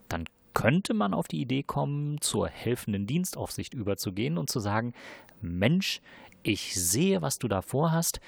dann 0.08 0.26
könnte 0.54 0.94
man 0.94 1.12
auf 1.12 1.26
die 1.26 1.40
Idee 1.40 1.64
kommen, 1.64 2.20
zur 2.20 2.48
helfenden 2.48 3.08
Dienstaufsicht 3.08 3.74
überzugehen 3.74 4.38
und 4.38 4.48
zu 4.48 4.60
sagen, 4.60 4.94
Mensch, 5.40 6.00
ich 6.44 6.80
sehe, 6.80 7.20
was 7.20 7.40
du 7.40 7.48
da 7.48 7.62
vorhast, 7.62 8.20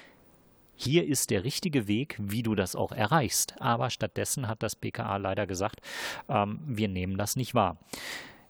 hier 0.75 1.07
ist 1.07 1.29
der 1.29 1.45
richtige 1.45 1.87
Weg, 1.87 2.17
wie 2.19 2.43
du 2.43 2.55
das 2.55 2.75
auch 2.75 2.91
erreichst. 2.91 3.55
Aber 3.61 3.89
stattdessen 3.89 4.49
hat 4.49 4.63
das 4.63 4.75
BKA 4.75 5.15
leider 5.15 5.47
gesagt, 5.47 5.79
ähm, 6.27 6.59
wir 6.65 6.89
nehmen 6.89 7.17
das 7.17 7.37
nicht 7.37 7.55
wahr. 7.55 7.77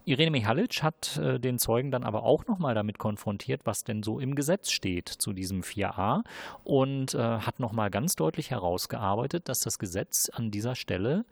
Irene 0.06 0.32
Mihalic 0.32 0.82
hat 0.82 1.18
äh, 1.18 1.40
den 1.40 1.60
Zeugen 1.60 1.92
dann 1.92 2.04
aber 2.04 2.24
auch 2.24 2.48
nochmal 2.48 2.74
damit 2.74 2.98
konfrontiert, 2.98 3.62
was 3.66 3.84
denn 3.84 4.04
so 4.04 4.20
im 4.20 4.36
Gesetz 4.36 4.72
steht 4.72 5.10
zu 5.10 5.34
diesem 5.34 5.62
4a 5.62 6.24
und 6.64 7.14
äh, 7.14 7.18
hat 7.18 7.60
nochmal 7.60 7.90
ganz 7.90 8.16
deutlich 8.16 8.52
herausgearbeitet, 8.52 9.50
dass 9.50 9.60
das 9.60 9.78
Gesetz 9.80 10.30
an 10.34 10.52
dieser 10.52 10.76
Stelle 10.76 11.26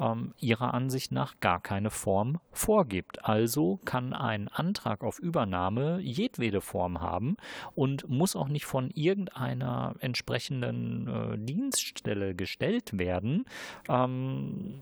ähm, 0.00 0.34
ihrer 0.38 0.74
Ansicht 0.74 1.12
nach 1.12 1.40
gar 1.40 1.60
keine 1.60 1.90
Form 1.90 2.38
vorgibt. 2.52 3.24
Also 3.24 3.80
kann 3.84 4.12
ein 4.12 4.48
Antrag 4.48 5.04
auf 5.04 5.18
Übernahme 5.18 5.98
jedwede 6.00 6.60
Form 6.60 7.00
haben 7.00 7.36
und 7.74 8.08
muss 8.08 8.36
auch 8.36 8.48
nicht 8.48 8.66
von 8.66 8.90
irgendeiner 8.90 9.94
entsprechenden 10.00 11.08
äh, 11.08 11.38
Dienststelle 11.38 12.34
gestellt 12.34 12.98
werden. 12.98 13.44
Ähm, 13.88 14.80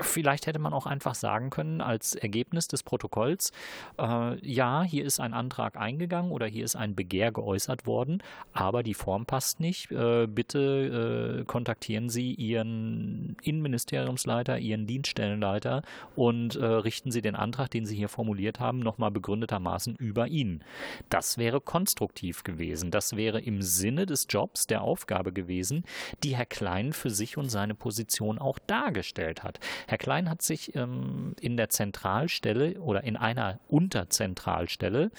vielleicht 0.00 0.46
hätte 0.46 0.58
man 0.58 0.72
auch 0.72 0.86
einfach 0.86 1.14
sagen 1.14 1.50
können, 1.50 1.80
als 1.80 2.14
Ergebnis 2.14 2.68
des 2.68 2.82
Protokolls, 2.82 3.52
äh, 3.98 4.46
ja, 4.46 4.82
hier 4.82 5.04
ist 5.04 5.20
ein 5.20 5.34
Antrag 5.34 5.76
eingegangen 5.76 6.30
oder 6.30 6.46
hier 6.46 6.64
ist 6.64 6.76
ein 6.76 6.94
Begehr 6.94 7.32
geäußert 7.32 7.86
worden, 7.86 8.22
aber 8.52 8.82
die 8.82 8.94
Form 8.94 9.26
passt 9.26 9.60
nicht. 9.60 9.90
Äh, 9.90 10.26
bitte 10.26 11.40
äh, 11.40 11.44
kontaktieren 11.44 12.08
Sie 12.08 12.34
Ihren 12.34 13.36
Innenministeriumsleiter, 13.42 14.58
Ihren 14.58 14.86
Dienststellenleiter 14.86 15.82
und 16.16 16.56
äh, 16.56 16.64
richten 16.64 17.10
Sie 17.10 17.22
den 17.22 17.34
Antrag, 17.34 17.70
den 17.70 17.86
Sie 17.86 17.96
hier 17.96 18.08
formuliert 18.08 18.60
haben, 18.60 18.80
nochmal 18.80 19.10
begründetermaßen 19.10 19.96
über 19.96 20.28
ihn. 20.28 20.62
Das 21.08 21.38
wäre 21.38 21.60
konstruktiv 21.60 22.44
gewesen. 22.44 22.90
Das 22.90 23.16
wäre 23.16 23.40
im 23.40 23.62
Sinne 23.62 24.06
des 24.06 24.26
Jobs, 24.28 24.66
der 24.66 24.82
Aufgabe 24.82 25.32
gewesen, 25.32 25.84
die 26.22 26.36
Herr 26.36 26.46
Klein 26.46 26.92
für 26.92 27.10
sich 27.10 27.36
und 27.36 27.48
seine 27.48 27.74
Position 27.74 28.38
auch 28.38 28.58
dargestellt 28.66 29.42
hat. 29.42 29.58
Herr 29.86 29.98
Klein 29.98 30.30
hat 30.30 30.42
sich 30.42 30.74
ähm, 30.74 31.34
in 31.40 31.56
der 31.56 31.68
Zentralstelle 31.68 32.80
oder 32.80 33.04
in 33.04 33.16
einer 33.16 33.60
Unterzentralstelle 33.68 35.10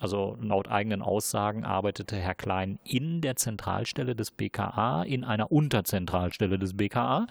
also 0.00 0.36
laut 0.40 0.68
eigenen 0.68 1.02
Aussagen 1.02 1.64
arbeitete 1.64 2.16
Herr 2.16 2.34
Klein 2.34 2.78
in 2.84 3.20
der 3.20 3.36
Zentralstelle 3.36 4.14
des 4.14 4.30
BKA, 4.30 5.02
in 5.02 5.24
einer 5.24 5.52
Unterzentralstelle 5.52 6.58
des 6.58 6.76
BKA, 6.76 7.26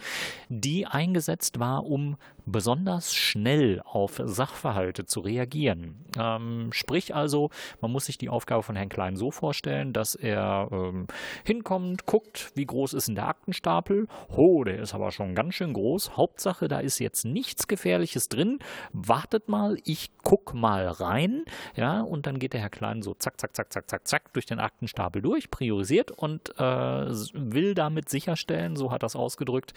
die 0.49 0.85
eingesetzt 0.85 1.59
war, 1.59 1.85
um 1.85 2.17
besonders 2.45 3.13
schnell 3.13 3.81
auf 3.85 4.21
Sachverhalte 4.23 5.05
zu 5.05 5.21
reagieren. 5.21 6.05
Ähm, 6.17 6.69
sprich 6.71 7.15
also, 7.15 7.49
man 7.81 7.91
muss 7.91 8.05
sich 8.05 8.17
die 8.17 8.29
Aufgabe 8.29 8.63
von 8.63 8.75
Herrn 8.75 8.89
Klein 8.89 9.15
so 9.15 9.31
vorstellen, 9.31 9.93
dass 9.93 10.15
er 10.15 10.67
ähm, 10.71 11.07
hinkommt, 11.45 12.05
guckt, 12.05 12.51
wie 12.55 12.65
groß 12.65 12.93
ist 12.93 13.07
denn 13.07 13.15
der 13.15 13.27
Aktenstapel? 13.27 14.07
Oh, 14.35 14.63
der 14.63 14.79
ist 14.79 14.93
aber 14.93 15.11
schon 15.11 15.35
ganz 15.35 15.55
schön 15.55 15.73
groß. 15.73 16.17
Hauptsache, 16.17 16.67
da 16.67 16.79
ist 16.79 16.99
jetzt 16.99 17.25
nichts 17.25 17.67
Gefährliches 17.67 18.29
drin. 18.29 18.59
Wartet 18.91 19.47
mal, 19.47 19.77
ich 19.85 20.11
guck 20.23 20.53
mal 20.53 20.87
rein. 20.87 21.45
Ja, 21.75 22.01
und 22.13 22.27
dann 22.27 22.39
geht 22.39 22.53
der 22.53 22.61
Herr 22.61 22.69
Klein 22.69 23.01
so 23.01 23.15
zack, 23.15 23.39
zack, 23.41 23.55
zack, 23.55 23.73
zack, 23.73 23.89
zack, 23.89 24.07
zack 24.07 24.33
durch 24.33 24.45
den 24.45 24.59
Aktenstapel 24.59 25.21
durch, 25.21 25.49
priorisiert 25.49 26.11
und 26.11 26.49
äh, 26.59 26.61
will 26.61 27.73
damit 27.73 28.07
sicherstellen, 28.07 28.75
so 28.75 28.91
hat 28.91 29.03
es 29.03 29.15
ausgedrückt, 29.15 29.73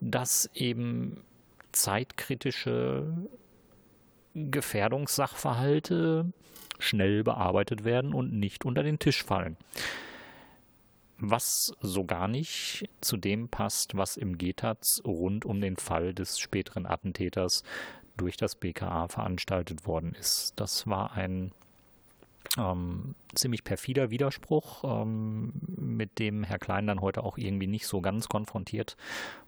dass 0.00 0.50
eben 0.54 1.22
zeitkritische 1.72 3.06
Gefährdungssachverhalte 4.34 6.32
schnell 6.78 7.24
bearbeitet 7.24 7.84
werden 7.84 8.12
und 8.12 8.32
nicht 8.32 8.64
unter 8.64 8.82
den 8.82 8.98
Tisch 8.98 9.24
fallen. 9.24 9.56
Was 11.18 11.72
so 11.80 12.04
gar 12.04 12.28
nicht 12.28 12.90
zu 13.00 13.16
dem 13.16 13.48
passt, 13.48 13.96
was 13.96 14.18
im 14.18 14.36
GTAZ 14.36 15.02
rund 15.06 15.46
um 15.46 15.60
den 15.62 15.76
Fall 15.76 16.12
des 16.12 16.38
späteren 16.38 16.84
Attentäters 16.84 17.62
durch 18.18 18.36
das 18.36 18.56
BKA 18.56 19.08
veranstaltet 19.08 19.86
worden 19.86 20.14
ist. 20.18 20.54
Das 20.56 20.86
war 20.86 21.12
ein 21.12 21.52
ähm, 22.58 23.14
ziemlich 23.34 23.64
perfider 23.64 24.10
Widerspruch, 24.10 24.84
ähm, 24.84 25.52
mit 25.76 26.18
dem 26.18 26.44
Herr 26.44 26.58
Klein 26.58 26.86
dann 26.86 27.00
heute 27.00 27.22
auch 27.22 27.38
irgendwie 27.38 27.66
nicht 27.66 27.86
so 27.86 28.00
ganz 28.00 28.28
konfrontiert 28.28 28.96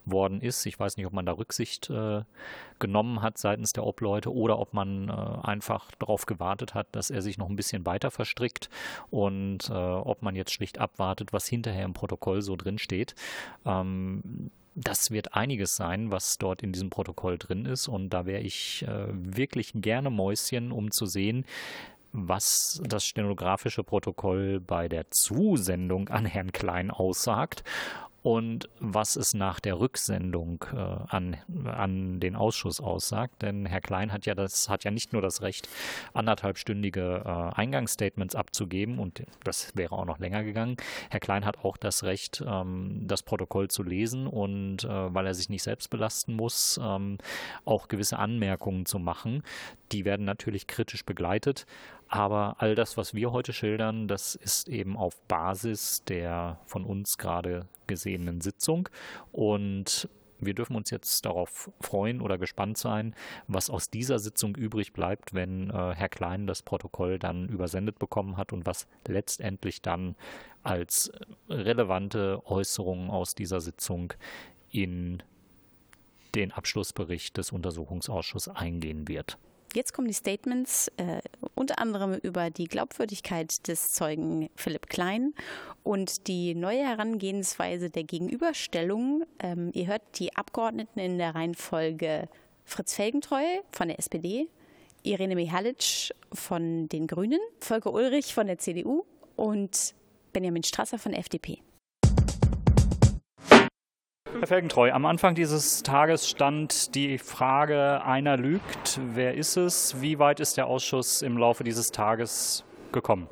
worden 0.05 0.41
ist. 0.41 0.65
Ich 0.67 0.79
weiß 0.79 0.97
nicht, 0.97 1.07
ob 1.07 1.13
man 1.13 1.27
da 1.27 1.33
Rücksicht 1.33 1.91
äh, 1.91 2.23
genommen 2.79 3.23
hat 3.23 3.39
seitens 3.39 3.73
der 3.73 3.85
Obleute 3.85 4.33
oder 4.33 4.59
ob 4.59 4.75
man 4.75 5.09
äh, 5.09 5.13
einfach 5.13 5.91
darauf 5.99 6.27
gewartet 6.27 6.75
hat, 6.75 6.89
dass 6.93 7.11
er 7.11 7.23
sich 7.23 7.39
noch 7.39 7.49
ein 7.49 7.57
bisschen 7.57 7.87
weiter 7.87 8.11
verstrickt 8.11 8.71
und 9.11 9.71
äh, 9.71 9.73
ob 9.73 10.23
man 10.23 10.37
jetzt 10.37 10.53
schlicht 10.53 10.79
abwartet, 10.79 11.33
was 11.33 11.47
hinterher 11.47 11.85
im 11.85 11.95
Protokoll 11.95 12.43
so 12.43 12.57
drin 12.57 12.79
steht. 12.79 13.15
Ähm, 13.65 14.51
das 14.81 15.11
wird 15.11 15.35
einiges 15.35 15.75
sein, 15.75 16.13
was 16.13 16.39
dort 16.39 16.63
in 16.63 16.73
diesem 16.73 16.89
Protokoll 16.89 17.37
drin 17.37 17.67
ist. 17.67 17.89
Und 17.89 18.11
da 18.11 18.27
wäre 18.27 18.41
ich 18.41 18.85
äh, 18.87 19.09
wirklich 19.11 19.73
gerne 19.75 20.09
Mäuschen, 20.09 20.71
um 20.71 20.93
zu 20.93 21.07
sehen, 21.07 21.45
was 22.13 22.81
das 22.85 23.05
stenografische 23.05 23.85
Protokoll 23.85 24.61
bei 24.61 24.89
der 24.89 25.11
Zusendung 25.11 26.09
an 26.09 26.27
Herrn 26.27 26.53
Klein 26.53 26.91
aussagt 26.91 27.65
und 28.23 28.69
was 28.81 29.17
es 29.17 29.33
nach 29.33 29.61
der 29.61 29.79
Rücksendung 29.79 30.65
äh, 30.75 30.77
an, 30.77 31.37
an 31.65 32.21
den 32.21 32.37
Ausschuss 32.37 32.81
aussagt. 32.81 33.43
Denn 33.43 33.65
Herr 33.65 33.81
Klein 33.81 34.13
hat 34.13 34.27
ja 34.27 34.35
das 34.35 34.69
hat 34.69 34.85
ja 34.85 34.91
nicht 34.91 35.13
nur 35.13 35.23
das 35.23 35.41
Recht, 35.41 35.69
anderthalbstündige 36.15 37.23
äh, 37.25 37.59
Eingangsstatements 37.59 38.35
abzugeben 38.35 38.99
und 38.99 39.23
das 39.45 39.73
wäre 39.77 39.95
auch 39.95 40.05
noch 40.05 40.19
länger 40.19 40.43
gegangen. 40.43 40.77
Herr 41.11 41.21
Klein 41.21 41.45
hat 41.45 41.65
auch 41.65 41.77
das 41.77 42.03
Recht, 42.03 42.43
ähm, 42.47 43.05
das 43.07 43.23
Protokoll 43.23 43.69
zu 43.69 43.83
lesen 43.83 44.27
und 44.27 44.85
äh, 44.85 45.15
weil 45.15 45.27
er 45.27 45.35
sich 45.35 45.49
nicht 45.49 45.63
selbst 45.63 45.89
belasten 45.89 46.35
muss, 46.35 46.79
ähm, 46.83 47.19
auch 47.65 47.89
gewisse 47.89 48.19
Anmerkungen 48.19 48.85
zu 48.85 48.99
machen. 48.99 49.43
Die 49.93 50.05
werden 50.05 50.27
natürlich 50.27 50.67
kritisch 50.67 51.05
begleitet. 51.05 51.67
Aber 52.09 52.57
all 52.59 52.75
das, 52.75 52.97
was 52.97 53.15
wir 53.15 53.33
heute 53.33 53.53
schildern, 53.53 54.09
das 54.09 54.35
ist 54.35 54.69
eben 54.69 54.97
auf 54.97 55.21
Basis 55.29 56.05
der 56.05 56.59
von 56.67 56.85
uns 56.85 57.19
gerade 57.19 57.67
gesehenen 57.87 58.41
Sitzung. 58.41 58.89
Und 59.31 60.09
wir 60.41 60.55
dürfen 60.55 60.77
uns 60.77 60.91
jetzt 60.91 61.27
darauf 61.27 61.71
freuen 61.81 62.21
oder 62.21 62.39
gespannt 62.39 62.79
sein, 62.79 63.15
was 63.47 63.71
aus 63.71 63.91
dieser 63.91 64.19
Sitzung 64.19 64.55
übrig 64.55 64.93
bleibt, 64.93 65.35
wenn 65.35 65.71
äh, 65.71 65.95
Herr 65.95 66.09
Klein 66.09 66.47
das 66.47 66.63
Protokoll 66.63 67.19
dann 67.19 67.49
übersendet 67.49 67.99
bekommen 67.99 68.37
hat 68.37 68.53
und 68.53 68.65
was 68.65 68.87
letztendlich 69.07 69.83
dann 69.83 70.15
als 70.63 71.11
relevante 71.49 72.43
Äußerungen 72.47 73.11
aus 73.11 73.35
dieser 73.35 73.61
Sitzung 73.61 74.13
in 74.71 75.23
den 76.35 76.53
Abschlussbericht 76.53 77.37
des 77.37 77.53
Untersuchungsausschusses 77.53 78.55
eingehen 78.55 79.09
wird. 79.09 79.39
Jetzt 79.75 79.93
kommen 79.93 80.09
die 80.09 80.15
Statements 80.15 80.89
äh, 80.97 81.21
unter 81.55 81.79
anderem 81.79 82.15
über 82.15 82.51
die 82.51 82.69
Glaubwürdigkeit 82.69 83.69
des 83.69 83.93
Zeugen 83.93 84.49
Philipp 84.57 84.89
Klein 84.89 85.35
und 85.83 86.27
die 86.27 86.55
neue 86.55 86.87
Herangehensweise 86.87 87.91
der 87.91 88.05
Gegenüberstellung. 88.05 89.25
Ähm, 89.39 89.71
ihr 89.75 89.87
hört 89.87 90.03
die 90.19 90.35
Abgeordneten 90.35 90.99
in 90.99 91.19
der 91.19 91.35
Reihenfolge 91.35 92.29
Fritz 92.65 92.95
Felgentreu 92.95 93.45
von 93.73 93.89
der 93.89 93.99
SPD, 93.99 94.49
Irene 95.03 95.35
Mihalic 95.35 96.15
von 96.33 96.89
den 96.89 97.07
Grünen, 97.07 97.41
Volker 97.61 97.93
Ulrich 97.93 98.35
von 98.35 98.47
der 98.47 98.59
CDU 98.59 99.05
und 99.37 99.95
Benjamin 100.33 100.63
Strasser 100.63 100.99
von 100.99 101.13
der 101.13 101.21
FDP. 101.21 101.63
Herr 104.35 104.47
Felgentreu, 104.47 104.93
am 104.93 105.07
Anfang 105.07 105.35
dieses 105.35 105.83
Tages 105.83 106.29
stand 106.29 106.95
die 106.95 107.19
Frage, 107.19 108.05
einer 108.05 108.37
lügt, 108.37 109.01
wer 109.15 109.35
ist 109.35 109.57
es? 109.57 110.01
Wie 110.01 110.19
weit 110.19 110.39
ist 110.39 110.57
der 110.57 110.67
Ausschuss 110.67 111.23
im 111.23 111.37
Laufe 111.39 111.65
dieses 111.65 111.91
Tages 111.91 112.63
gekommen? 112.93 113.27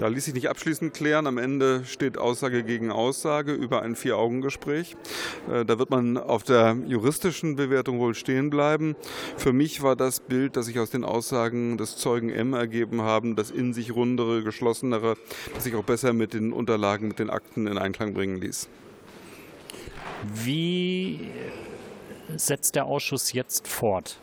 Da 0.00 0.08
ließ 0.08 0.24
sich 0.24 0.34
nicht 0.34 0.48
abschließend 0.48 0.94
klären. 0.94 1.26
Am 1.26 1.38
Ende 1.38 1.84
steht 1.84 2.18
Aussage 2.18 2.64
gegen 2.64 2.90
Aussage 2.90 3.52
über 3.52 3.82
ein 3.82 3.94
Vier-Augen-Gespräch. 3.94 4.96
Äh, 5.48 5.64
da 5.64 5.78
wird 5.78 5.90
man 5.90 6.16
auf 6.16 6.42
der 6.42 6.76
juristischen 6.86 7.54
Bewertung 7.54 8.00
wohl 8.00 8.14
stehen 8.14 8.50
bleiben. 8.50 8.96
Für 9.36 9.52
mich 9.52 9.82
war 9.82 9.94
das 9.94 10.20
Bild, 10.20 10.56
das 10.56 10.66
sich 10.66 10.80
aus 10.80 10.90
den 10.90 11.04
Aussagen 11.04 11.76
des 11.76 11.96
Zeugen 11.96 12.30
M 12.30 12.54
ergeben 12.54 13.02
haben, 13.02 13.36
das 13.36 13.50
in 13.50 13.72
sich 13.72 13.94
rundere, 13.94 14.42
geschlossenere, 14.42 15.16
das 15.54 15.64
sich 15.64 15.74
auch 15.76 15.84
besser 15.84 16.12
mit 16.12 16.34
den 16.34 16.52
Unterlagen, 16.52 17.08
mit 17.08 17.18
den 17.18 17.30
Akten 17.30 17.66
in 17.66 17.78
Einklang 17.78 18.14
bringen 18.14 18.40
ließ. 18.40 18.68
Wie 20.22 21.30
setzt 22.36 22.74
der 22.74 22.86
Ausschuss 22.86 23.32
jetzt 23.32 23.66
fort? 23.68 24.18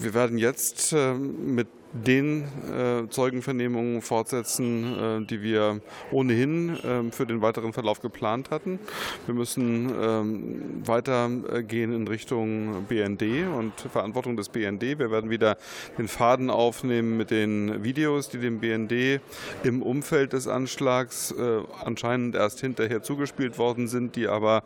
Wir 0.00 0.14
werden 0.14 0.38
jetzt 0.38 0.92
äh, 0.92 1.12
mit 1.14 1.68
den 1.92 2.44
äh, 2.44 3.08
Zeugenvernehmungen 3.08 4.02
fortsetzen, 4.02 5.22
äh, 5.22 5.26
die 5.26 5.42
wir 5.42 5.80
ohnehin 6.12 6.76
äh, 6.76 7.10
für 7.10 7.26
den 7.26 7.42
weiteren 7.42 7.72
Verlauf 7.72 8.00
geplant 8.00 8.50
hatten. 8.50 8.78
Wir 9.26 9.34
müssen 9.34 9.90
ähm, 10.00 10.82
weitergehen 10.84 11.92
in 11.92 12.06
Richtung 12.06 12.84
BND 12.88 13.46
und 13.56 13.72
Verantwortung 13.80 14.36
des 14.36 14.48
BND. 14.48 14.98
Wir 14.98 15.10
werden 15.10 15.30
wieder 15.30 15.56
den 15.98 16.06
Faden 16.06 16.50
aufnehmen 16.50 17.16
mit 17.16 17.30
den 17.30 17.82
Videos, 17.82 18.28
die 18.28 18.38
dem 18.38 18.60
BND 18.60 19.20
im 19.64 19.82
Umfeld 19.82 20.32
des 20.32 20.46
Anschlags 20.46 21.32
äh, 21.32 21.60
anscheinend 21.84 22.34
erst 22.34 22.60
hinterher 22.60 23.02
zugespielt 23.02 23.58
worden 23.58 23.88
sind, 23.88 24.16
die 24.16 24.28
aber 24.28 24.62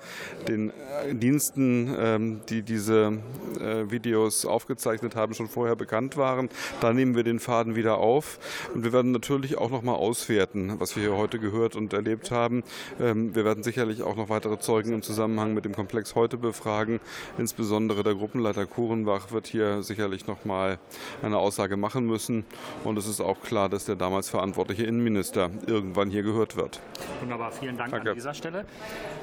den 0.47 0.71
äh, 0.71 1.15
Diensten, 1.15 1.95
ähm, 1.99 2.41
die 2.49 2.63
diese 2.63 3.19
äh, 3.61 3.91
Videos 3.91 4.45
aufgezeichnet 4.45 5.17
haben, 5.17 5.35
schon 5.35 5.49
vorher 5.49 5.77
bekannt 5.77 6.17
waren. 6.17 6.49
Da 6.81 6.93
nehmen 6.93 7.14
nehmen 7.15 7.27
wir 7.27 7.33
den 7.33 7.39
Faden 7.39 7.77
wieder 7.77 7.99
auf. 7.99 8.39
Und 8.75 8.83
wir 8.83 8.93
werden 8.93 9.13
natürlich 9.13 9.57
auch 9.57 9.71
noch 9.71 9.83
mal 9.83 9.95
auswerten, 9.95 10.81
was 10.81 10.97
wir 10.97 11.05
hier 11.05 11.17
heute 11.17 11.39
gehört 11.39 11.77
und 11.77 11.93
erlebt 11.93 12.33
haben. 12.33 12.65
Ähm, 13.01 13.35
wir 13.37 13.45
werden 13.45 13.63
sicherlich 13.63 14.03
auch 14.03 14.17
noch 14.17 14.29
weitere 14.29 14.59
Zeugen 14.59 14.93
im 14.93 15.03
Zusammenhang 15.03 15.55
mit 15.55 15.65
dem 15.65 15.75
Komplex 15.75 16.17
heute 16.17 16.37
befragen. 16.37 17.01
Insbesondere 17.39 18.03
der 18.03 18.15
Gruppenleiter 18.15 18.67
Kurenbach 18.67 19.31
wird 19.31 19.47
hier 19.47 19.83
sicherlich 19.83 20.27
noch 20.27 20.45
mal 20.45 20.79
eine 21.23 21.39
Aussage 21.39 21.77
machen 21.77 22.05
müssen. 22.05 22.45
Und 22.83 22.99
es 22.99 23.07
ist 23.07 23.21
auch 23.21 23.41
klar, 23.41 23.69
dass 23.69 23.85
der 23.85 23.95
damals 23.95 24.29
verantwortliche 24.29 24.83
Innenminister 24.83 25.51
irgendwann 25.67 26.11
hier 26.11 26.25
gehört 26.25 26.57
wird. 26.57 26.81
Wunderbar, 27.21 27.53
vielen 27.53 27.77
Dank 27.77 27.93
Danke. 27.93 28.11
an 28.11 28.17
dieser 28.17 28.35
Stelle. 28.35 28.65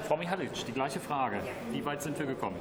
Frau 0.07 0.15
Mihalic, 0.15 0.51
die 0.65 0.71
gleiche 0.71 1.01
Frage. 1.01 1.39
Wie 1.71 1.83
weit 1.83 2.01
sind 2.01 2.17
wir 2.17 2.25
gekommen? 2.25 2.55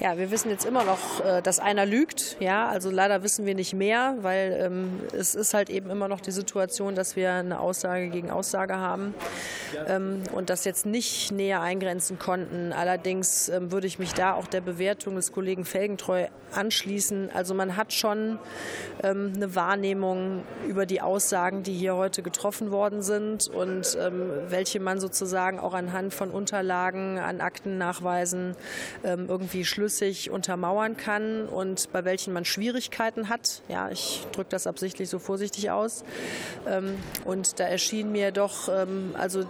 Ja, 0.00 0.16
wir 0.16 0.30
wissen 0.30 0.48
jetzt 0.48 0.64
immer 0.64 0.84
noch, 0.84 1.22
äh, 1.22 1.42
dass 1.42 1.58
einer 1.58 1.84
lügt. 1.84 2.38
Ja, 2.40 2.68
also 2.68 2.90
leider 2.90 3.22
wissen 3.22 3.44
wir 3.44 3.54
nicht 3.54 3.74
mehr, 3.74 4.16
weil 4.22 4.58
ähm, 4.58 5.00
es 5.12 5.34
ist 5.34 5.52
halt 5.52 5.68
eben 5.68 5.90
immer 5.90 6.08
noch 6.08 6.22
die 6.22 6.30
Situation, 6.30 6.94
dass 6.94 7.16
wir 7.16 7.32
eine 7.32 7.60
Aussage 7.60 8.08
gegen 8.08 8.30
Aussage 8.30 8.76
haben 8.76 9.14
ähm, 9.86 10.22
und 10.32 10.48
das 10.48 10.64
jetzt 10.64 10.86
nicht 10.86 11.32
näher 11.32 11.60
eingrenzen 11.60 12.18
konnten. 12.18 12.72
Allerdings 12.72 13.50
ähm, 13.50 13.72
würde 13.72 13.86
ich 13.86 13.98
mich 13.98 14.14
da 14.14 14.32
auch 14.32 14.46
der 14.46 14.62
Bewertung 14.62 15.16
des 15.16 15.32
Kollegen 15.32 15.66
Felgentreu 15.66 16.28
anschließen. 16.52 17.30
Also 17.34 17.54
man 17.54 17.76
hat 17.76 17.92
schon 17.92 18.38
ähm, 19.02 19.32
eine 19.36 19.54
Wahrnehmung 19.54 20.44
über 20.66 20.86
die 20.86 21.02
Aussagen, 21.02 21.62
die 21.62 21.74
hier 21.74 21.96
heute 21.96 22.22
getroffen 22.22 22.70
worden 22.70 23.02
sind 23.02 23.48
und 23.48 23.98
ähm, 24.00 24.30
welche 24.48 24.80
man 24.80 24.98
sozusagen 24.98 25.58
auch 25.60 25.74
anhand 25.74 26.14
von 26.14 26.30
Unterlagen, 26.30 27.18
an 27.18 27.40
Aktennachweisen 27.40 28.56
ähm, 29.04 29.26
irgendwie 29.28 29.49
schlüssig 29.50 29.64
schlüssig 29.64 30.30
untermauern 30.30 30.96
kann 30.96 31.46
und 31.46 31.90
bei 31.92 32.04
welchen 32.04 32.32
man 32.32 32.44
Schwierigkeiten 32.44 33.28
hat. 33.28 33.62
Ja, 33.68 33.90
ich 33.90 34.26
drücke 34.32 34.50
das 34.50 34.66
absichtlich 34.66 35.08
so 35.08 35.18
vorsichtig 35.18 35.70
aus. 35.70 36.04
Ähm, 36.66 36.96
und 37.24 37.58
da 37.58 37.64
erschien 37.64 38.12
mir 38.12 38.30
doch 38.32 38.68
ähm, 38.68 39.14
also 39.18 39.44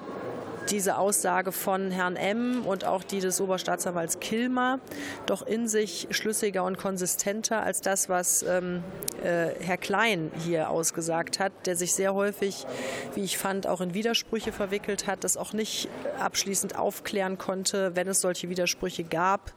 diese 0.68 0.98
Aussage 0.98 1.52
von 1.52 1.90
Herrn 1.90 2.16
M. 2.16 2.62
und 2.66 2.84
auch 2.84 3.02
die 3.02 3.20
des 3.20 3.40
Oberstaatsanwalts 3.40 4.20
Kilmer 4.20 4.80
doch 5.26 5.46
in 5.46 5.68
sich 5.68 6.08
schlüssiger 6.10 6.64
und 6.64 6.78
konsistenter 6.78 7.62
als 7.62 7.80
das, 7.80 8.08
was 8.08 8.42
ähm, 8.42 8.82
äh, 9.22 9.50
Herr 9.60 9.78
Klein 9.78 10.30
hier 10.44 10.70
ausgesagt 10.70 11.38
hat, 11.38 11.52
der 11.66 11.76
sich 11.76 11.94
sehr 11.94 12.14
häufig, 12.14 12.66
wie 13.14 13.22
ich 13.22 13.38
fand, 13.38 13.66
auch 13.66 13.80
in 13.80 13.94
Widersprüche 13.94 14.52
verwickelt 14.52 15.06
hat, 15.06 15.24
das 15.24 15.36
auch 15.36 15.52
nicht 15.52 15.88
abschließend 16.18 16.78
aufklären 16.78 17.38
konnte, 17.38 17.96
wenn 17.96 18.08
es 18.08 18.20
solche 18.20 18.48
Widersprüche 18.48 19.04
gab 19.04 19.52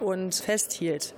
und 0.00 0.34
festhielt. 0.34 1.14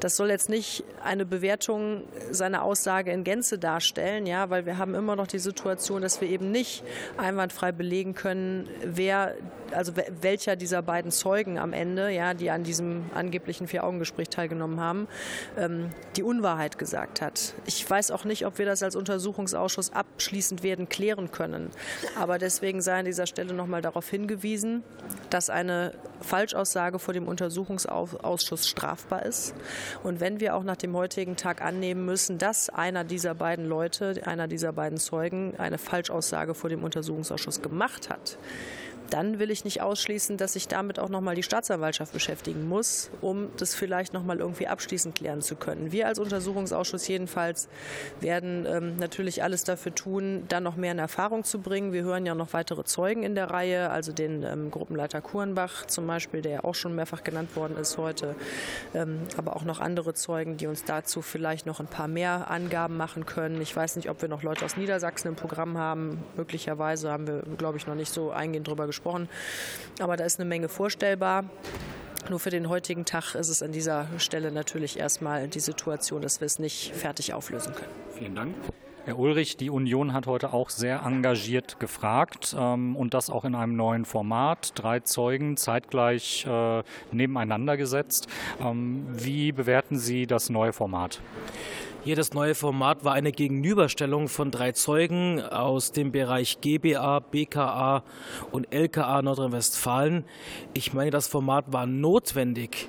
Das 0.00 0.16
soll 0.16 0.30
jetzt 0.30 0.48
nicht 0.48 0.84
eine 1.02 1.26
Bewertung 1.26 2.04
seiner 2.30 2.62
Aussage 2.62 3.10
in 3.10 3.24
Gänze 3.24 3.58
darstellen, 3.58 4.26
ja, 4.26 4.48
weil 4.48 4.64
wir 4.64 4.78
haben 4.78 4.94
immer 4.94 5.16
noch 5.16 5.26
die 5.26 5.40
Situation, 5.40 6.02
dass 6.02 6.20
wir 6.20 6.28
eben 6.28 6.50
nicht 6.52 6.84
einwandfrei 7.16 7.72
belegen 7.72 8.14
können, 8.14 8.68
wer, 8.84 9.34
also 9.72 9.92
welcher 10.20 10.54
dieser 10.54 10.82
beiden 10.82 11.10
Zeugen 11.10 11.58
am 11.58 11.72
Ende, 11.72 12.10
ja, 12.10 12.34
die 12.34 12.50
an 12.50 12.62
diesem 12.62 13.06
angeblichen 13.14 13.66
Vier-Augen-Gespräch 13.66 14.28
teilgenommen 14.28 14.80
haben, 14.80 15.08
ähm, 15.56 15.90
die 16.16 16.22
Unwahrheit 16.22 16.78
gesagt 16.78 17.20
hat. 17.20 17.54
Ich 17.66 17.88
weiß 17.88 18.12
auch 18.12 18.24
nicht, 18.24 18.46
ob 18.46 18.58
wir 18.58 18.66
das 18.66 18.82
als 18.82 18.94
Untersuchungsausschuss 18.94 19.92
abschließend 19.92 20.62
werden 20.62 20.88
klären 20.88 21.32
können. 21.32 21.70
Aber 22.16 22.38
deswegen 22.38 22.80
sei 22.82 23.00
an 23.00 23.04
dieser 23.04 23.26
Stelle 23.26 23.52
noch 23.52 23.66
mal 23.66 23.82
darauf 23.82 24.08
hingewiesen, 24.08 24.84
dass 25.30 25.50
eine 25.50 25.92
Falschaussage 26.20 26.98
vor 26.98 27.14
dem 27.14 27.26
Untersuchungsausschuss 27.26 28.68
strafbar 28.68 29.26
ist 29.26 29.54
Und 30.02 30.20
wenn 30.20 30.40
wir 30.40 30.54
auch 30.54 30.64
nach 30.64 30.76
dem 30.76 30.96
heutigen 30.96 31.36
Tag 31.36 31.62
annehmen 31.62 32.04
müssen, 32.04 32.38
dass 32.38 32.70
einer 32.70 33.04
dieser 33.04 33.34
beiden 33.34 33.66
Leute, 33.66 34.20
einer 34.24 34.48
dieser 34.48 34.72
beiden 34.72 34.98
Zeugen 34.98 35.54
eine 35.58 35.78
Falschaussage 35.78 36.54
vor 36.54 36.70
dem 36.70 36.84
Untersuchungsausschuss 36.84 37.62
gemacht 37.62 38.10
hat, 38.10 38.38
dann 39.10 39.38
will 39.38 39.50
ich 39.50 39.64
nicht 39.64 39.80
ausschließen, 39.80 40.36
dass 40.36 40.52
sich 40.52 40.68
damit 40.68 40.98
auch 40.98 41.08
nochmal 41.08 41.34
die 41.34 41.42
Staatsanwaltschaft 41.42 42.12
beschäftigen 42.12 42.68
muss, 42.68 43.10
um 43.20 43.48
das 43.56 43.74
vielleicht 43.74 44.12
nochmal 44.12 44.38
irgendwie 44.38 44.66
abschließend 44.66 45.14
klären 45.14 45.40
zu 45.40 45.56
können. 45.56 45.92
Wir 45.92 46.06
als 46.06 46.18
Untersuchungsausschuss 46.18 47.08
jedenfalls 47.08 47.68
werden 48.20 48.66
ähm, 48.66 48.96
natürlich 48.96 49.42
alles 49.42 49.64
dafür 49.64 49.94
tun, 49.94 50.44
dann 50.48 50.62
noch 50.62 50.76
mehr 50.76 50.92
in 50.92 50.98
Erfahrung 50.98 51.44
zu 51.44 51.60
bringen. 51.60 51.92
Wir 51.92 52.02
hören 52.02 52.26
ja 52.26 52.34
noch 52.34 52.52
weitere 52.52 52.84
Zeugen 52.84 53.22
in 53.22 53.34
der 53.34 53.50
Reihe, 53.50 53.90
also 53.90 54.12
den 54.12 54.42
ähm, 54.42 54.70
Gruppenleiter 54.70 55.20
Kurenbach 55.20 55.86
zum 55.86 56.06
Beispiel, 56.06 56.42
der 56.42 56.52
ja 56.52 56.64
auch 56.64 56.74
schon 56.74 56.94
mehrfach 56.94 57.24
genannt 57.24 57.56
worden 57.56 57.76
ist 57.76 57.98
heute, 57.98 58.34
ähm, 58.94 59.20
aber 59.36 59.56
auch 59.56 59.64
noch 59.64 59.80
andere 59.80 60.14
Zeugen, 60.14 60.56
die 60.56 60.66
uns 60.66 60.84
dazu 60.84 61.22
vielleicht 61.22 61.66
noch 61.66 61.80
ein 61.80 61.86
paar 61.86 62.08
mehr 62.08 62.50
Angaben 62.50 62.96
machen 62.96 63.26
können. 63.26 63.60
Ich 63.60 63.74
weiß 63.74 63.96
nicht, 63.96 64.10
ob 64.10 64.20
wir 64.22 64.28
noch 64.28 64.42
Leute 64.42 64.64
aus 64.64 64.76
Niedersachsen 64.76 65.28
im 65.28 65.36
Programm 65.36 65.78
haben. 65.78 66.22
Möglicherweise 66.36 67.10
haben 67.10 67.26
wir, 67.26 67.42
glaube 67.56 67.78
ich, 67.78 67.86
noch 67.86 67.94
nicht 67.94 68.12
so 68.12 68.30
eingehend 68.30 68.68
darüber 68.68 68.86
gesprochen 68.86 68.97
gesprochen. 68.98 69.28
Aber 70.00 70.16
da 70.16 70.24
ist 70.24 70.40
eine 70.40 70.48
Menge 70.48 70.68
vorstellbar. 70.68 71.44
Nur 72.28 72.40
für 72.40 72.50
den 72.50 72.68
heutigen 72.68 73.04
Tag 73.04 73.34
ist 73.34 73.48
es 73.48 73.62
an 73.62 73.72
dieser 73.72 74.06
Stelle 74.18 74.52
natürlich 74.52 74.98
erstmal 74.98 75.48
die 75.48 75.60
Situation, 75.60 76.20
dass 76.20 76.40
wir 76.40 76.46
es 76.46 76.58
nicht 76.58 76.94
fertig 76.94 77.32
auflösen 77.32 77.74
können. 77.74 77.92
Vielen 78.18 78.34
Dank. 78.34 78.54
Herr 79.04 79.18
Ulrich, 79.18 79.56
die 79.56 79.70
Union 79.70 80.12
hat 80.12 80.26
heute 80.26 80.52
auch 80.52 80.68
sehr 80.68 81.00
engagiert 81.02 81.80
gefragt 81.80 82.54
ähm, 82.58 82.94
und 82.94 83.14
das 83.14 83.30
auch 83.30 83.46
in 83.46 83.54
einem 83.54 83.74
neuen 83.74 84.04
Format. 84.04 84.72
Drei 84.74 85.00
Zeugen 85.00 85.56
zeitgleich 85.56 86.44
äh, 86.46 86.82
nebeneinander 87.10 87.78
gesetzt. 87.78 88.28
Ähm, 88.60 89.06
wie 89.10 89.52
bewerten 89.52 89.96
Sie 89.98 90.26
das 90.26 90.50
neue 90.50 90.74
Format? 90.74 91.22
Das 92.14 92.32
neue 92.32 92.54
Format 92.54 93.04
war 93.04 93.12
eine 93.12 93.32
Gegenüberstellung 93.32 94.28
von 94.28 94.50
drei 94.50 94.72
Zeugen 94.72 95.42
aus 95.42 95.92
dem 95.92 96.10
Bereich 96.10 96.58
GBA, 96.62 97.20
BKA 97.20 98.02
und 98.50 98.72
LKA 98.72 99.20
Nordrhein-Westfalen. 99.20 100.24
Ich 100.72 100.94
meine, 100.94 101.10
das 101.10 101.28
Format 101.28 101.66
war 101.70 101.84
notwendig, 101.84 102.88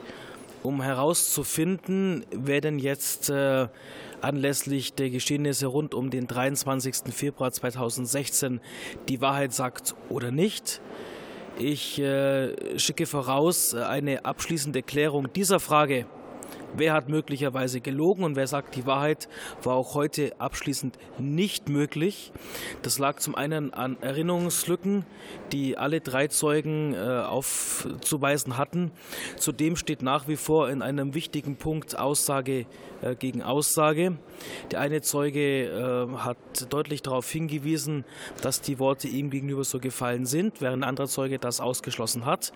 um 0.63 0.81
herauszufinden, 0.81 2.25
wer 2.31 2.61
denn 2.61 2.79
jetzt 2.79 3.29
äh, 3.29 3.67
anlässlich 4.21 4.93
der 4.93 5.09
Geschehnisse 5.09 5.67
rund 5.67 5.93
um 5.93 6.11
den 6.11 6.25
23. 6.25 7.13
Februar 7.13 7.51
2016 7.51 8.61
die 9.09 9.19
Wahrheit 9.19 9.53
sagt 9.53 9.95
oder 10.07 10.31
nicht. 10.31 10.79
Ich 11.57 11.99
äh, 11.99 12.79
schicke 12.79 13.05
voraus 13.05 13.75
eine 13.75 14.23
abschließende 14.23 14.81
Klärung 14.81 15.33
dieser 15.33 15.59
Frage 15.59 16.05
Wer 16.75 16.93
hat 16.93 17.09
möglicherweise 17.09 17.81
gelogen 17.81 18.23
und 18.23 18.35
wer 18.35 18.47
sagt 18.47 18.75
die 18.75 18.85
Wahrheit, 18.85 19.27
war 19.63 19.75
auch 19.75 19.95
heute 19.95 20.33
abschließend 20.39 20.97
nicht 21.17 21.69
möglich. 21.69 22.31
Das 22.81 22.99
lag 22.99 23.19
zum 23.19 23.35
einen 23.35 23.73
an 23.73 23.97
Erinnerungslücken, 24.01 25.05
die 25.51 25.77
alle 25.77 25.99
drei 26.01 26.27
Zeugen 26.27 26.93
äh, 26.93 26.97
aufzuweisen 26.97 28.57
hatten. 28.57 28.91
Zudem 29.37 29.75
steht 29.75 30.01
nach 30.01 30.27
wie 30.27 30.35
vor 30.35 30.69
in 30.69 30.81
einem 30.81 31.13
wichtigen 31.13 31.55
Punkt 31.55 31.97
Aussage 31.97 32.65
äh, 33.01 33.15
gegen 33.15 33.41
Aussage. 33.41 34.17
Der 34.71 34.79
eine 34.79 35.01
Zeuge 35.01 35.65
äh, 35.65 36.17
hat 36.17 36.37
deutlich 36.69 37.01
darauf 37.01 37.29
hingewiesen, 37.29 38.05
dass 38.41 38.61
die 38.61 38.79
Worte 38.79 39.07
ihm 39.07 39.29
gegenüber 39.29 39.63
so 39.63 39.79
gefallen 39.79 40.25
sind, 40.25 40.61
während 40.61 40.83
ein 40.83 40.89
anderer 40.89 41.07
Zeuge 41.07 41.39
das 41.39 41.59
ausgeschlossen 41.59 42.25
hat. 42.25 42.53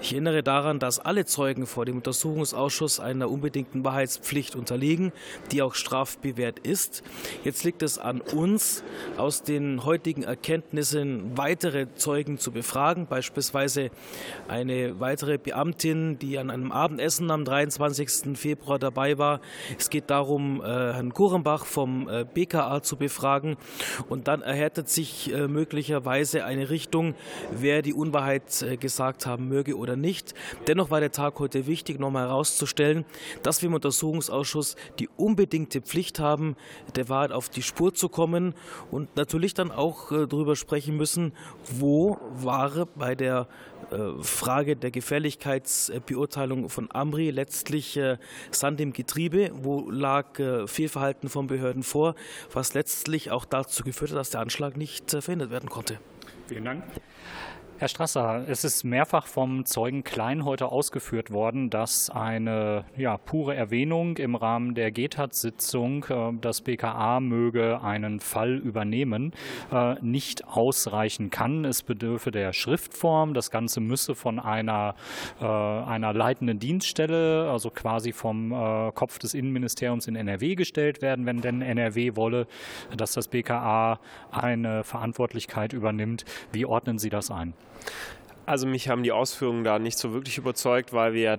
Ich 0.00 0.12
erinnere 0.12 0.42
daran, 0.42 0.78
dass 0.78 0.98
alle 1.00 1.24
Zeugen 1.24 1.66
vor 1.66 1.84
dem 1.84 1.96
Untersuchungsausschuss 1.96 3.00
einer 3.00 3.30
unbedingten 3.30 3.47
Wahrheitspflicht 3.54 4.56
unterliegen, 4.56 5.12
die 5.52 5.62
auch 5.62 5.74
strafbewehrt 5.74 6.58
ist. 6.60 7.02
Jetzt 7.44 7.64
liegt 7.64 7.82
es 7.82 7.98
an 7.98 8.20
uns, 8.20 8.82
aus 9.16 9.42
den 9.42 9.84
heutigen 9.84 10.22
Erkenntnissen 10.22 11.36
weitere 11.36 11.86
Zeugen 11.94 12.38
zu 12.38 12.52
befragen, 12.52 13.06
beispielsweise 13.06 13.90
eine 14.48 15.00
weitere 15.00 15.38
Beamtin, 15.38 16.18
die 16.18 16.38
an 16.38 16.50
einem 16.50 16.72
Abendessen 16.72 17.30
am 17.30 17.44
23. 17.44 18.36
Februar 18.38 18.78
dabei 18.78 19.18
war. 19.18 19.40
Es 19.78 19.90
geht 19.90 20.10
darum, 20.10 20.60
äh, 20.60 20.64
Herrn 20.64 21.12
Kurenbach 21.12 21.64
vom 21.64 22.08
äh, 22.08 22.24
BKA 22.24 22.82
zu 22.82 22.96
befragen. 22.96 23.56
Und 24.08 24.28
dann 24.28 24.42
erhärtet 24.42 24.88
sich 24.88 25.32
äh, 25.32 25.48
möglicherweise 25.48 26.44
eine 26.44 26.70
Richtung, 26.70 27.14
wer 27.50 27.82
die 27.82 27.94
Unwahrheit 27.94 28.64
gesagt 28.80 29.26
haben 29.26 29.48
möge 29.48 29.76
oder 29.76 29.96
nicht. 29.96 30.34
Dennoch 30.66 30.90
war 30.90 31.00
der 31.00 31.12
Tag 31.12 31.38
heute 31.38 31.66
wichtig, 31.66 31.98
nochmal 31.98 32.26
herauszustellen, 32.26 33.04
dass 33.42 33.62
wir 33.62 33.68
im 33.68 33.74
Untersuchungsausschuss 33.74 34.76
die 34.98 35.08
unbedingte 35.16 35.80
Pflicht 35.80 36.18
haben, 36.18 36.56
der 36.96 37.08
Wahrheit 37.08 37.32
auf 37.32 37.48
die 37.48 37.62
Spur 37.62 37.94
zu 37.94 38.08
kommen 38.08 38.54
und 38.90 39.16
natürlich 39.16 39.54
dann 39.54 39.70
auch 39.70 40.10
darüber 40.10 40.56
sprechen 40.56 40.96
müssen, 40.96 41.32
wo 41.70 42.18
Wahre 42.32 42.86
bei 42.86 43.14
der 43.14 43.48
äh, 43.90 44.22
Frage 44.22 44.76
der 44.76 44.90
Gefährlichkeitsbeurteilung 44.90 46.68
von 46.68 46.88
Amri 46.92 47.30
letztlich 47.30 47.96
äh, 47.96 48.18
Sand 48.50 48.80
im 48.80 48.92
Getriebe, 48.92 49.50
wo 49.54 49.90
lag 49.90 50.38
äh, 50.38 50.66
Fehlverhalten 50.66 51.28
von 51.28 51.46
Behörden 51.46 51.82
vor, 51.82 52.14
was 52.52 52.74
letztlich 52.74 53.30
auch 53.30 53.44
dazu 53.44 53.84
geführt 53.84 54.10
hat, 54.10 54.18
dass 54.18 54.30
der 54.30 54.40
Anschlag 54.40 54.76
nicht 54.76 55.10
verhindert 55.10 55.50
werden 55.50 55.70
konnte. 55.70 55.98
Vielen 56.48 56.64
Dank. 56.64 56.84
Herr 57.80 57.86
Strasser, 57.86 58.42
es 58.48 58.64
ist 58.64 58.82
mehrfach 58.82 59.28
vom 59.28 59.64
Zeugen 59.64 60.02
Klein 60.02 60.44
heute 60.44 60.72
ausgeführt 60.72 61.30
worden, 61.30 61.70
dass 61.70 62.10
eine 62.10 62.84
ja, 62.96 63.16
pure 63.18 63.54
Erwähnung 63.54 64.16
im 64.16 64.34
Rahmen 64.34 64.74
der 64.74 64.90
GETAT-Sitzung, 64.90 66.04
äh, 66.10 66.32
das 66.40 66.62
BKA 66.62 67.20
möge 67.20 67.80
einen 67.80 68.18
Fall 68.18 68.56
übernehmen, 68.56 69.32
äh, 69.70 69.94
nicht 70.00 70.48
ausreichen 70.48 71.30
kann. 71.30 71.64
Es 71.64 71.84
bedürfe 71.84 72.32
der 72.32 72.52
Schriftform. 72.52 73.32
Das 73.32 73.52
Ganze 73.52 73.78
müsse 73.78 74.16
von 74.16 74.40
einer, 74.40 74.96
äh, 75.40 75.44
einer 75.44 76.12
leitenden 76.12 76.58
Dienststelle, 76.58 77.48
also 77.48 77.70
quasi 77.70 78.10
vom 78.10 78.50
äh, 78.50 78.90
Kopf 78.90 79.20
des 79.20 79.34
Innenministeriums 79.34 80.08
in 80.08 80.16
NRW 80.16 80.56
gestellt 80.56 81.00
werden, 81.00 81.26
wenn 81.26 81.42
denn 81.42 81.62
NRW 81.62 82.16
wolle, 82.16 82.48
dass 82.96 83.12
das 83.12 83.28
BKA 83.28 84.00
eine 84.32 84.82
Verantwortlichkeit 84.82 85.72
übernimmt. 85.72 86.24
Wie 86.50 86.66
ordnen 86.66 86.98
Sie 86.98 87.08
das 87.08 87.30
ein? 87.30 87.54
Also 88.46 88.66
mich 88.66 88.88
haben 88.88 89.02
die 89.02 89.12
Ausführungen 89.12 89.62
da 89.64 89.78
nicht 89.78 89.98
so 89.98 90.12
wirklich 90.12 90.38
überzeugt, 90.38 90.92
weil 90.92 91.12
wir 91.12 91.38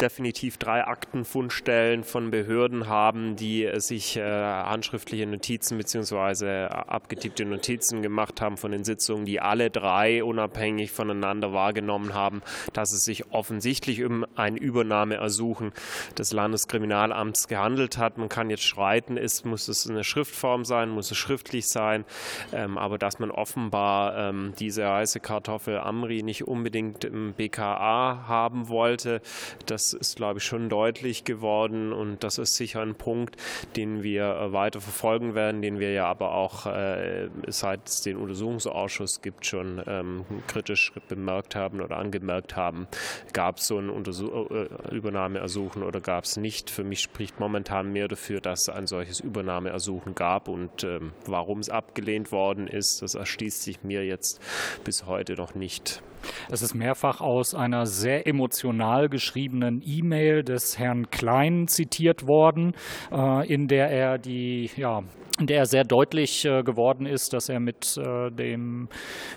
definitiv 0.00 0.58
drei 0.58 0.86
Aktenfundstellen 0.86 2.04
von 2.04 2.30
Behörden 2.30 2.88
haben, 2.88 3.36
die 3.36 3.68
sich 3.76 4.16
äh, 4.16 4.22
handschriftliche 4.22 5.26
Notizen 5.26 5.78
bzw. 5.78 6.66
abgetippte 6.66 7.44
Notizen 7.44 8.02
gemacht 8.02 8.40
haben 8.40 8.56
von 8.56 8.72
den 8.72 8.84
Sitzungen, 8.84 9.24
die 9.24 9.40
alle 9.40 9.70
drei 9.70 10.22
unabhängig 10.22 10.92
voneinander 10.92 11.52
wahrgenommen 11.52 12.14
haben, 12.14 12.42
dass 12.72 12.92
es 12.92 13.04
sich 13.04 13.32
offensichtlich 13.32 14.04
um 14.04 14.24
ein 14.36 14.56
Übernahmeersuchen 14.56 15.72
des 16.16 16.32
Landeskriminalamts 16.32 17.48
gehandelt 17.48 17.98
hat. 17.98 18.18
Man 18.18 18.28
kann 18.28 18.50
jetzt 18.50 18.64
streiten, 18.64 19.16
ist, 19.16 19.44
muss 19.44 19.68
es 19.68 19.88
eine 19.88 20.04
Schriftform 20.04 20.64
sein, 20.64 20.90
muss 20.90 21.10
es 21.10 21.16
schriftlich 21.16 21.68
sein, 21.68 22.04
ähm, 22.52 22.78
aber 22.78 22.98
dass 22.98 23.18
man 23.18 23.30
offenbar 23.30 24.16
ähm, 24.16 24.52
diese 24.58 24.88
heiße 24.88 25.20
Kartoffel 25.20 25.78
Amri 25.78 26.22
nicht 26.22 26.46
unbedingt 26.46 27.04
im 27.04 27.32
BKA 27.34 28.24
haben 28.26 28.68
wollte, 28.68 29.20
das 29.66 29.87
ist, 29.92 30.16
glaube 30.16 30.38
ich, 30.38 30.44
schon 30.44 30.68
deutlich 30.68 31.24
geworden 31.24 31.92
und 31.92 32.24
das 32.24 32.38
ist 32.38 32.56
sicher 32.56 32.80
ein 32.82 32.94
Punkt, 32.94 33.36
den 33.76 34.02
wir 34.02 34.24
äh, 34.24 34.52
weiter 34.52 34.80
verfolgen 34.80 35.34
werden, 35.34 35.62
den 35.62 35.78
wir 35.78 35.92
ja 35.92 36.06
aber 36.06 36.34
auch 36.34 36.66
äh, 36.66 37.28
seit 37.46 37.88
es 37.88 38.02
den 38.02 38.16
Untersuchungsausschuss 38.16 39.22
gibt 39.22 39.46
schon 39.46 39.82
ähm, 39.86 40.24
kritisch 40.46 40.92
bemerkt 41.08 41.54
haben 41.54 41.80
oder 41.80 41.96
angemerkt 41.96 42.56
haben, 42.56 42.86
gab 43.32 43.58
es 43.58 43.66
so 43.66 43.78
ein 43.78 43.90
Untersuch 43.90 44.50
äh, 44.50 44.94
Übernahmeersuchen 44.94 45.82
oder 45.82 46.00
gab 46.00 46.24
es 46.24 46.36
nicht. 46.36 46.70
Für 46.70 46.84
mich 46.84 47.00
spricht 47.00 47.40
momentan 47.40 47.92
mehr 47.92 48.08
dafür, 48.08 48.40
dass 48.40 48.68
ein 48.68 48.86
solches 48.86 49.20
Übernahmeersuchen 49.20 50.14
gab 50.14 50.48
und 50.48 50.84
ähm, 50.84 51.12
warum 51.26 51.58
es 51.60 51.70
abgelehnt 51.70 52.32
worden 52.32 52.66
ist, 52.66 53.02
das 53.02 53.14
erschließt 53.14 53.62
sich 53.62 53.82
mir 53.82 54.04
jetzt 54.04 54.40
bis 54.84 55.06
heute 55.06 55.34
noch 55.34 55.54
nicht. 55.54 56.02
Es 56.50 56.62
ist 56.62 56.74
mehrfach 56.74 57.20
aus 57.20 57.54
einer 57.54 57.86
sehr 57.86 58.26
emotional 58.26 59.08
geschriebenen 59.08 59.82
E-Mail 59.84 60.42
des 60.42 60.78
Herrn 60.78 61.10
Klein 61.10 61.68
zitiert 61.68 62.26
worden, 62.26 62.74
äh, 63.12 63.46
in 63.52 63.68
der 63.68 63.90
er 63.90 64.18
die, 64.18 64.70
ja, 64.76 65.02
in 65.38 65.46
der 65.46 65.58
er 65.58 65.66
sehr 65.66 65.84
deutlich 65.84 66.44
äh, 66.44 66.62
geworden 66.62 67.06
ist, 67.06 67.32
dass 67.32 67.48
er 67.48 67.60
mit 67.60 67.96
äh, 67.96 68.30
dem 68.30 68.88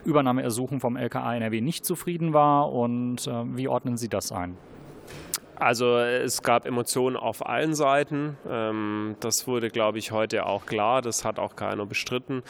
Übernahmeersuchen 0.06 0.80
vom 0.80 0.98
LKA 0.98 1.36
NRW 1.36 1.62
nicht 1.62 1.86
zufrieden 1.86 2.34
war. 2.34 2.72
Und 2.72 3.30
wie 3.56 3.68
ordnen 3.68 3.98
Sie 3.98 4.10
das 4.10 4.32
ein? 4.32 4.58
Also 5.62 6.00
es 6.00 6.42
gab 6.42 6.66
Emotionen 6.66 7.16
auf 7.16 7.46
allen 7.46 7.76
Seiten. 7.76 8.36
Ähm, 8.50 9.16
das 9.20 9.46
wurde, 9.46 9.70
glaube 9.70 10.00
ich, 10.00 10.12
heute 10.12 10.48
auch 10.48 10.66
klar. 10.66 11.04
Das 11.04 11.24
hat 11.24 11.38
auch 11.38 11.56
keiner 11.56 11.86
bestritten. 11.86 12.42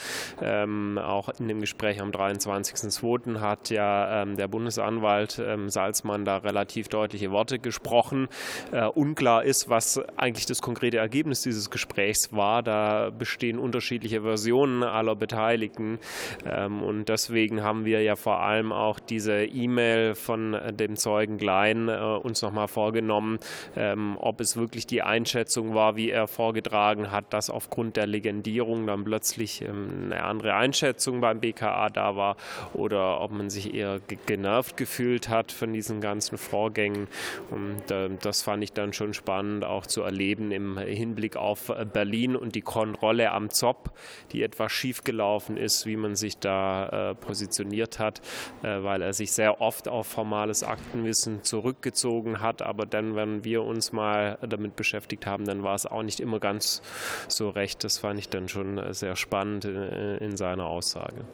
Ähm, 0.41 0.97
auch 0.97 1.27
in 1.37 1.49
dem 1.49 1.59
Gespräch 1.59 1.99
am 2.01 2.11
23.02. 2.11 3.41
hat 3.41 3.69
ja 3.69 4.21
ähm, 4.21 4.37
der 4.37 4.47
Bundesanwalt 4.47 5.41
Salzmann 5.67 6.23
da 6.23 6.37
relativ 6.37 6.87
deutliche 6.87 7.31
Worte 7.31 7.59
gesprochen. 7.59 8.29
Äh, 8.71 8.85
unklar 8.85 9.43
ist, 9.43 9.67
was 9.67 9.99
eigentlich 10.15 10.45
das 10.45 10.61
konkrete 10.61 10.97
Ergebnis 10.97 11.41
dieses 11.41 11.69
Gesprächs 11.69 12.31
war. 12.31 12.63
Da 12.63 13.09
bestehen 13.09 13.59
unterschiedliche 13.59 14.21
Versionen 14.21 14.83
aller 14.83 15.15
Beteiligten. 15.15 15.99
Und 16.45 17.05
deswegen 17.09 17.63
haben 17.63 17.85
wir 17.85 18.01
ja 18.01 18.15
vor 18.15 18.41
allem 18.41 18.71
auch 18.71 18.99
diese 18.99 19.43
E-Mail 19.43 20.15
von 20.15 20.57
dem 20.71 20.95
Zeugen 20.95 21.37
Klein 21.37 21.89
äh, 21.89 21.99
uns 21.99 22.41
nochmal 22.41 22.67
vorgestellt 22.67 23.00
genommen, 23.01 23.39
ähm, 23.75 24.17
ob 24.19 24.39
es 24.39 24.55
wirklich 24.55 24.87
die 24.87 25.01
Einschätzung 25.01 25.73
war, 25.73 25.95
wie 25.95 26.09
er 26.09 26.27
vorgetragen 26.27 27.11
hat, 27.11 27.33
dass 27.33 27.49
aufgrund 27.49 27.97
der 27.97 28.07
Legendierung 28.07 28.87
dann 28.87 29.03
plötzlich 29.03 29.61
ähm, 29.61 30.05
eine 30.05 30.23
andere 30.23 30.53
Einschätzung 30.53 31.21
beim 31.21 31.39
BKA 31.39 31.89
da 31.89 32.15
war 32.15 32.37
oder 32.73 33.21
ob 33.21 33.31
man 33.31 33.49
sich 33.49 33.73
eher 33.73 33.99
genervt 34.25 34.77
gefühlt 34.77 35.29
hat 35.29 35.51
von 35.51 35.73
diesen 35.73 36.01
ganzen 36.01 36.37
Vorgängen. 36.37 37.07
Und 37.49 37.91
äh, 37.91 38.09
das 38.21 38.43
fand 38.43 38.63
ich 38.63 38.73
dann 38.73 38.93
schon 38.93 39.13
spannend 39.13 39.65
auch 39.65 39.85
zu 39.85 40.01
erleben 40.01 40.51
im 40.51 40.77
Hinblick 40.77 41.35
auf 41.35 41.69
äh, 41.69 41.85
Berlin 41.85 42.35
und 42.35 42.55
die 42.55 42.61
Kontrolle 42.61 43.31
am 43.31 43.49
ZOP, 43.49 43.91
die 44.31 44.43
etwas 44.43 44.71
schiefgelaufen 44.71 45.57
ist, 45.57 45.85
wie 45.85 45.97
man 45.97 46.15
sich 46.15 46.37
da 46.37 47.11
äh, 47.11 47.15
positioniert 47.15 47.99
hat, 47.99 48.21
äh, 48.63 48.83
weil 48.83 49.01
er 49.01 49.13
sich 49.13 49.31
sehr 49.31 49.61
oft 49.61 49.87
auf 49.87 50.07
formales 50.07 50.63
Aktenwissen 50.63 51.43
zurückgezogen 51.43 52.41
hat, 52.41 52.61
aber 52.61 52.85
dann, 52.93 53.15
wenn 53.15 53.43
wir 53.43 53.63
uns 53.63 53.91
mal 53.91 54.37
damit 54.47 54.75
beschäftigt 54.75 55.25
haben, 55.25 55.45
dann 55.45 55.63
war 55.63 55.75
es 55.75 55.85
auch 55.85 56.03
nicht 56.03 56.19
immer 56.19 56.39
ganz 56.39 56.81
so 57.27 57.49
recht. 57.49 57.83
Das 57.83 57.99
fand 57.99 58.19
ich 58.19 58.29
dann 58.29 58.47
schon 58.47 58.93
sehr 58.93 59.15
spannend 59.15 59.65
in, 59.65 59.75
in 59.75 60.37
seiner 60.37 60.65
Aussage. 60.65 61.25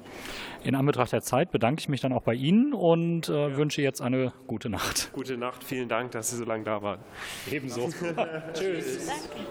In 0.64 0.76
Anbetracht 0.76 1.12
der 1.12 1.22
Zeit 1.22 1.52
bedanke 1.52 1.80
ich 1.82 1.90
mich 1.90 2.02
dann 2.02 2.14
auch 2.14 2.24
bei 2.24 2.34
Ihnen 2.34 2.74
und 2.74 3.30
äh, 3.30 3.50
ja. 3.50 3.58
wünsche 3.58 3.82
jetzt 3.82 4.02
eine 4.02 4.34
gute 4.48 4.70
Nacht. 4.70 5.12
Gute 5.14 5.38
Nacht, 5.38 5.64
vielen 5.64 5.90
Dank, 5.90 6.12
dass 6.12 6.30
Sie 6.30 6.38
so 6.38 6.46
lange 6.46 6.64
da 6.64 6.82
waren. 6.82 7.00
Ebenso. 7.50 7.90
Tschüss. 8.54 9.08
Danke. 9.08 9.48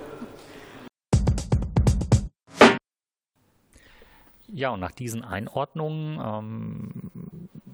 Ja, 4.49 4.71
und 4.71 4.81
nach 4.81 4.93
diesen 4.93 5.23
Einordnungen 5.25 6.21
ähm, 6.23 7.11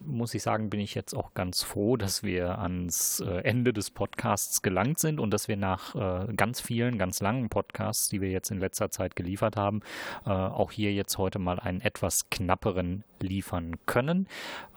muss 0.07 0.35
ich 0.35 0.43
sagen, 0.43 0.71
bin 0.71 0.81
ich 0.81 0.95
jetzt 0.95 1.15
auch 1.15 1.35
ganz 1.35 1.63
froh, 1.63 1.97
dass 1.97 2.23
wir 2.23 2.59
ans 2.59 3.21
äh, 3.21 3.39
Ende 3.45 3.73
des 3.73 3.91
Podcasts 3.91 4.63
gelangt 4.63 4.99
sind 4.99 5.21
und 5.21 5.31
dass 5.31 5.49
wir 5.49 5.57
nach 5.57 5.95
äh, 5.95 6.33
ganz 6.35 6.61
vielen, 6.61 6.99
ganz 6.99 7.21
langen 7.21 7.49
Podcasts, 7.49 8.09
die 8.09 8.21
wir 8.21 8.31
jetzt 8.31 8.51
in 8.51 8.59
letzter 8.59 8.91
Zeit 8.91 9.17
geliefert 9.17 9.57
haben, 9.57 9.81
äh, 10.27 10.31
auch 10.31 10.73
hier 10.73 10.93
jetzt 10.93 11.19
heute 11.19 11.39
mal 11.39 11.59
einen 11.59 11.81
etwas 11.81 12.31
knapperen 12.31 13.05
liefern 13.21 13.77
können. 13.87 14.27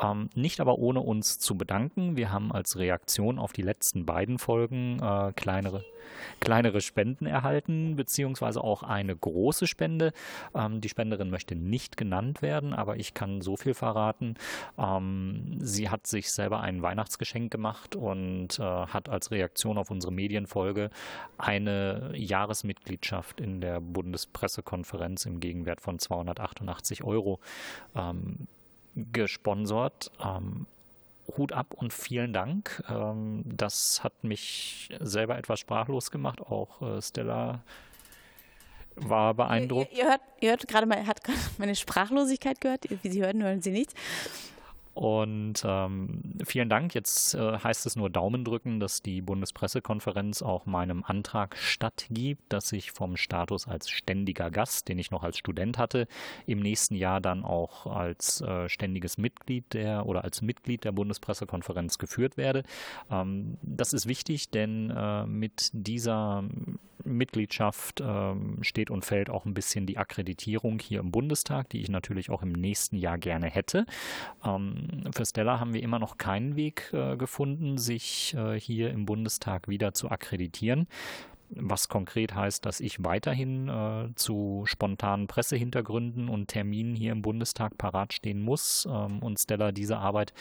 Ähm, 0.01 0.29
nicht 0.35 0.59
aber 0.59 0.77
ohne 0.77 1.01
uns 1.01 1.39
zu 1.39 1.57
bedanken. 1.57 2.15
Wir 2.17 2.31
haben 2.31 2.51
als 2.51 2.77
Reaktion 2.77 3.39
auf 3.39 3.53
die 3.53 3.63
letzten 3.63 4.05
beiden 4.05 4.37
Folgen 4.37 5.01
kleinere, 5.35 5.83
kleinere 6.39 6.81
Spenden 6.81 7.25
erhalten, 7.25 7.95
beziehungsweise 7.95 8.63
auch 8.63 8.83
eine 8.83 9.15
große 9.15 9.67
Spende. 9.67 10.13
Ähm, 10.53 10.81
die 10.81 10.89
Spenderin 10.89 11.29
möchte 11.29 11.55
nicht 11.55 11.97
genannt 11.97 12.41
werden, 12.41 12.73
aber 12.73 12.97
ich 12.97 13.13
kann 13.13 13.41
so 13.41 13.57
viel 13.57 13.73
verraten. 13.73 14.35
Ähm, 14.77 15.57
sie 15.59 15.89
hat 15.89 16.07
sich 16.07 16.31
selber 16.31 16.61
ein 16.61 16.81
Weihnachtsgeschenk 16.81 17.51
gemacht 17.51 17.95
und 17.95 18.59
äh, 18.59 18.63
hat 18.63 19.09
als 19.09 19.31
Reaktion 19.31 19.77
auf 19.77 19.91
unsere 19.91 20.13
Medienfolge 20.13 20.89
eine 21.37 22.11
Jahresmitgliedschaft 22.15 23.41
in 23.41 23.61
der 23.61 23.81
Bundespressekonferenz 23.81 25.25
im 25.25 25.39
Gegenwert 25.39 25.81
von 25.81 25.99
288 25.99 27.03
Euro 27.03 27.39
ähm, 27.95 28.47
gesponsert. 28.95 30.11
Ähm, 30.23 30.67
Hut 31.37 31.51
ab 31.51 31.73
und 31.75 31.93
vielen 31.93 32.33
Dank. 32.33 32.83
Ähm, 32.89 33.43
das 33.45 34.03
hat 34.03 34.23
mich 34.23 34.89
selber 34.99 35.37
etwas 35.37 35.59
sprachlos 35.59 36.11
gemacht. 36.11 36.41
Auch 36.41 36.81
äh, 36.81 37.01
Stella 37.01 37.63
war 38.95 39.33
beeindruckt. 39.33 39.91
Ihr, 39.91 39.99
ihr, 39.99 40.09
hört, 40.09 40.21
ihr 40.41 40.49
hört 40.51 40.67
gerade 40.67 40.85
mal, 40.85 41.05
hat 41.05 41.23
gerade 41.23 41.39
meine 41.57 41.75
Sprachlosigkeit 41.75 42.61
gehört. 42.61 42.85
Wie 42.89 43.09
Sie 43.09 43.23
hören, 43.23 43.43
hören 43.43 43.61
Sie 43.61 43.71
nichts. 43.71 43.93
Und 44.95 45.61
ähm, 45.65 46.21
vielen 46.45 46.69
Dank. 46.69 46.95
Jetzt 46.95 47.35
äh, 47.35 47.59
heißt 47.59 47.85
es 47.85 47.97
nur 47.97 48.09
Daumen 48.09 48.45
drücken, 48.45 48.79
dass 48.79 49.01
die 49.01 49.21
Bundespressekonferenz 49.21 50.41
auch 50.41 50.65
meinem 50.65 51.03
Antrag 51.03 51.57
stattgibt, 51.57 52.41
dass 52.47 52.71
ich 52.71 52.91
vom 52.91 53.17
Status 53.17 53.67
als 53.67 53.89
ständiger 53.89 54.49
Gast, 54.49 54.87
den 54.87 54.97
ich 54.97 55.11
noch 55.11 55.23
als 55.23 55.37
Student 55.37 55.77
hatte, 55.77 56.07
im 56.47 56.61
nächsten 56.61 56.95
Jahr 56.95 57.19
dann 57.19 57.43
auch 57.43 57.87
als 57.87 58.39
äh, 58.39 58.69
ständiges 58.69 59.17
Mitglied 59.17 59.73
der 59.73 60.05
oder 60.05 60.23
als 60.23 60.41
Mitglied 60.41 60.85
der 60.85 60.93
Bundespressekonferenz 60.93 61.97
geführt 61.97 62.37
werde. 62.37 62.63
Ähm, 63.11 63.57
das 63.61 63.91
ist 63.91 64.07
wichtig, 64.07 64.49
denn 64.49 64.91
äh, 64.91 65.25
mit 65.25 65.71
dieser 65.73 66.45
Mitgliedschaft 67.05 68.01
ähm, 68.01 68.57
steht 68.61 68.89
und 68.89 69.05
fällt 69.05 69.29
auch 69.29 69.45
ein 69.45 69.53
bisschen 69.53 69.85
die 69.85 69.97
Akkreditierung 69.97 70.79
hier 70.79 70.99
im 70.99 71.11
Bundestag, 71.11 71.69
die 71.69 71.81
ich 71.81 71.89
natürlich 71.89 72.29
auch 72.29 72.41
im 72.41 72.51
nächsten 72.51 72.97
Jahr 72.97 73.17
gerne 73.17 73.47
hätte. 73.47 73.85
Ähm, 74.43 74.84
für 75.13 75.25
Stella 75.25 75.59
haben 75.59 75.73
wir 75.73 75.83
immer 75.83 75.99
noch 75.99 76.17
keinen 76.17 76.55
Weg 76.55 76.91
äh, 76.93 77.17
gefunden, 77.17 77.77
sich 77.77 78.35
äh, 78.37 78.59
hier 78.59 78.91
im 78.91 79.05
Bundestag 79.05 79.67
wieder 79.67 79.93
zu 79.93 80.09
akkreditieren 80.09 80.87
was 81.49 81.87
konkret 81.89 82.33
heißt, 82.33 82.65
dass 82.65 82.79
ich 82.79 83.03
weiterhin 83.03 83.69
äh, 83.69 84.09
zu 84.15 84.63
spontanen 84.65 85.27
Pressehintergründen 85.27 86.27
und 86.27 86.47
Terminen 86.47 86.95
hier 86.95 87.11
im 87.11 87.21
Bundestag 87.21 87.77
parat 87.77 88.13
stehen 88.13 88.41
muss 88.41 88.87
ähm, 88.89 89.19
und 89.19 89.39
Stella 89.39 89.71
diese 89.71 89.97
Arbeit 89.97 90.33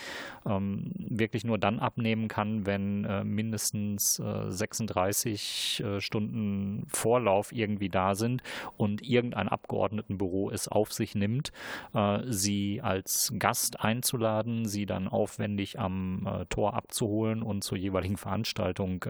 ähm, 0.45 0.91
wirklich 0.97 1.45
nur 1.45 1.57
dann 1.57 1.79
abnehmen 1.79 2.27
kann, 2.27 2.65
wenn 2.65 3.05
äh, 3.05 3.23
mindestens 3.23 4.19
äh, 4.19 4.51
36 4.51 5.83
äh, 5.85 6.01
Stunden 6.01 6.85
Vorlauf 6.87 7.51
irgendwie 7.51 7.89
da 7.89 8.15
sind 8.15 8.41
und 8.77 9.01
irgendein 9.01 9.47
Abgeordnetenbüro 9.47 10.49
es 10.49 10.67
auf 10.67 10.91
sich 10.91 11.15
nimmt, 11.15 11.51
äh, 11.93 12.19
sie 12.25 12.81
als 12.81 13.33
Gast 13.37 13.79
einzuladen, 13.79 14.65
sie 14.65 14.85
dann 14.85 15.07
aufwendig 15.07 15.79
am 15.79 16.27
äh, 16.27 16.45
Tor 16.45 16.73
abzuholen 16.73 17.43
und 17.43 17.63
zur 17.63 17.77
jeweiligen 17.77 18.17
Veranstaltung 18.17 19.05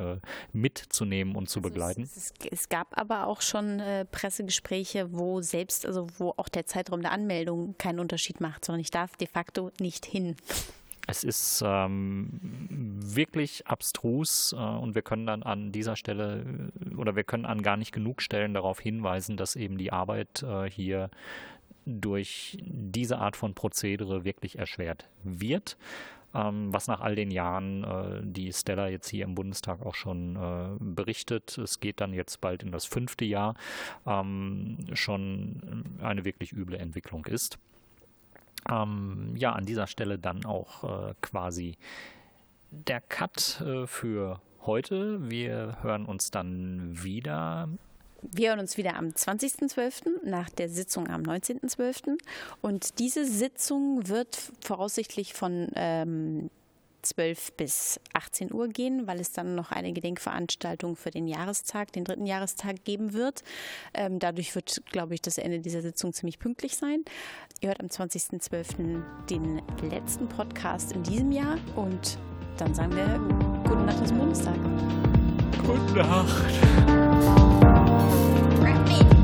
mitzunehmen 0.52 1.36
und 1.36 1.50
zu 1.50 1.62
begleiten 1.62 1.85
begleiten? 1.88 2.04
Es, 2.16 2.34
es, 2.52 2.70
gab 2.70 2.98
aber 2.98 3.28
auch 3.28 3.42
schon 3.42 3.80
äh, 3.80 4.06
Pressegespräche, 4.06 5.14
wo 5.14 5.42
selbst, 5.42 5.86
also 5.86 6.08
wo 6.18 6.34
auch 6.38 6.50
der 6.50 6.66
Zeitraum 6.66 7.02
der 7.02 7.12
Anmeldung 7.12 7.76
keinen 7.78 8.00
Unterschied 8.00 8.42
macht, 8.42 8.66
sondern 8.66 8.82
ich 8.82 8.92
darf 8.92 9.16
de 9.18 9.28
facto 9.28 9.72
nicht 9.80 10.06
hin. 10.06 10.36
Es 11.08 11.24
ist 11.24 11.62
ähm, 11.64 12.30
wirklich 12.72 13.68
abstrus 13.68 14.54
äh, 14.54 14.56
und 14.58 14.96
wir 14.96 15.04
können 15.04 15.28
dann 15.28 15.44
an 15.44 15.72
dieser 15.72 15.96
Stelle 15.96 16.72
äh, 16.92 16.96
oder 16.96 17.16
wir 17.16 17.24
können 17.24 17.46
an 17.46 17.62
gar 17.62 17.78
nicht 17.78 17.92
genug 17.92 18.22
Stellen 18.22 18.54
darauf 18.54 18.80
hinweisen, 18.80 19.38
dass 19.38 19.56
eben 19.56 19.78
die 19.78 19.92
Arbeit 19.92 20.44
äh, 20.44 20.70
hier 20.70 21.10
durch 21.86 22.58
diese 22.62 23.20
Art 23.20 23.36
von 23.36 23.54
Prozedere 23.54 24.26
wirklich 24.26 24.58
erschwert 24.58 25.08
wird 25.24 25.78
ähm, 26.36 26.74
was 26.74 26.88
nach 26.88 27.02
all 27.02 27.16
den 27.16 27.32
Jahren 27.32 27.84
äh, 27.84 28.22
die 28.24 28.52
Stella 28.52 28.90
jetzt 28.90 29.10
hier 29.10 29.24
im 29.24 29.36
Bundestag 29.36 29.86
auch 29.86 29.96
schon 29.96 30.36
äh, 30.36 30.76
berichtet. 30.80 31.58
Es 31.58 31.80
geht 31.80 32.02
dann 32.02 32.14
jetzt 32.14 32.42
bald 32.42 32.62
in 32.62 32.72
das 32.72 32.86
fünfte 32.86 33.26
Jahr, 33.26 33.56
ähm, 34.06 34.78
schon 34.94 35.98
eine 36.02 36.26
wirklich 36.26 36.52
üble 36.52 36.78
Entwicklung 36.78 37.26
ist. 37.26 37.58
Ähm, 38.70 39.34
ja, 39.38 39.54
an 39.54 39.66
dieser 39.66 39.88
Stelle 39.88 40.20
dann 40.20 40.46
auch 40.46 40.84
äh, 41.10 41.14
quasi 41.22 41.78
der 42.72 43.00
Cut 43.00 43.62
äh, 43.62 43.88
für 43.88 44.42
heute. 44.66 45.30
Wir 45.30 45.78
hören 45.82 46.06
uns 46.06 46.32
dann 46.32 47.04
wieder 47.04 47.70
wir 48.32 48.50
hören 48.50 48.60
uns 48.60 48.78
wieder 48.78 48.96
am 48.96 49.08
20.12. 49.08 50.26
nach 50.26 50.50
der 50.50 50.70
Sitzung 50.70 51.08
am 51.08 51.22
19.12. 51.24 52.18
Und 52.62 53.00
diese 53.00 53.26
Sitzung 53.26 54.08
wird 54.08 54.38
voraussichtlich 54.62 55.34
von 55.34 55.70
ähm, 55.76 56.50
12 57.06 57.54
bis 57.54 58.00
18 58.14 58.52
Uhr 58.52 58.68
gehen, 58.68 59.08
weil 59.08 59.20
es 59.20 59.32
dann 59.32 59.56
noch 59.56 59.72
eine 59.72 59.94
Gedenkveranstaltung 59.94 60.96
für 60.96 61.12
den 61.12 61.28
Jahrestag, 61.28 61.94
den 61.94 62.04
dritten 62.04 62.26
Jahrestag 62.26 62.84
geben 62.84 63.14
wird. 63.14 63.44
Ähm, 63.94 64.20
dadurch 64.20 64.54
wird, 64.56 64.82
glaube 64.92 65.14
ich, 65.14 65.22
das 65.22 65.38
Ende 65.38 65.60
dieser 65.60 65.82
Sitzung 65.82 66.14
ziemlich 66.14 66.40
pünktlich 66.40 66.76
sein. 66.76 67.06
Ihr 67.62 67.70
hört 67.70 67.80
am 67.80 67.88
20.12. 67.88 69.04
den 69.30 69.62
letzten 69.90 70.28
Podcast 70.28 70.92
in 70.92 71.04
diesem 71.04 71.32
Jahr 71.32 71.58
und 71.76 72.18
dann 72.58 72.74
sagen 72.74 72.96
wir 72.96 73.20
gute 73.70 73.84
Nacht 73.84 74.02
aus 74.02 74.10
dem 74.10 74.18
Bundestag. 74.18 74.56
Gute 75.66 75.94
Nacht. 75.96 77.35
Rapid. 78.66 79.15